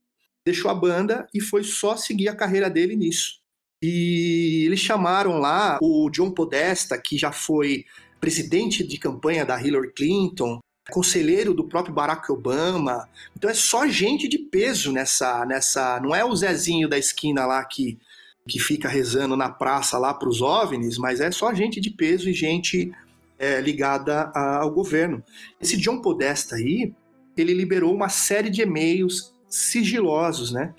[0.46, 3.40] Deixou a banda e foi só seguir a carreira dele nisso.
[3.82, 7.86] E eles chamaram lá o John Podesta, que já foi
[8.20, 10.60] presidente de campanha da Hillary Clinton,
[10.90, 13.08] conselheiro do próprio Barack Obama.
[13.36, 15.46] Então é só gente de peso nessa.
[15.46, 18.00] nessa não é o Zezinho da esquina lá que,
[18.48, 22.30] que fica rezando na praça lá para os OVNIs, mas é só gente de peso
[22.30, 22.92] e gente
[23.38, 25.22] é, ligada a- ao governo.
[25.60, 26.94] Esse John Podesta aí,
[27.36, 30.74] ele liberou uma série de e-mails sigilosos, né?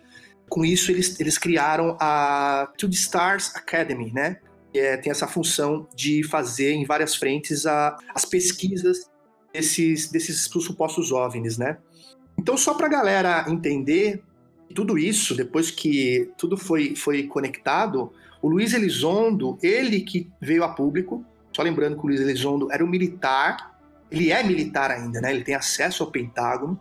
[0.49, 4.39] Com isso, eles, eles criaram a To The Stars Academy, né?
[4.73, 9.11] Que é, tem essa função de fazer em várias frentes a- as pesquisas
[9.53, 11.77] desses, desses supostos OVNIs, né?
[12.39, 14.23] Então, só para a galera entender
[14.75, 18.13] tudo isso, depois que tudo foi, foi conectado,
[18.43, 22.85] o Luiz Elizondo, ele que veio a público, só lembrando que o Luiz Elizondo era
[22.85, 23.79] um militar,
[24.11, 25.35] ele é militar ainda, né?
[25.35, 26.79] Ele tem acesso ao Pentágono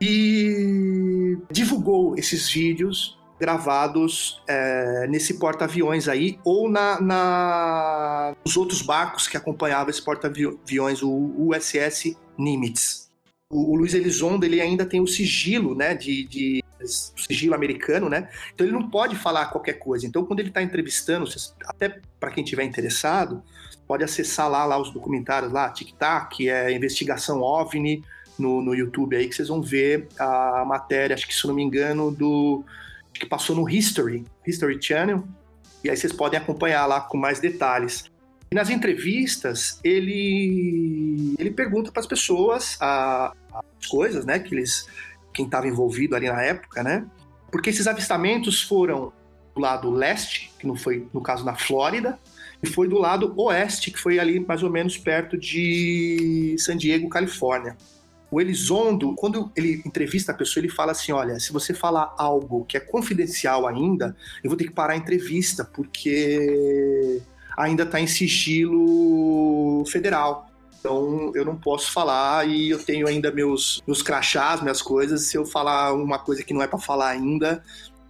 [0.00, 9.28] e divulgou esses vídeos gravados é, nesse porta-aviões aí ou na, na- nos outros barcos
[9.28, 13.07] que acompanhavam esse porta-aviões, o USS Nimitz.
[13.50, 16.64] O, Luiz Elizondo ele ainda tem o sigilo, né, de, de
[17.16, 18.28] sigilo americano, né?
[18.54, 20.06] Então ele não pode falar qualquer coisa.
[20.06, 21.26] Então quando ele está entrevistando,
[21.64, 23.42] até para quem tiver interessado,
[23.86, 28.04] pode acessar lá, lá os documentários lá, Tic Tac, é investigação OVNI
[28.38, 31.62] no, no YouTube aí que vocês vão ver a matéria, acho que se não me
[31.62, 32.62] engano, do
[33.14, 35.24] que passou no History, History Channel,
[35.82, 38.04] e aí vocês podem acompanhar lá com mais detalhes.
[38.50, 44.86] E nas entrevistas, ele ele pergunta para as pessoas as coisas, né, que eles
[45.32, 47.06] quem estava envolvido ali na época, né?
[47.50, 49.12] Porque esses avistamentos foram
[49.54, 52.18] do lado leste, que não foi no caso na Flórida,
[52.62, 57.08] e foi do lado oeste, que foi ali mais ou menos perto de San Diego,
[57.08, 57.76] Califórnia.
[58.30, 62.64] O Elizondo, quando ele entrevista a pessoa, ele fala assim: olha, se você falar algo
[62.64, 67.22] que é confidencial ainda, eu vou ter que parar a entrevista, porque
[67.58, 70.48] ainda está em sigilo federal.
[70.78, 75.22] Então eu não posso falar e eu tenho ainda meus, meus crachás, minhas coisas.
[75.26, 77.62] Se eu falar uma coisa que não é para falar ainda.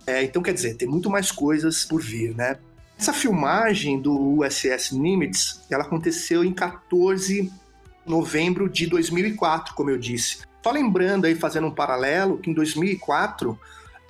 [0.07, 2.59] é, então quer dizer, tem muito mais coisas por vir, né?
[2.99, 7.53] Essa filmagem do USS Nimitz, ela aconteceu em 14 de
[8.05, 10.39] novembro de 2004, como eu disse.
[10.63, 13.59] Só lembrando aí, fazendo um paralelo, que em 2004,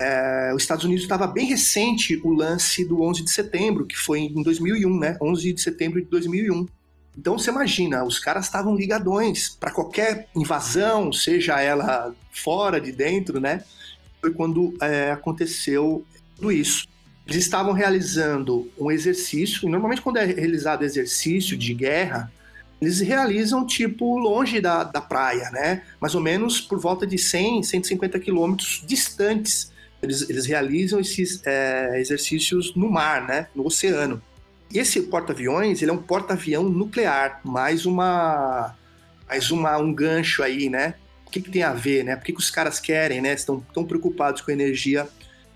[0.01, 4.21] é, os Estados Unidos estava bem recente o lance do 11 de setembro, que foi
[4.21, 5.17] em 2001, né?
[5.21, 6.67] 11 de setembro de 2001.
[7.17, 13.41] Então você imagina, os caras estavam ligadões para qualquer invasão, seja ela fora de dentro,
[13.41, 13.65] né?
[14.21, 16.05] Foi quando é, aconteceu
[16.37, 16.87] tudo isso.
[17.27, 22.33] Eles estavam realizando um exercício, e normalmente quando é realizado exercício de guerra,
[22.81, 25.83] eles realizam tipo longe da, da praia, né?
[26.01, 29.73] Mais ou menos por volta de 100, 150 quilômetros distantes.
[30.03, 33.49] Eles, eles realizam esses é, exercícios no mar, né?
[33.55, 34.23] No oceano.
[34.73, 38.75] E esse porta-aviões, ele é um porta-avião nuclear, mais uma,
[39.27, 40.95] mais uma um gancho aí, né?
[41.27, 42.17] O que, que tem a ver, né?
[42.17, 43.33] Por que, que os caras querem, né?
[43.33, 45.09] Estão tão preocupados com energia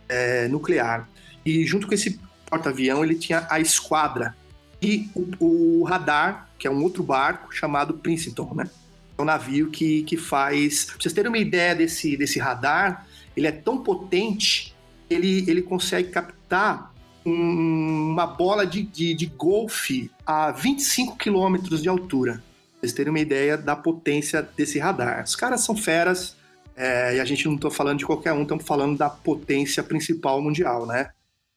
[0.09, 1.09] é, nuclear.
[1.45, 4.35] E junto com esse porta-avião, ele tinha a esquadra.
[4.81, 8.69] e o, o radar, que é um outro barco chamado Princeton, né?
[9.17, 10.87] É um navio que, que faz.
[10.87, 13.07] Pra vocês terem uma ideia desse, desse radar,
[13.37, 14.75] ele é tão potente,
[15.09, 16.93] ele, ele consegue captar
[17.25, 22.35] um- uma bola de, de, de golfe a 25 quilômetros de altura.
[22.35, 25.23] Pra vocês terem uma ideia da potência desse radar.
[25.25, 26.37] Os caras são feras,
[26.75, 30.41] é, e a gente não está falando de qualquer um, estamos falando da potência principal
[30.43, 31.11] mundial, né?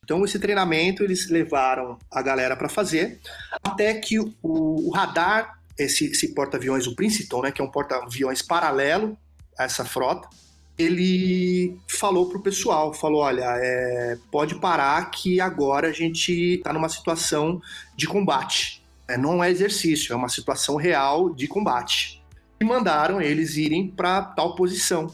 [0.04, 3.20] Então, esse treinamento eles levaram a galera para fazer,
[3.64, 8.44] até que o, o radar, esse, esse porta-aviões, o Princeton, né, que é um porta-aviões
[8.44, 9.18] paralelo
[9.58, 10.30] a essa frota,
[10.78, 16.90] ele falou pro pessoal, falou, olha, é, pode parar que agora a gente está numa
[16.90, 17.62] situação
[17.96, 18.84] de combate.
[19.08, 22.22] É, não é exercício, é uma situação real de combate.
[22.60, 25.08] E mandaram eles irem para tal posição.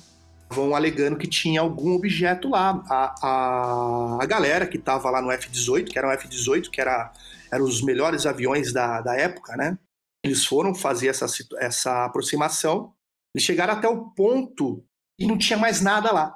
[0.50, 2.84] Vão alegando que tinha algum objeto lá.
[2.90, 7.12] A, a, a galera que estava lá no F-18, que era o F-18, que era,
[7.52, 9.78] eram os melhores aviões da, da época, né?
[10.24, 11.26] Eles foram fazer essa,
[11.58, 12.94] essa aproximação.
[13.34, 14.84] Eles chegaram até o ponto
[15.22, 16.36] e não tinha mais nada lá.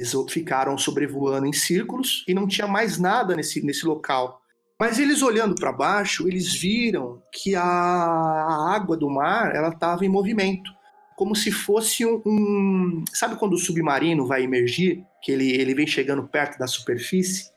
[0.00, 4.40] Eles ficaram sobrevoando em círculos e não tinha mais nada nesse, nesse local.
[4.78, 10.08] Mas eles olhando para baixo, eles viram que a, água do mar ela estava em
[10.08, 10.68] movimento,
[11.16, 15.86] como se fosse um, um- sabe quando o submarino vai emergir, que ele, ele vem
[15.86, 17.52] chegando perto da superfície,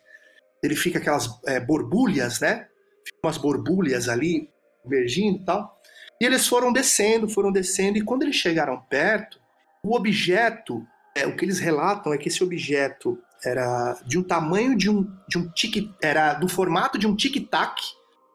[0.63, 2.67] ele fica aquelas é, borbulhas, né?
[3.03, 4.47] Ficam umas borbulhas ali
[4.85, 5.75] emergindo e tal.
[6.21, 9.39] E eles foram descendo, foram descendo e quando eles chegaram perto,
[9.83, 10.85] o objeto,
[11.15, 15.07] é, o que eles relatam é que esse objeto era de um tamanho de um,
[15.27, 17.81] de um tic, era do formato de um tic-tac.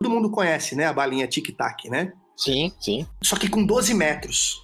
[0.01, 0.87] Todo mundo conhece, né?
[0.87, 2.13] A balinha tic-tac, né?
[2.37, 3.07] Sim, sim.
[3.23, 4.61] Só que com 12 metros.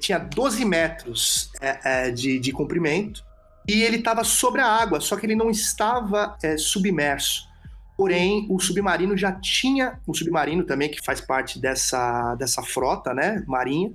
[0.00, 3.24] Tinha 12 metros é, é, de, de comprimento
[3.68, 7.48] e ele estava sobre a água, só que ele não estava é, submerso.
[7.96, 13.44] Porém, o submarino já tinha, o submarino também que faz parte dessa, dessa frota, né,
[13.46, 13.92] marinha,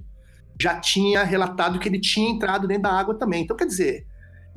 [0.59, 3.43] já tinha relatado que ele tinha entrado dentro da água também.
[3.43, 4.05] Então, quer dizer,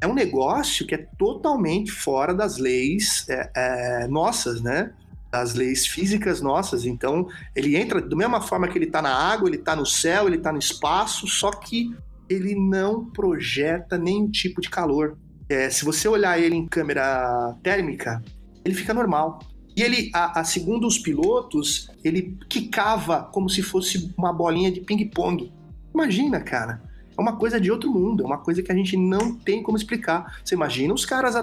[0.01, 4.93] é um negócio que é totalmente fora das leis é, é, nossas, né?
[5.31, 6.85] Das leis físicas nossas.
[6.85, 10.27] Então, ele entra da mesma forma que ele está na água, ele está no céu,
[10.27, 11.95] ele está no espaço, só que
[12.29, 15.19] ele não projeta nenhum tipo de calor.
[15.49, 18.23] É, se você olhar ele em câmera térmica,
[18.65, 19.41] ele fica normal.
[19.77, 24.81] E ele, a, a- segundo os pilotos, ele quicava como se fosse uma bolinha de
[24.81, 25.53] ping-pong.
[25.95, 26.83] Imagina, cara.
[27.17, 29.77] É uma coisa de outro mundo, é uma coisa que a gente não tem como
[29.77, 30.41] explicar.
[30.45, 31.35] Você imagina os caras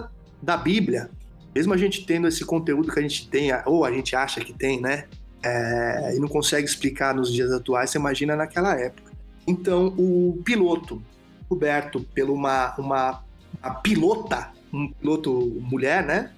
[0.41, 1.09] da Bíblia,
[1.53, 4.53] mesmo a gente tendo esse conteúdo que a gente tem, ou a gente acha que
[4.53, 5.05] tem, né?
[5.43, 9.11] É, e não consegue explicar nos dias atuais, você imagina naquela época.
[9.45, 11.01] Então, o piloto,
[11.47, 13.23] coberto por uma, uma,
[13.63, 16.31] uma pilota, um piloto mulher, né?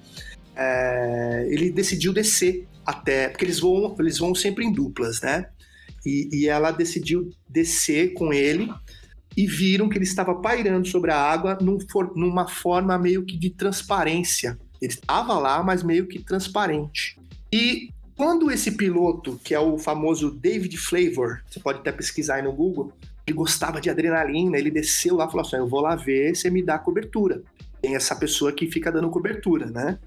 [0.56, 5.48] É, ele decidiu descer até, porque eles vão, eles vão sempre em duplas, né?
[6.10, 8.72] E, e ela decidiu descer com ele
[9.38, 13.38] e viram que ele estava pairando sobre a água num for- numa forma meio que
[13.38, 14.58] de transparência.
[14.82, 17.20] Ele estava lá, mas meio que transparente.
[17.54, 22.42] E quando esse piloto, que é o famoso David Flavor, você pode até pesquisar aí
[22.42, 22.92] no Google,
[23.26, 26.50] ele gostava de adrenalina, ele desceu lá e falou assim: Eu vou lá ver, você
[26.50, 27.42] me dá cobertura.
[27.82, 30.00] Tem essa pessoa que fica dando cobertura, né?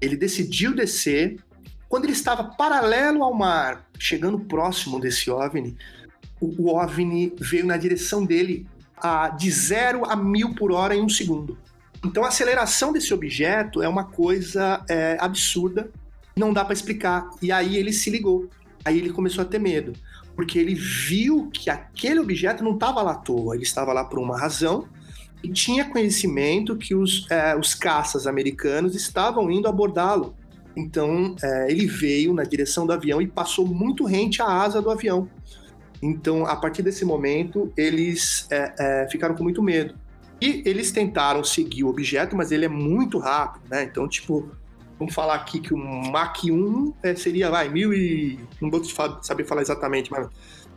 [0.00, 1.36] Ele decidiu descer.
[1.88, 5.76] Quando ele estava paralelo ao mar, chegando próximo desse OVNI,
[6.40, 8.66] o, o OVNI veio na direção dele
[8.96, 11.56] a, de zero a mil por hora em um segundo.
[12.04, 15.90] Então a aceleração desse objeto é uma coisa é, absurda,
[16.36, 17.28] não dá para explicar.
[17.42, 18.48] E aí ele se ligou.
[18.84, 19.92] Aí ele começou a ter medo,
[20.36, 24.18] porque ele viu que aquele objeto não estava lá à toa, ele estava lá por
[24.18, 24.88] uma razão
[25.42, 30.34] e tinha conhecimento que os, é, os caças americanos estavam indo abordá-lo.
[30.78, 34.90] Então é, ele veio na direção do avião e passou muito rente à asa do
[34.90, 35.28] avião.
[36.00, 39.94] Então, a partir desse momento, eles é, é, ficaram com muito medo.
[40.40, 43.82] E eles tentaram seguir o objeto, mas ele é muito rápido, né?
[43.82, 44.48] Então, tipo,
[44.96, 48.38] vamos falar aqui que o Mach 1 é, seria, vai, mil e...
[48.60, 50.28] Não vou saber falar exatamente, mas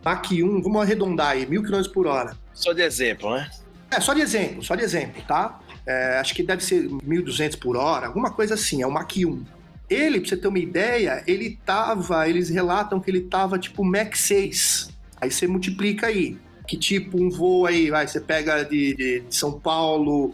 [0.03, 2.35] Mach 1, vamos arredondar aí, mil quilômetros por hora.
[2.51, 3.47] Só de exemplo, né?
[3.91, 5.59] É, só de exemplo, só de exemplo, tá?
[5.85, 9.60] É, acho que deve ser 1.200 por hora, alguma coisa assim, é o Mach 1.
[9.93, 14.15] Ele, pra você ter uma ideia, ele tava, eles relatam que ele tava tipo Mach
[14.15, 14.89] 6.
[15.19, 16.37] Aí você multiplica aí.
[16.67, 20.33] Que tipo um voo aí, vai, você pega de, de- de São Paulo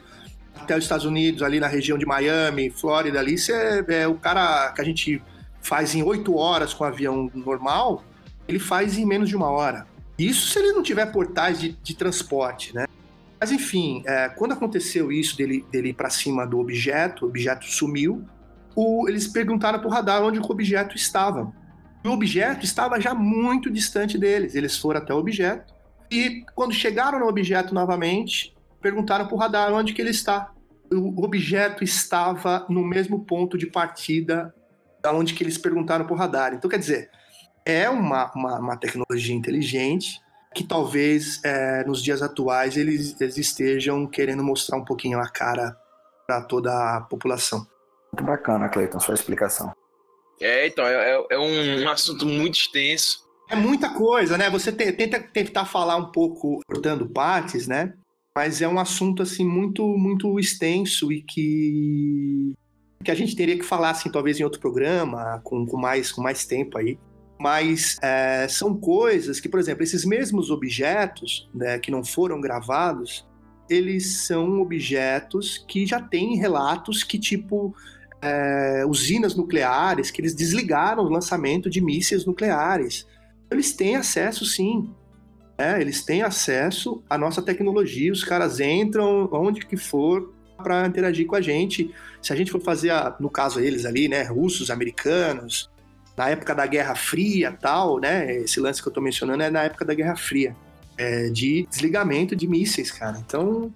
[0.55, 4.71] até os Estados Unidos, ali na região de Miami, Flórida, ali, você é o cara
[4.73, 5.21] que a gente
[5.61, 8.03] faz em 8 horas com avião normal,
[8.47, 9.87] ele faz em menos de uma hora.
[10.17, 12.85] Isso se ele não tiver portais de, de transporte, né?
[13.39, 17.65] Mas enfim, é, quando aconteceu isso dele, dele ir para cima do objeto, o objeto
[17.65, 18.23] sumiu,
[18.77, 21.51] o- eles perguntaram pro radar onde o objeto estava.
[22.05, 24.53] O objeto estava já muito distante deles.
[24.53, 25.73] Eles foram até o objeto
[26.11, 30.51] e, quando chegaram no objeto novamente, perguntaram para o radar onde que ele está.
[30.93, 34.53] O objeto estava no mesmo ponto de partida
[35.01, 36.53] da onde que eles perguntaram para o radar.
[36.53, 37.09] Então, quer dizer,
[37.65, 40.21] é uma, uma, uma tecnologia inteligente
[40.55, 45.75] que talvez é, nos dias atuais eles, eles estejam querendo mostrar um pouquinho a cara
[46.25, 47.67] para toda a população.
[48.13, 49.73] Muito bacana, Cleiton, sua explicação.
[50.39, 53.27] É, então, é, é um, um assunto muito extenso.
[53.49, 54.49] É muita coisa, né?
[54.49, 57.93] Você te, tenta tentar falar um pouco cortando partes, né?
[58.35, 62.53] Mas é um assunto assim muito muito extenso e que
[63.03, 66.21] que a gente teria que falar assim talvez em outro programa com, com mais com
[66.21, 66.99] mais tempo aí.
[67.39, 73.27] Mas é, são coisas que, por exemplo, esses mesmos objetos né, que não foram gravados,
[73.69, 77.75] eles são objetos que já têm relatos que tipo
[78.21, 83.05] é, usinas nucleares que eles desligaram o lançamento de mísseis nucleares.
[83.51, 84.89] Eles têm acesso, sim.
[85.57, 88.11] É, eles têm acesso à nossa tecnologia.
[88.11, 91.93] Os caras entram onde que for para interagir com a gente.
[92.21, 95.69] Se a gente for fazer, a, no caso eles ali, né, russos, americanos,
[96.15, 98.37] na época da Guerra Fria, tal, né?
[98.37, 100.55] Esse lance que eu estou mencionando é na época da Guerra Fria,
[100.97, 103.19] é, de desligamento de mísseis, cara.
[103.19, 103.71] Então,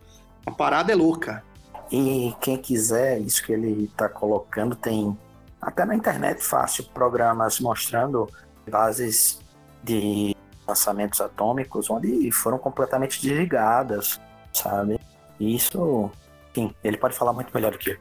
[0.45, 1.43] a parada é louca.
[1.91, 5.17] E quem quiser, isso que ele está colocando, tem
[5.61, 8.29] até na internet fácil programas mostrando
[8.69, 9.39] bases
[9.83, 10.35] de
[10.67, 14.19] lançamentos atômicos onde foram completamente desligadas,
[14.53, 14.99] sabe?
[15.39, 16.09] Isso,
[16.51, 17.97] enfim, ele pode falar muito melhor do que eu.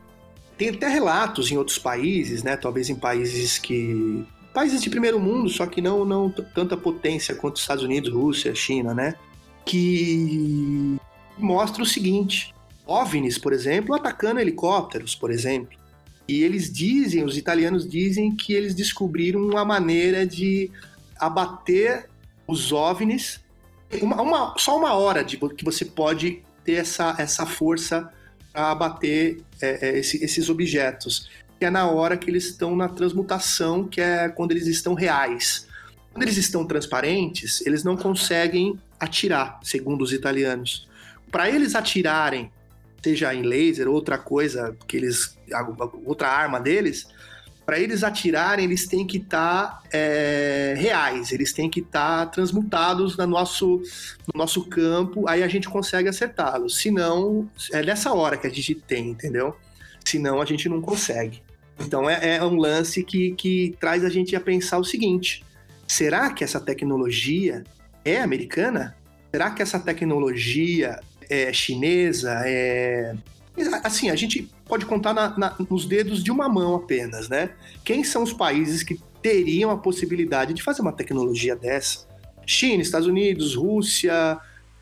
[0.56, 2.56] Tem até relatos em outros países, né?
[2.56, 7.56] Talvez em países que países de primeiro mundo, só que não não tanta potência quanto
[7.56, 9.14] os Estados Unidos, Rússia, China, né?
[9.64, 10.98] Que
[11.38, 12.54] mostra o seguinte:
[12.90, 15.78] OVNIs, por exemplo, atacando helicópteros, por exemplo.
[16.26, 20.70] E eles dizem, os italianos dizem que eles descobriram uma maneira de
[21.16, 22.08] abater
[22.48, 23.40] os OVNIs.
[24.02, 28.12] Uma, uma, só uma hora de que você pode ter essa, essa força
[28.52, 31.30] para abater é, é, esse, esses objetos.
[31.60, 35.68] Que é na hora que eles estão na transmutação, que é quando eles estão reais.
[36.12, 40.88] Quando eles estão transparentes, eles não conseguem atirar, segundo os italianos.
[41.30, 42.50] Para eles atirarem
[43.02, 45.38] seja em laser ou outra coisa que eles
[46.04, 47.06] outra arma deles
[47.64, 52.26] para eles atirarem eles têm que estar tá, é, reais eles têm que estar tá
[52.26, 53.82] transmutados no nosso
[54.32, 58.74] no nosso campo aí a gente consegue acertá-los senão é nessa hora que a gente
[58.74, 59.56] tem entendeu?
[60.04, 61.42] Senão a gente não consegue.
[61.78, 65.44] Então é, é um lance que, que traz a gente a pensar o seguinte
[65.90, 67.64] será que essa tecnologia
[68.04, 68.96] é americana?
[69.30, 71.00] Será que essa tecnologia
[71.30, 73.14] é chinesa, é.
[73.84, 77.50] Assim, a gente pode contar na, na, nos dedos de uma mão apenas, né?
[77.84, 82.06] Quem são os países que teriam a possibilidade de fazer uma tecnologia dessa?
[82.46, 84.38] China, Estados Unidos, Rússia,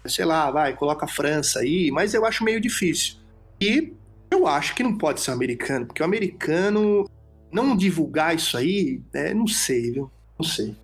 [0.07, 3.17] sei lá, vai, coloca a França aí, mas eu acho meio difícil.
[3.61, 3.93] E
[4.31, 7.09] eu acho que não pode ser o americano, porque o americano
[7.53, 10.11] não divulgar isso aí, é, não sei, viu?
[10.39, 10.77] Não sei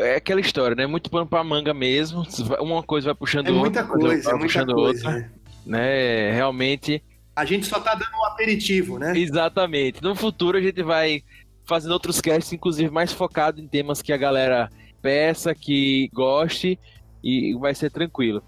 [0.00, 0.86] é aquela história, né?
[0.86, 2.24] Muito pano pra manga mesmo.
[2.60, 5.32] Uma coisa vai puxando é muita outra, coisa, vai é muita coisa, outra.
[5.66, 6.32] Né?
[6.32, 7.02] Realmente.
[7.34, 9.16] A gente só tá dando um aperitivo, né?
[9.16, 10.02] Exatamente.
[10.02, 11.22] No futuro a gente vai
[11.64, 14.68] fazendo outros casts, inclusive mais focado em temas que a galera
[15.00, 16.78] peça, que goste
[17.22, 18.42] e vai ser tranquilo.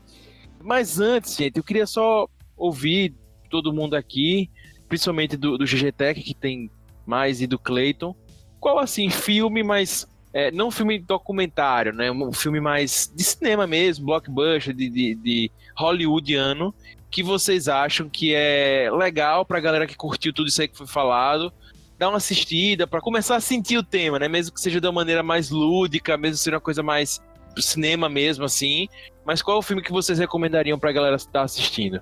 [0.60, 2.26] Mas antes, gente, eu queria só
[2.56, 3.14] ouvir
[3.50, 4.50] todo mundo aqui,
[4.88, 6.70] principalmente do, do GG Tech, que tem
[7.06, 8.14] mais, e do Clayton.
[8.60, 12.10] Qual, assim, filme mais é, não um filme documentário, né?
[12.10, 16.74] Um filme mais de cinema mesmo, blockbuster, de, de, de hollywoodiano,
[17.10, 20.86] que vocês acham que é legal pra galera que curtiu tudo isso aí que foi
[20.86, 21.52] falado,
[21.98, 24.28] dar uma assistida, para começar a sentir o tema, né?
[24.28, 27.20] Mesmo que seja de uma maneira mais lúdica, mesmo seja uma coisa mais
[27.58, 28.88] cinema mesmo, assim.
[29.26, 32.00] Mas qual é o filme que vocês recomendariam pra galera estar assistindo?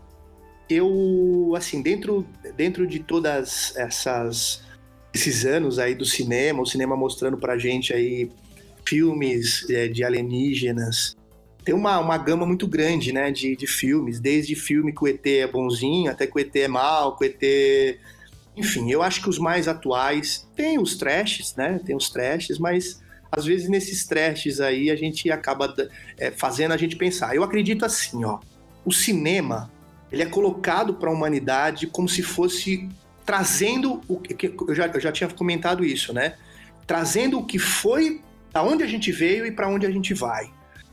[0.69, 2.25] Eu, assim, dentro,
[2.57, 4.63] dentro de todas essas
[5.13, 8.31] esses anos aí do cinema, o cinema mostrando pra gente aí
[8.85, 11.17] filmes é, de alienígenas.
[11.65, 15.27] Tem uma, uma gama muito grande, né, de, de filmes, desde filme que o ET
[15.27, 17.99] é bonzinho, até que o ET é mal, que o ET...
[18.57, 23.01] Enfim, eu acho que os mais atuais, tem os trashes, né, tem os trashes, mas
[23.31, 25.73] às vezes nesses trashes aí a gente acaba
[26.19, 27.35] é, fazendo a gente pensar.
[27.35, 28.41] Eu acredito assim, ó,
[28.85, 29.71] o cinema,
[30.11, 32.89] ele é colocado para a humanidade como se fosse
[33.31, 36.35] trazendo o que eu já, eu já tinha comentado isso, né?
[36.85, 38.21] Trazendo o que foi,
[38.53, 40.51] da onde a gente veio e para onde a gente vai.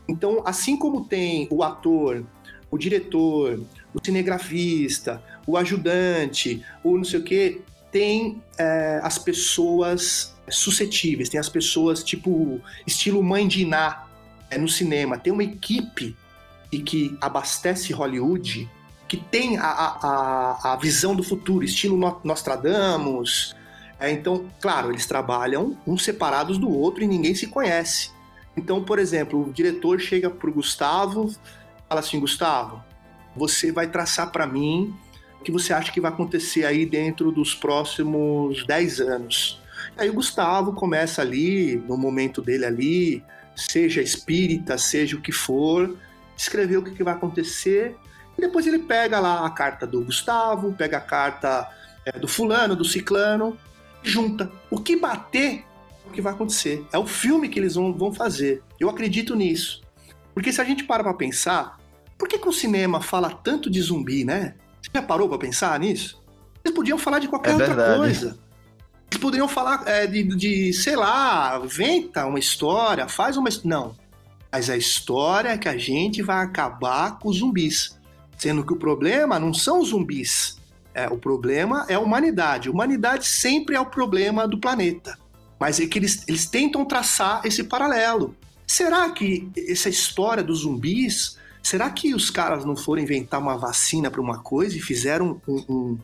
[0.08, 2.24] Então, assim como tem o ator,
[2.70, 3.60] o diretor,
[3.92, 7.62] o cinegrafista, o ajudante, o não sei o quê,
[7.92, 14.06] tem é, as pessoas suscetíveis, tem as pessoas tipo estilo mãe de Iná
[14.52, 16.16] é, no cinema, tem uma equipe
[16.72, 18.70] e que abastece Hollywood
[19.08, 23.56] que tem a, a, a visão do futuro, estilo Nostradamus.
[24.00, 28.12] É, então, claro, eles trabalham uns separados do outro e ninguém se conhece.
[28.56, 31.34] Então, por exemplo, o diretor chega pro Gustavo,
[31.88, 32.84] fala assim: Gustavo,
[33.36, 34.94] você vai traçar para mim
[35.40, 39.62] o que você acha que vai acontecer aí dentro dos próximos 10 anos.
[39.96, 43.24] Aí o Gustavo começa ali, no momento dele ali,
[43.56, 45.98] seja espírita, seja o que for,
[46.38, 47.96] escrever o que, vai acontecer.
[48.38, 51.70] E depois ele pega lá a carta do Gustavo, pega a carta
[52.06, 53.58] é, do fulano, do ciclano,
[54.04, 54.52] junta.
[54.70, 55.66] O que bater,
[56.06, 56.86] o que vai acontecer.
[56.94, 58.64] É o filme que eles vão, vão fazer.
[58.80, 59.82] Eu acredito nisso.
[60.34, 61.80] Porque se a gente para pra pensar,
[62.18, 64.56] por que, que o cinema fala tanto de zumbi, né?
[64.82, 66.24] Você já parou pra pensar nisso?
[66.64, 67.98] Eles podiam falar de qualquer é outra verdade.
[67.98, 68.40] coisa.
[69.10, 73.50] Eles poderiam falar é, de, de, sei lá, inventa uma história, faz uma.
[73.64, 73.96] Não.
[74.52, 77.97] Mas a história é que a gente vai acabar com os zumbis.
[78.38, 80.58] Sendo que o problema não são os zumbis.
[80.94, 82.70] É, o problema é a humanidade.
[82.70, 85.18] A humanidade sempre é o problema do planeta.
[85.60, 88.36] Mas é que eles, eles tentam traçar esse paralelo.
[88.66, 91.38] Será que essa história dos zumbis
[91.68, 95.66] Será que os caras não foram inventar uma vacina para uma coisa e fizeram um,
[95.68, 95.98] um,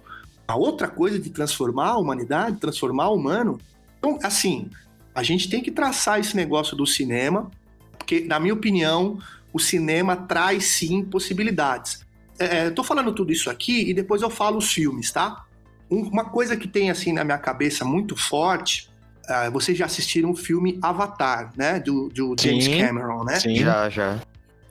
[0.45, 3.57] uma outra coisa de transformar a humanidade, transformar o humano?
[3.97, 4.69] Então, assim,
[5.15, 7.49] a gente tem que traçar esse negócio do cinema,
[7.97, 9.18] porque, na minha opinião,
[9.53, 12.05] o cinema traz sim possibilidades.
[12.45, 15.45] É, eu tô falando tudo isso aqui e depois eu falo os filmes, tá?
[15.90, 18.90] Uma coisa que tem assim na minha cabeça muito forte,
[19.30, 21.80] uh, vocês já assistiram o filme Avatar, né?
[21.80, 22.80] Do, do James Sim.
[22.80, 23.40] Cameron, né?
[23.40, 23.57] Sim.
[23.57, 24.20] Já, já.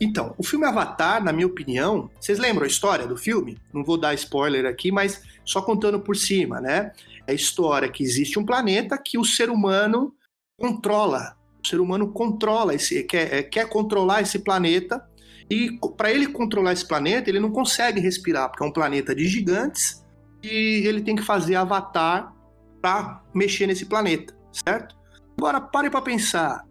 [0.01, 3.57] Então, o filme Avatar, na minha opinião, vocês lembram a história do filme?
[3.73, 6.91] Não vou dar spoiler aqui, mas só contando por cima, né?
[7.25, 10.13] É a história que existe um planeta que o ser humano
[10.59, 11.37] controla.
[11.65, 15.09] O ser humano controla esse, quer, é, quer controlar esse planeta.
[15.53, 19.27] E para ele controlar esse planeta, ele não consegue respirar, porque é um planeta de
[19.27, 20.03] gigantes
[20.43, 22.35] e ele tem que fazer avatar
[22.81, 24.97] para mexer nesse planeta, certo?
[25.37, 26.65] Agora, pare para pensar.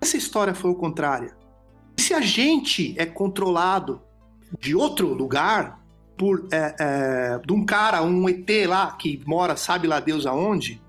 [0.00, 1.34] Essa história foi o contrário
[1.96, 4.02] se a gente é controlado
[4.58, 5.80] de outro lugar
[6.16, 10.80] por é, é, de um cara, um ET lá que mora, sabe lá Deus aonde,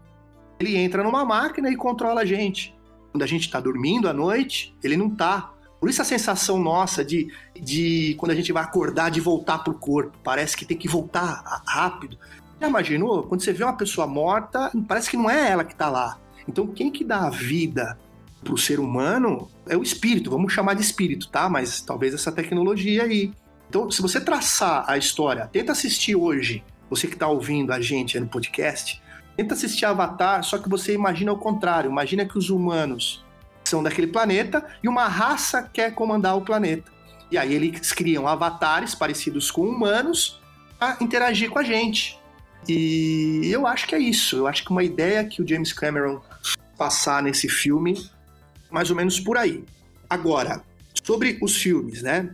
[0.59, 2.75] ele entra numa máquina e controla a gente.
[3.11, 5.53] Quando a gente está dormindo à noite, ele não tá.
[5.79, 9.73] Por isso a sensação nossa de, de quando a gente vai acordar, de voltar pro
[9.73, 10.17] corpo.
[10.23, 12.17] Parece que tem que voltar rápido.
[12.59, 13.23] Já imaginou?
[13.23, 16.17] Quando você vê uma pessoa morta, parece que não é ela que tá lá.
[16.47, 17.97] Então quem que dá a vida
[18.43, 21.49] para o ser humano é o espírito, vamos chamar de espírito, tá?
[21.49, 23.33] Mas talvez essa tecnologia aí.
[23.67, 28.19] Então, se você traçar a história, tenta assistir hoje, você que está ouvindo a gente
[28.19, 29.01] no podcast,
[29.35, 31.89] tenta assistir Avatar, só que você imagina o contrário.
[31.89, 33.24] Imagina que os humanos
[33.69, 36.91] são daquele planeta e uma raça quer comandar o planeta.
[37.31, 40.39] E aí eles criam avatares parecidos com humanos
[40.77, 42.19] para interagir com a gente.
[42.67, 44.37] E eu acho que é isso.
[44.37, 46.21] Eu acho que uma ideia que o James Cameron
[46.77, 48.09] passar nesse filme
[48.69, 49.63] mais ou menos por aí.
[50.09, 50.61] Agora,
[51.03, 52.29] sobre os filmes, né?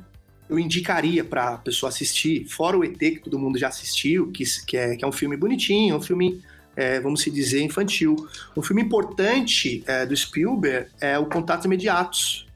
[0.49, 4.43] Eu indicaria para a pessoa assistir, fora o ET, que todo mundo já assistiu, que,
[4.65, 6.41] que, é, que é um filme bonitinho, um filme,
[6.81, 8.15] é, vamos se dizer, infantil.
[8.57, 12.47] Um filme importante é, do Spielberg é o Contatos Imediatos.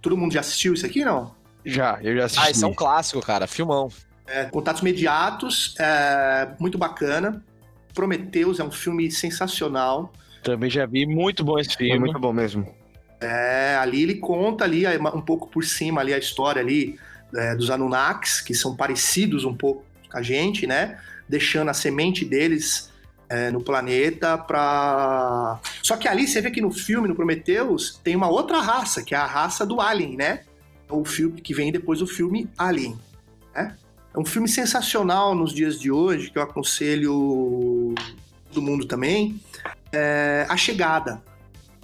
[0.00, 1.34] Todo mundo já assistiu isso aqui, não?
[1.64, 2.46] Já, eu já assisti.
[2.46, 3.46] Ah, isso é um clássico, cara.
[3.48, 3.88] Filmão.
[4.26, 7.44] É, Contatos Imediatos, é muito bacana.
[7.92, 10.12] Prometheus é um filme sensacional.
[10.44, 11.94] Também já vi, muito bom esse filme.
[11.94, 12.66] É muito bom mesmo.
[13.20, 14.84] É, ali ele conta ali
[15.14, 16.98] um pouco por cima ali a história ali
[17.34, 20.98] é, dos Anunnakis, que são parecidos um pouco com a gente, né?
[21.28, 22.91] Deixando a semente deles
[23.32, 25.58] é, no planeta para.
[25.82, 29.14] Só que ali você vê que no filme, no Prometheus, tem uma outra raça, que
[29.14, 30.40] é a raça do Alien, né?
[30.90, 32.98] O filme que vem depois do filme Alien.
[33.54, 33.74] Né?
[34.14, 37.94] É um filme sensacional nos dias de hoje, que eu aconselho
[38.52, 39.40] do mundo também.
[39.90, 41.22] É a Chegada.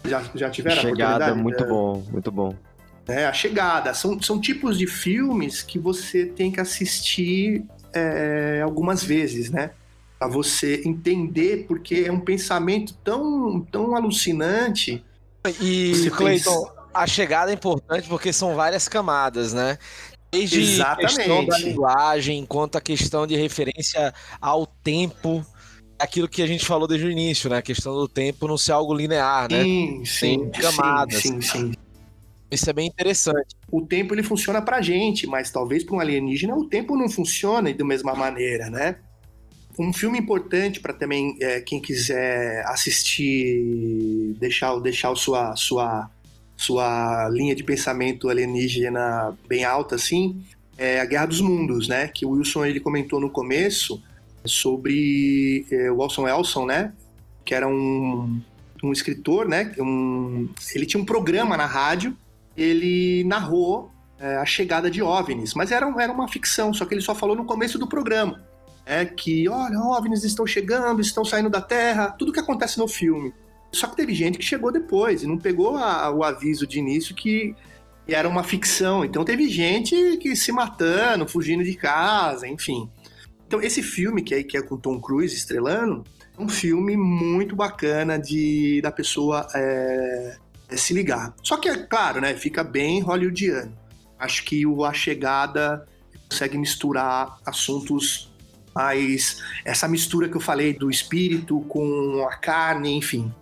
[0.04, 2.54] Já, já tiveram Chegada, muito É, bom, muito bom.
[3.06, 3.94] É, a Chegada.
[3.94, 7.64] São, são tipos de filmes que você tem que assistir
[7.94, 9.70] é, algumas vezes, né?
[10.18, 15.04] Pra você entender, porque é um pensamento tão, tão alucinante.
[15.60, 19.78] E, Você Cleiton, a chegada é importante porque são várias camadas, né?
[20.30, 21.16] Desde Exatamente.
[21.16, 25.46] questão da linguagem, quanto a questão de referência ao tempo,
[25.98, 27.58] aquilo que a gente falou desde o início, né?
[27.58, 29.62] A questão do tempo não ser algo linear, né?
[29.62, 31.22] Sim, sim, Tem camadas.
[31.22, 31.72] sim, sim, sim.
[32.50, 33.54] Isso é bem interessante.
[33.70, 37.74] O tempo ele funciona pra gente, mas talvez para um alienígena o tempo não funcione
[37.74, 38.96] da mesma maneira, né?
[39.78, 46.10] Um filme importante para também é, quem quiser assistir, deixar, deixar sua, sua,
[46.56, 50.42] sua linha de pensamento alienígena bem alta, assim,
[50.76, 52.08] é A Guerra dos Mundos, né?
[52.08, 54.02] Que o Wilson ele comentou no começo
[54.44, 56.92] sobre é, Wilson Elson, né?
[57.44, 58.40] Que era um,
[58.82, 59.72] um escritor, né?
[59.78, 62.16] Um, ele tinha um programa na rádio,
[62.56, 67.00] ele narrou é, a chegada de OVNIs, mas era, era uma ficção, só que ele
[67.00, 68.47] só falou no começo do programa.
[68.90, 73.34] É que, olha, OVNIs estão chegando, estão saindo da Terra, tudo que acontece no filme.
[73.70, 77.14] Só que teve gente que chegou depois e não pegou a, o aviso de início
[77.14, 77.54] que
[78.06, 79.04] era uma ficção.
[79.04, 82.90] Então teve gente que se matando, fugindo de casa, enfim.
[83.46, 86.02] Então esse filme que é, que é com Tom Cruise estrelando,
[86.38, 90.38] é um filme muito bacana de da pessoa é,
[90.70, 91.34] é se ligar.
[91.42, 92.34] Só que é claro, né?
[92.34, 93.76] Fica bem hollywoodiano.
[94.18, 95.86] Acho que o A Chegada
[96.30, 98.32] consegue misturar assuntos
[98.78, 99.42] mais.
[99.64, 103.34] Essa mistura que eu falei do espírito com a carne, enfim.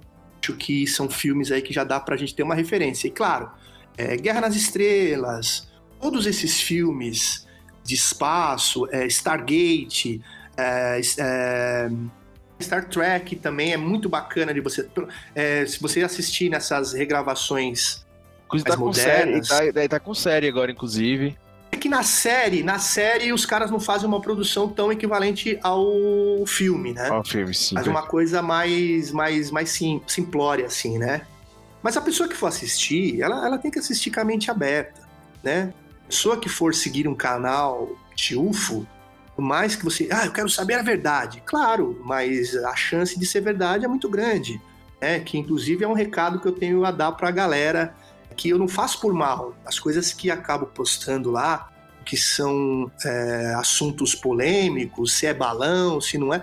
[0.42, 3.06] Acho que são filmes aí que já dá pra gente ter uma referência.
[3.06, 3.50] E claro,
[3.98, 5.68] é, Guerra nas Estrelas,
[6.00, 7.46] todos esses filmes
[7.84, 10.22] de espaço, é, Stargate,
[10.56, 11.90] é, é
[12.58, 14.88] Star Trek também é muito bacana de você.
[15.34, 18.06] É, se você assistir nessas regravações
[18.46, 21.36] Inclusive tá com série, tá, tá com série agora, inclusive.
[21.86, 25.86] Que na série, na série os caras não fazem uma produção tão equivalente ao
[26.44, 27.08] filme, né?
[27.08, 27.76] Ao filme, sim.
[27.76, 31.24] Faz uma coisa mais, mais, mais sim, simplória, assim, né?
[31.80, 35.00] Mas a pessoa que for assistir, ela, ela tem que assistir com a mente aberta,
[35.44, 35.72] né?
[36.02, 38.84] A pessoa que for seguir um canal de UFO,
[39.36, 41.40] por mais que você, ah, eu quero saber a verdade.
[41.46, 44.60] Claro, mas a chance de ser verdade é muito grande,
[45.00, 45.20] né?
[45.20, 47.94] Que inclusive é um recado que eu tenho a dar para a galera
[48.36, 49.54] que eu não faço por mal.
[49.64, 51.70] As coisas que acabo postando lá,
[52.06, 56.42] que são é, assuntos polêmicos, se é balão, se não é.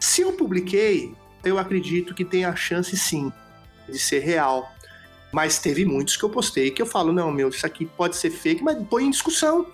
[0.00, 1.14] Se eu publiquei,
[1.44, 3.30] eu acredito que tem a chance sim
[3.88, 4.72] de ser real.
[5.30, 8.30] Mas teve muitos que eu postei que eu falo, não, meu, isso aqui pode ser
[8.30, 9.66] fake, mas põe em discussão.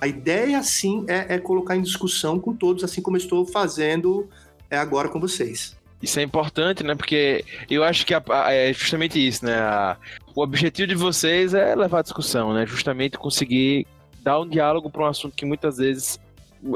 [0.00, 4.28] A ideia, sim, é, é colocar em discussão com todos, assim como eu estou fazendo
[4.70, 5.76] é, agora com vocês.
[6.02, 6.94] Isso é importante, né?
[6.94, 9.54] Porque eu acho que a, a, é justamente isso, né?
[9.54, 9.96] A,
[10.34, 12.66] o objetivo de vocês é levar a discussão, né?
[12.66, 13.86] Justamente conseguir
[14.26, 16.18] dar um diálogo para um assunto que muitas vezes,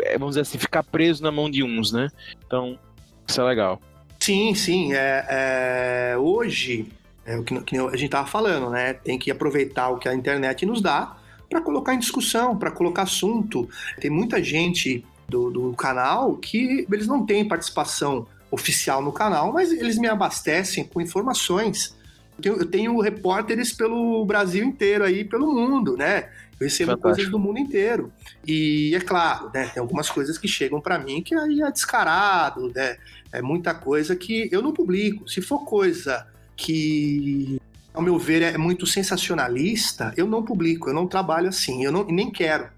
[0.05, 2.09] é, vamos dizer assim, ficar preso na mão de uns, né?
[2.47, 2.79] Então,
[3.27, 3.83] isso é legal.
[4.21, 4.93] Sim, sim.
[4.93, 6.87] É, é hoje,
[7.27, 8.93] é o que, que a gente tava falando, né?
[8.93, 11.17] Tem que aproveitar o que a internet nos dá
[11.49, 13.69] para colocar em discussão, para colocar assunto.
[14.01, 19.73] Tem muita gente do, do canal que eles não têm participação oficial no canal, mas
[19.73, 21.97] eles me abastecem com informações.
[22.37, 26.29] Eu tenho, eu tenho repórteres pelo Brasil inteiro aí, pelo mundo, né?
[26.61, 27.15] Eu recebo Fantástico.
[27.15, 28.13] coisas do mundo inteiro.
[28.47, 32.71] E é claro, né, tem algumas coisas que chegam para mim que aí é descarado,
[32.75, 32.99] né?
[33.33, 35.27] É muita coisa que eu não publico.
[35.27, 37.59] Se for coisa que,
[37.95, 42.05] ao meu ver, é muito sensacionalista, eu não publico, eu não trabalho assim, eu não,
[42.05, 42.69] nem quero.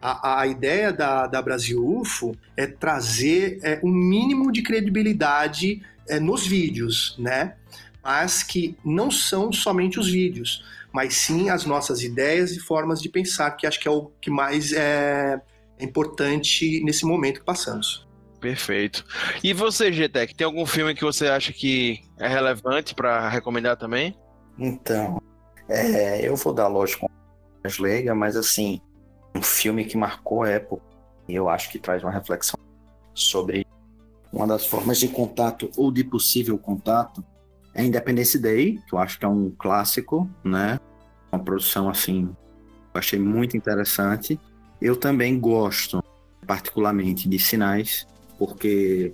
[0.00, 6.20] A, a ideia da, da Brasil UFO é trazer é, um mínimo de credibilidade é,
[6.20, 7.54] nos vídeos, né?
[8.02, 10.62] Mas que não são somente os vídeos,
[10.94, 14.30] mas sim as nossas ideias e formas de pensar, que acho que é o que
[14.30, 15.42] mais é,
[15.76, 18.06] é importante nesse momento que passamos.
[18.40, 19.04] Perfeito.
[19.42, 24.16] E você, GTEC, tem algum filme que você acha que é relevante para recomendar também?
[24.56, 25.20] Então,
[25.68, 27.10] é, eu vou dar lógico
[27.64, 28.80] mais leiga, mas assim,
[29.34, 30.84] um filme que marcou a época
[31.26, 32.60] e eu acho que traz uma reflexão
[33.12, 33.66] sobre
[34.32, 37.24] uma das formas de contato ou de possível contato
[37.74, 40.78] é Independence Day, que eu acho que é um clássico, né?
[41.32, 42.28] Uma produção assim,
[42.94, 44.38] eu achei muito interessante.
[44.80, 46.02] Eu também gosto
[46.46, 48.06] particularmente de Sinais,
[48.38, 49.12] porque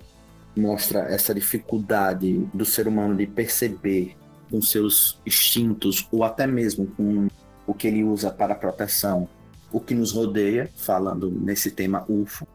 [0.55, 4.15] mostra essa dificuldade do ser humano de perceber
[4.49, 7.27] com seus instintos ou até mesmo com
[7.65, 9.27] o que ele usa para proteção
[9.71, 12.45] o que nos rodeia, falando nesse tema UFO.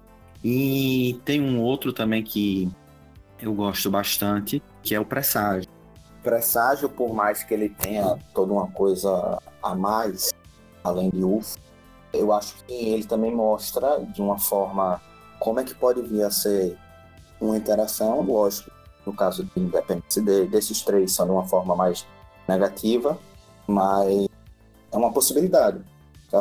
[0.45, 2.71] E tem um outro também que
[3.41, 5.76] eu gosto bastante, que é o Presságio.
[6.27, 10.35] Presságio, por mais que ele tenha toda uma coisa a mais,
[10.83, 11.57] além de UFO,
[12.13, 15.01] eu acho que ele também mostra de uma forma
[15.39, 16.77] como é que pode vir a ser
[17.41, 18.73] uma interação, lógico,
[19.07, 22.05] no caso de Independence Day, desses três são de uma forma mais
[22.49, 23.17] negativa,
[23.69, 24.29] mas
[24.91, 25.81] é uma possibilidade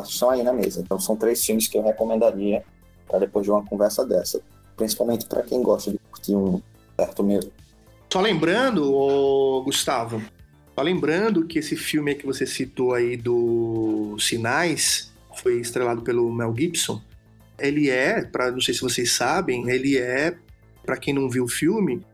[0.04, 0.82] estão aí na mesa.
[0.82, 2.66] Então são três filmes que eu recomendaria
[3.08, 4.42] para depois de uma conversa dessa.
[4.76, 6.60] Principalmente para quem gosta de curtir um
[7.00, 7.52] certo medo.
[8.16, 10.24] Só lembrando, ô, Gustavo,
[10.74, 16.56] só lembrando que esse filme que você citou aí do Sinais foi estrelado pelo Mel
[16.58, 17.02] Gibson.
[17.60, 20.34] Ele é, para não sei se vocês sabem, ele é
[20.86, 22.06] para quem não viu o filme,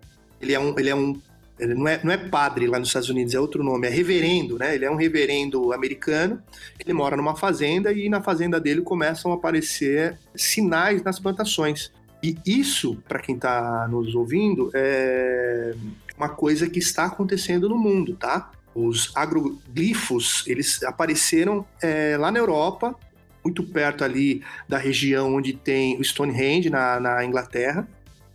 [0.42, 1.22] ele é um, ele é um
[1.60, 4.58] ele não é, não é padre lá nos Estados Unidos, é outro nome, é reverendo,
[4.58, 4.74] né?
[4.74, 6.42] Ele é um reverendo americano,
[6.80, 11.92] ele mora numa fazenda e na fazenda dele começam a aparecer sinais nas plantações.
[12.24, 15.74] E isso, para quem está nos ouvindo, é
[16.18, 18.52] uma coisa que está acontecendo no mundo, tá?
[18.76, 22.96] Os agroglifos, eles apareceram é, lá na Europa,
[23.44, 27.88] muito perto ali da região onde tem o Stonehenge, na, na Inglaterra,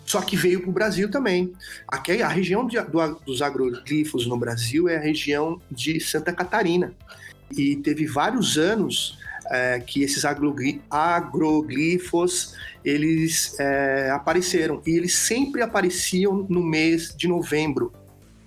[0.04, 1.52] só que veio para o Brasil também.
[1.86, 6.92] Aqui, a região de, do, dos agroglifos no Brasil é a região de Santa Catarina.
[7.56, 9.18] E teve vários anos
[9.51, 10.24] é, que esses
[10.90, 12.55] agroglifos
[12.85, 14.82] eles é, apareceram.
[14.86, 17.93] E eles sempre apareciam no mês de novembro.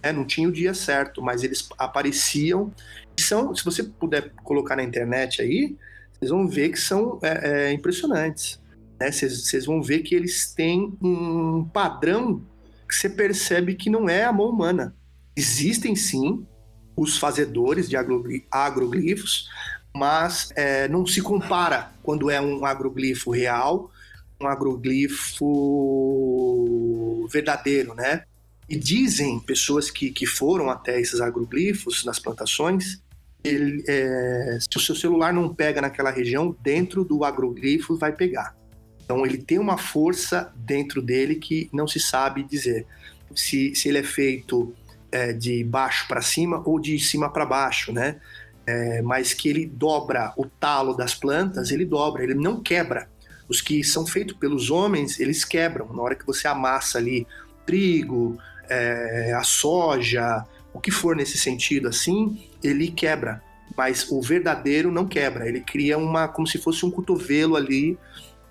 [0.02, 2.74] É, não tinha o dia certo, mas eles apareciam.
[3.20, 5.76] São, se você puder colocar na internet aí,
[6.14, 8.60] vocês vão ver que são é, é impressionantes.
[9.00, 9.60] Vocês né?
[9.66, 12.44] vão ver que eles têm um padrão
[12.88, 14.96] que você percebe que não é a mão humana.
[15.36, 16.46] Existem sim
[16.98, 17.96] os fazedores de
[18.52, 19.48] agroglifos,
[19.96, 23.92] mas é, não se compara quando é um agroglifo real,
[24.40, 25.48] um agroglifo
[27.32, 28.24] verdadeiro, né?
[28.70, 33.02] E dizem pessoas que, que foram até esses agroglifos nas plantações,
[33.44, 38.56] ele, é, se o seu celular não pega naquela região, dentro do agroglifo vai pegar.
[39.04, 42.86] Então ele tem uma força dentro dele que não se sabe dizer
[43.36, 44.74] se, se ele é feito
[45.12, 48.20] é, de baixo para cima ou de cima para baixo, né?
[48.70, 53.10] É, mas que ele dobra o talo das plantas, ele dobra, ele não quebra.
[53.48, 55.92] Os que são feitos pelos homens, eles quebram.
[55.92, 57.26] Na hora que você amassa ali
[57.66, 58.38] trigo,
[58.70, 63.42] é, a soja, o que for nesse sentido assim, ele quebra.
[63.76, 65.48] Mas o verdadeiro não quebra.
[65.48, 67.98] Ele cria uma, como se fosse um cotovelo ali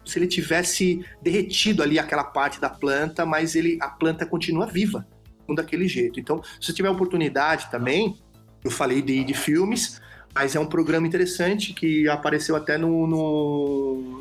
[0.04, 5.06] se ele tivesse derretido ali aquela parte da planta, mas ele a planta continua viva
[5.54, 6.18] daquele jeito.
[6.18, 8.16] Então, se você tiver oportunidade também,
[8.64, 10.00] eu falei de, de filmes,
[10.34, 14.20] mas é um programa interessante que apareceu até no, no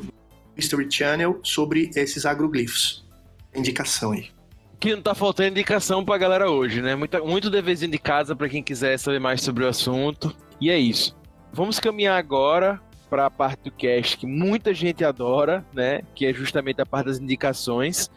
[0.56, 3.06] History Channel sobre esses agroglifos.
[3.54, 4.30] Indicação aí.
[4.80, 6.94] Que não tá faltando indicação pra galera hoje, né?
[6.94, 10.34] Muito, muito deverzinho de casa para quem quiser saber mais sobre o assunto.
[10.60, 11.16] E é isso.
[11.52, 16.02] Vamos caminhar agora para a parte do cast que muita gente adora, né?
[16.14, 18.10] Que é justamente a parte das indicações,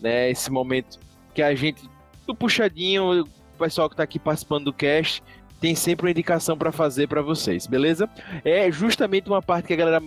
[0.00, 0.30] né?
[0.30, 0.98] Esse momento
[1.32, 1.82] que a gente,
[2.26, 5.22] do puxadinho, o pessoal que está aqui participando do cast,
[5.60, 8.08] tem sempre uma indicação para fazer para vocês, beleza?
[8.44, 10.02] É justamente uma parte que a galera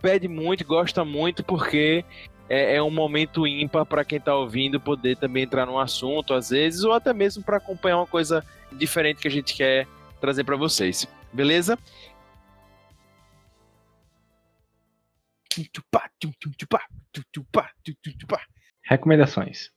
[0.00, 2.04] pede muito, gosta muito, porque
[2.48, 6.50] é, é um momento ímpar para quem está ouvindo poder também entrar num assunto, às
[6.50, 9.86] vezes, ou até mesmo para acompanhar uma coisa diferente que a gente quer
[10.20, 11.78] trazer para vocês, beleza?
[18.82, 19.70] Recomendações.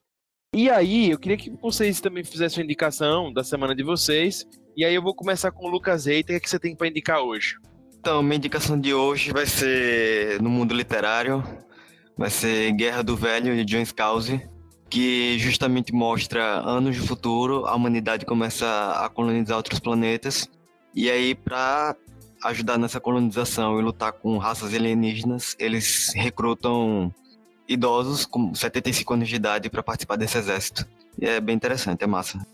[0.55, 4.47] E aí, eu queria que vocês também fizessem uma indicação da semana de vocês.
[4.75, 6.87] E aí eu vou começar com o Lucas Reiter, o que, é você tem para
[6.87, 7.57] indicar hoje?
[7.99, 11.43] Então, minha indicação de hoje vai ser no mundo literário,
[12.17, 14.41] vai ser Guerra do Velho de John Scalzi,
[14.89, 20.49] que justamente mostra anos de futuro, a humanidade começa a colonizar outros planetas.
[20.93, 21.95] E aí, para
[22.43, 27.13] ajudar nessa colonização e lutar com raças alienígenas, eles recrutam
[27.67, 30.85] idosos com 75 anos de idade para participar desse exército.
[31.21, 32.45] E é bem interessante, é massa.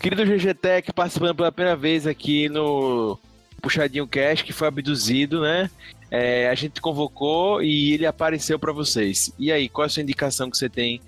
[0.00, 3.18] Querido GG Tech participando pela primeira vez aqui no
[3.60, 5.70] Puxadinho Cash, que foi abduzido, né?
[6.10, 9.30] É, a gente convocou e ele apareceu para vocês.
[9.38, 11.02] E aí, qual é a sua indicação que você tem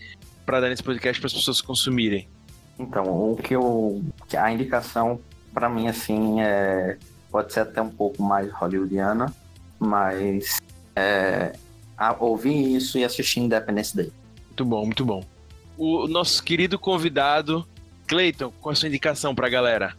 [0.45, 2.29] para dar nesse podcast para as pessoas consumirem?
[2.79, 4.05] Então, o que eu.
[4.39, 5.19] A indicação,
[5.55, 6.99] para mim, assim, é
[7.31, 9.35] pode ser até um pouco mais hollywoodiana,
[9.79, 10.61] mas
[10.95, 11.55] é,
[12.21, 14.13] ouvir isso e assistir Independence Day.
[14.49, 15.25] Muito bom, muito bom.
[15.79, 17.67] O nosso querido convidado,
[18.13, 19.95] Cleiton, qual a sua indicação para a galera?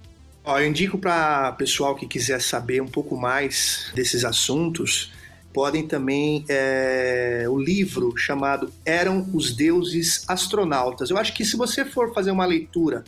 [0.45, 5.11] Ó, eu indico para pessoal que quiser saber um pouco mais desses assuntos,
[5.51, 11.09] podem também é, o livro chamado Eram os Deuses Astronautas.
[11.09, 13.03] Eu acho que se você for fazer uma leitura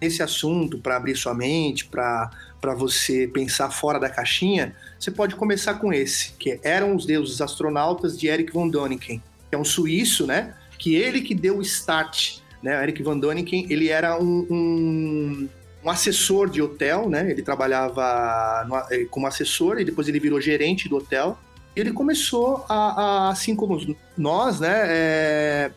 [0.00, 2.30] nesse assunto para abrir sua mente, para
[2.78, 7.42] você pensar fora da caixinha, você pode começar com esse, que é Eram os Deuses
[7.42, 10.54] Astronautas, de Eric von Däniken, que é um suíço, né?
[10.78, 12.82] Que ele que deu o start, né?
[12.82, 15.48] Eric von Däniken, ele era um, um,
[15.84, 17.30] um assessor de hotel, né?
[17.30, 21.38] Ele trabalhava no, eh, como assessor e depois ele virou gerente do hotel.
[21.76, 23.78] E ele começou a, a assim como
[24.18, 24.82] nós, né?
[24.86, 25.70] É,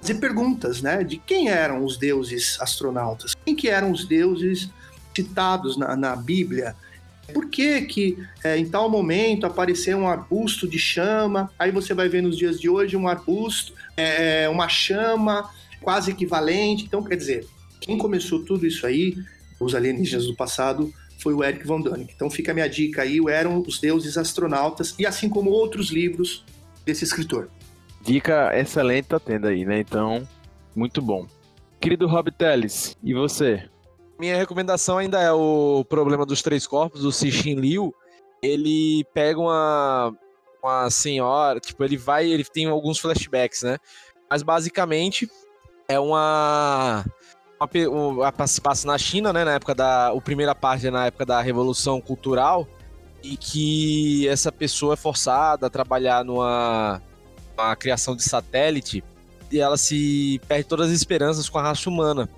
[0.00, 1.02] fazer perguntas, né?
[1.02, 3.34] De quem eram os deuses astronautas?
[3.46, 4.68] Quem que eram os deuses
[5.14, 6.76] citados na, na Bíblia.
[7.32, 11.50] Por que, que é, em tal momento apareceu um arbusto de chama?
[11.58, 15.48] Aí você vai ver nos dias de hoje um arbusto, é, uma chama
[15.84, 16.84] quase equivalente.
[16.84, 17.46] Então, quer dizer,
[17.80, 19.14] quem começou tudo isso aí,
[19.60, 22.14] os alienígenas do passado, foi o Eric von Däniken.
[22.14, 25.90] Então fica a minha dica aí, o Eram os Deuses Astronautas, e assim como outros
[25.90, 26.44] livros
[26.84, 27.48] desse escritor.
[28.02, 29.80] Dica excelente tá tendo aí, né?
[29.80, 30.26] Então,
[30.74, 31.26] muito bom.
[31.80, 33.68] Querido Rob Teles, e você?
[34.18, 37.94] Minha recomendação ainda é o Problema dos Três Corpos, do Cixin Liu.
[38.42, 40.14] Ele pega uma,
[40.62, 43.78] uma senhora, tipo, ele vai, ele tem alguns flashbacks, né?
[44.30, 45.28] Mas basicamente
[45.88, 47.04] é uma
[47.88, 51.40] uma, passa na China, né, na época da, o primeira parte é na época da
[51.40, 52.66] Revolução Cultural,
[53.22, 57.00] e que essa pessoa é forçada a trabalhar numa,
[57.56, 59.02] numa criação de satélite
[59.50, 62.28] e ela se perde todas as esperanças com a raça humana.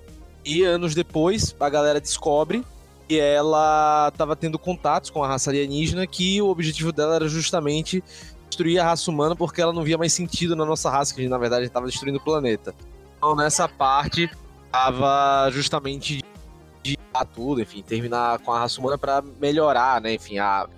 [0.45, 2.65] E anos depois, a galera descobre
[3.09, 8.03] que ela estava tendo contatos com a raça alienígena, que o objetivo dela era justamente
[8.49, 11.39] destruir a raça humana porque ela não via mais sentido na nossa raça, que na
[11.39, 12.75] verdade estava destruindo o planeta.
[13.17, 14.31] Então, nessa parte,
[14.71, 16.23] tava justamente
[16.83, 16.99] de
[17.35, 20.69] tudo, enfim, terminar com a raça humana para melhorar, né, enfim, a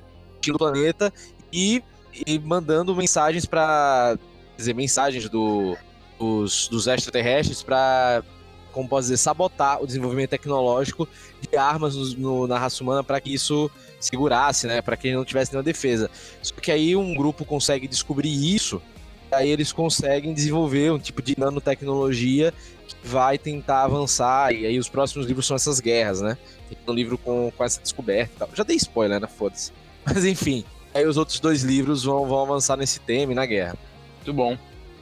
[0.47, 1.13] do planeta
[1.53, 1.83] e,
[2.27, 4.17] e mandando mensagens para
[4.57, 5.77] dizer mensagens do,
[6.19, 8.23] dos, dos extraterrestres para
[8.73, 11.09] como posso dizer, sabotar o desenvolvimento tecnológico
[11.41, 14.81] de armas no, no, na raça humana para que isso segurasse, né?
[14.81, 16.09] Para que não tivesse nenhuma defesa.
[16.41, 18.81] Só que aí um grupo consegue descobrir isso,
[19.31, 22.53] aí eles conseguem desenvolver um tipo de nanotecnologia
[23.03, 26.37] vai tentar avançar, e aí os próximos livros são essas guerras, né?
[26.69, 28.49] Tem um livro com, com essa descoberta e tal.
[28.55, 29.27] Já dei spoiler, né?
[29.27, 29.73] Foda-se.
[30.05, 30.65] Mas enfim,
[30.95, 33.77] aí os outros dois livros vão, vão avançar nesse tema e na guerra.
[34.17, 34.57] Muito bom.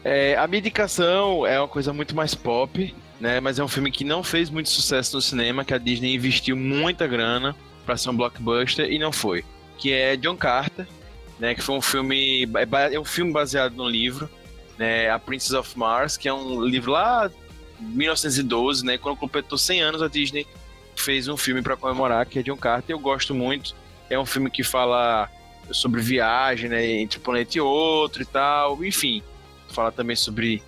[0.05, 3.41] É, a minha indicação é uma coisa muito mais pop, né?
[3.41, 6.57] Mas é um filme que não fez muito sucesso no cinema, que a Disney investiu
[6.57, 9.45] muita grana para ser um blockbuster e não foi.
[9.79, 10.87] Que é John Carter,
[11.39, 11.55] né?
[11.55, 12.49] Que foi um filme.
[12.93, 14.29] É, um filme baseado no livro,
[14.79, 15.11] né?
[15.11, 17.31] A Princess of Mars, que é um livro lá
[17.81, 18.99] 1912, né?
[18.99, 20.47] Quando completou 100 anos, a Disney
[20.95, 22.95] fez um filme para comemorar, que é John Carter.
[22.95, 23.75] Eu gosto muito.
[24.09, 25.29] É um filme que fala
[25.71, 26.87] sobre viagem, né?
[26.87, 28.83] Entre um planeta e outro e tal.
[28.85, 29.23] Enfim,
[29.69, 30.63] fala também sobre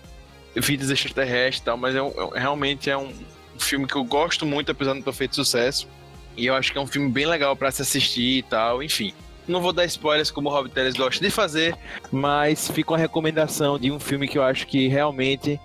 [0.55, 1.77] vidas extraterrestres e tal.
[1.77, 3.13] Mas é um, é, realmente é um
[3.59, 5.89] filme que eu gosto muito, apesar de não ter feito sucesso.
[6.37, 8.83] E eu acho que é um filme bem legal para se assistir e tal.
[8.83, 9.13] Enfim.
[9.49, 11.75] Não vou dar spoilers como o Rob Teles gosta de fazer,
[12.13, 15.59] mas fica uma recomendação de um filme que eu acho que realmente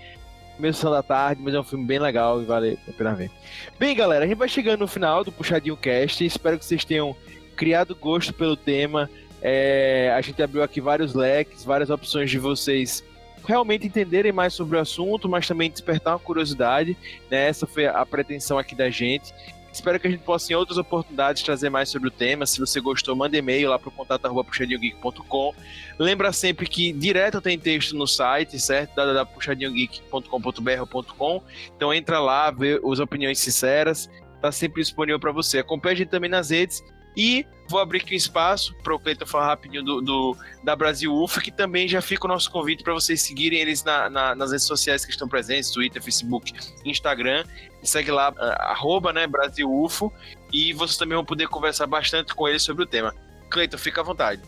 [0.55, 3.29] começo da tarde, mas é um filme bem legal e vale a pena ver.
[3.77, 6.25] Bem, galera, a gente vai chegando no final do Puxadinho Cast.
[6.25, 7.15] Espero que vocês tenham
[7.55, 9.09] criado gosto pelo tema.
[9.41, 13.03] É, a gente abriu aqui vários leques, várias opções de vocês
[13.45, 16.95] realmente entenderem mais sobre o assunto, mas também despertar uma curiosidade.
[17.29, 17.49] Né?
[17.49, 19.33] Essa foi a pretensão aqui da gente.
[19.73, 22.45] Espero que a gente possa, em outras oportunidades, trazer mais sobre o tema.
[22.45, 25.55] Se você gostou, manda e-mail lá para o contato puxadinhogeek.com.
[25.97, 28.93] Lembra sempre que direto tem texto no site, certo?
[28.95, 31.41] www.puxadinhogeek.com.br.com.
[31.75, 34.07] Então entra lá, vê as opiniões sinceras.
[34.39, 35.57] Tá sempre disponível para você.
[35.57, 36.83] Acompanhe a gente também nas redes
[37.17, 37.43] e
[37.73, 41.41] vou abrir aqui um espaço para o Cleiton falar rapidinho do, do, da Brasil UFO,
[41.41, 44.67] que também já fica o nosso convite para vocês seguirem eles na, na, nas redes
[44.67, 46.53] sociais que estão presentes, Twitter, Facebook,
[46.85, 47.43] Instagram.
[47.81, 50.13] Segue lá, ah, arroba, né, Brasil UFO,
[50.53, 53.13] e vocês também vão poder conversar bastante com eles sobre o tema.
[53.49, 54.41] Cleiton, fica à vontade.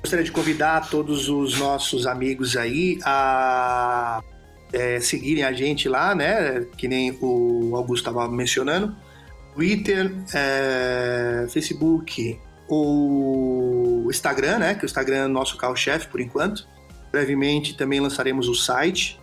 [0.00, 4.22] Gostaria de convidar todos os nossos amigos aí a
[4.72, 6.64] é, seguirem a gente lá, né?
[6.76, 8.96] Que nem o Augusto estava mencionando
[9.54, 12.38] Twitter, é, Facebook
[12.68, 14.74] ou Instagram, né?
[14.74, 16.66] Que o Instagram é o nosso carro-chefe por enquanto.
[17.10, 19.18] Brevemente também lançaremos o site.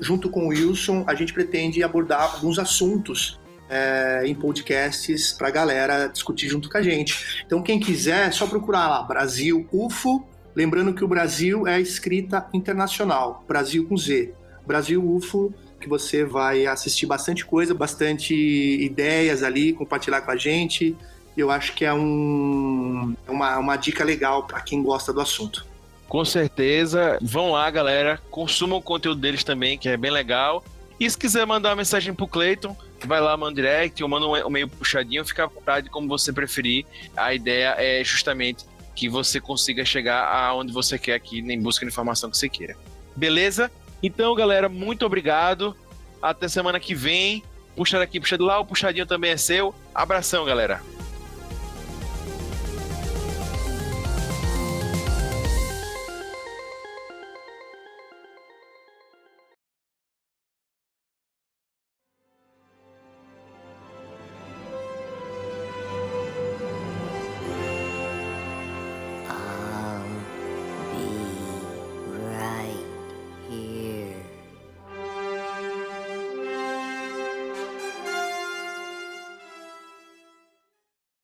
[0.00, 3.38] Junto com o Wilson, a gente pretende abordar alguns assuntos
[3.68, 7.42] é, em podcasts para a galera discutir junto com a gente.
[7.44, 10.26] Então, quem quiser, é só procurar lá Brasil UFO.
[10.54, 14.32] Lembrando que o Brasil é escrita internacional, Brasil com Z.
[14.66, 20.96] Brasil UFO que você vai assistir bastante coisa, bastante ideias ali, compartilhar com a gente.
[21.38, 25.64] Eu acho que é um, uma, uma dica legal para quem gosta do assunto.
[26.08, 27.16] Com certeza.
[27.22, 28.20] Vão lá, galera.
[28.28, 30.64] Consumam o conteúdo deles também, que é bem legal.
[30.98, 34.26] E se quiser mandar uma mensagem pro Cleiton, vai lá, manda um direct ou manda
[34.26, 36.84] um meio puxadinho, fica à vontade, como você preferir.
[37.16, 38.64] A ideia é justamente
[38.96, 42.76] que você consiga chegar aonde você quer aqui, em busca de informação que você queira.
[43.14, 43.70] Beleza?
[44.02, 45.76] Então, galera, muito obrigado.
[46.20, 47.44] Até semana que vem.
[47.76, 49.72] Puxa daqui, puxa de lá, o puxadinho também é seu.
[49.94, 50.82] Abração, galera.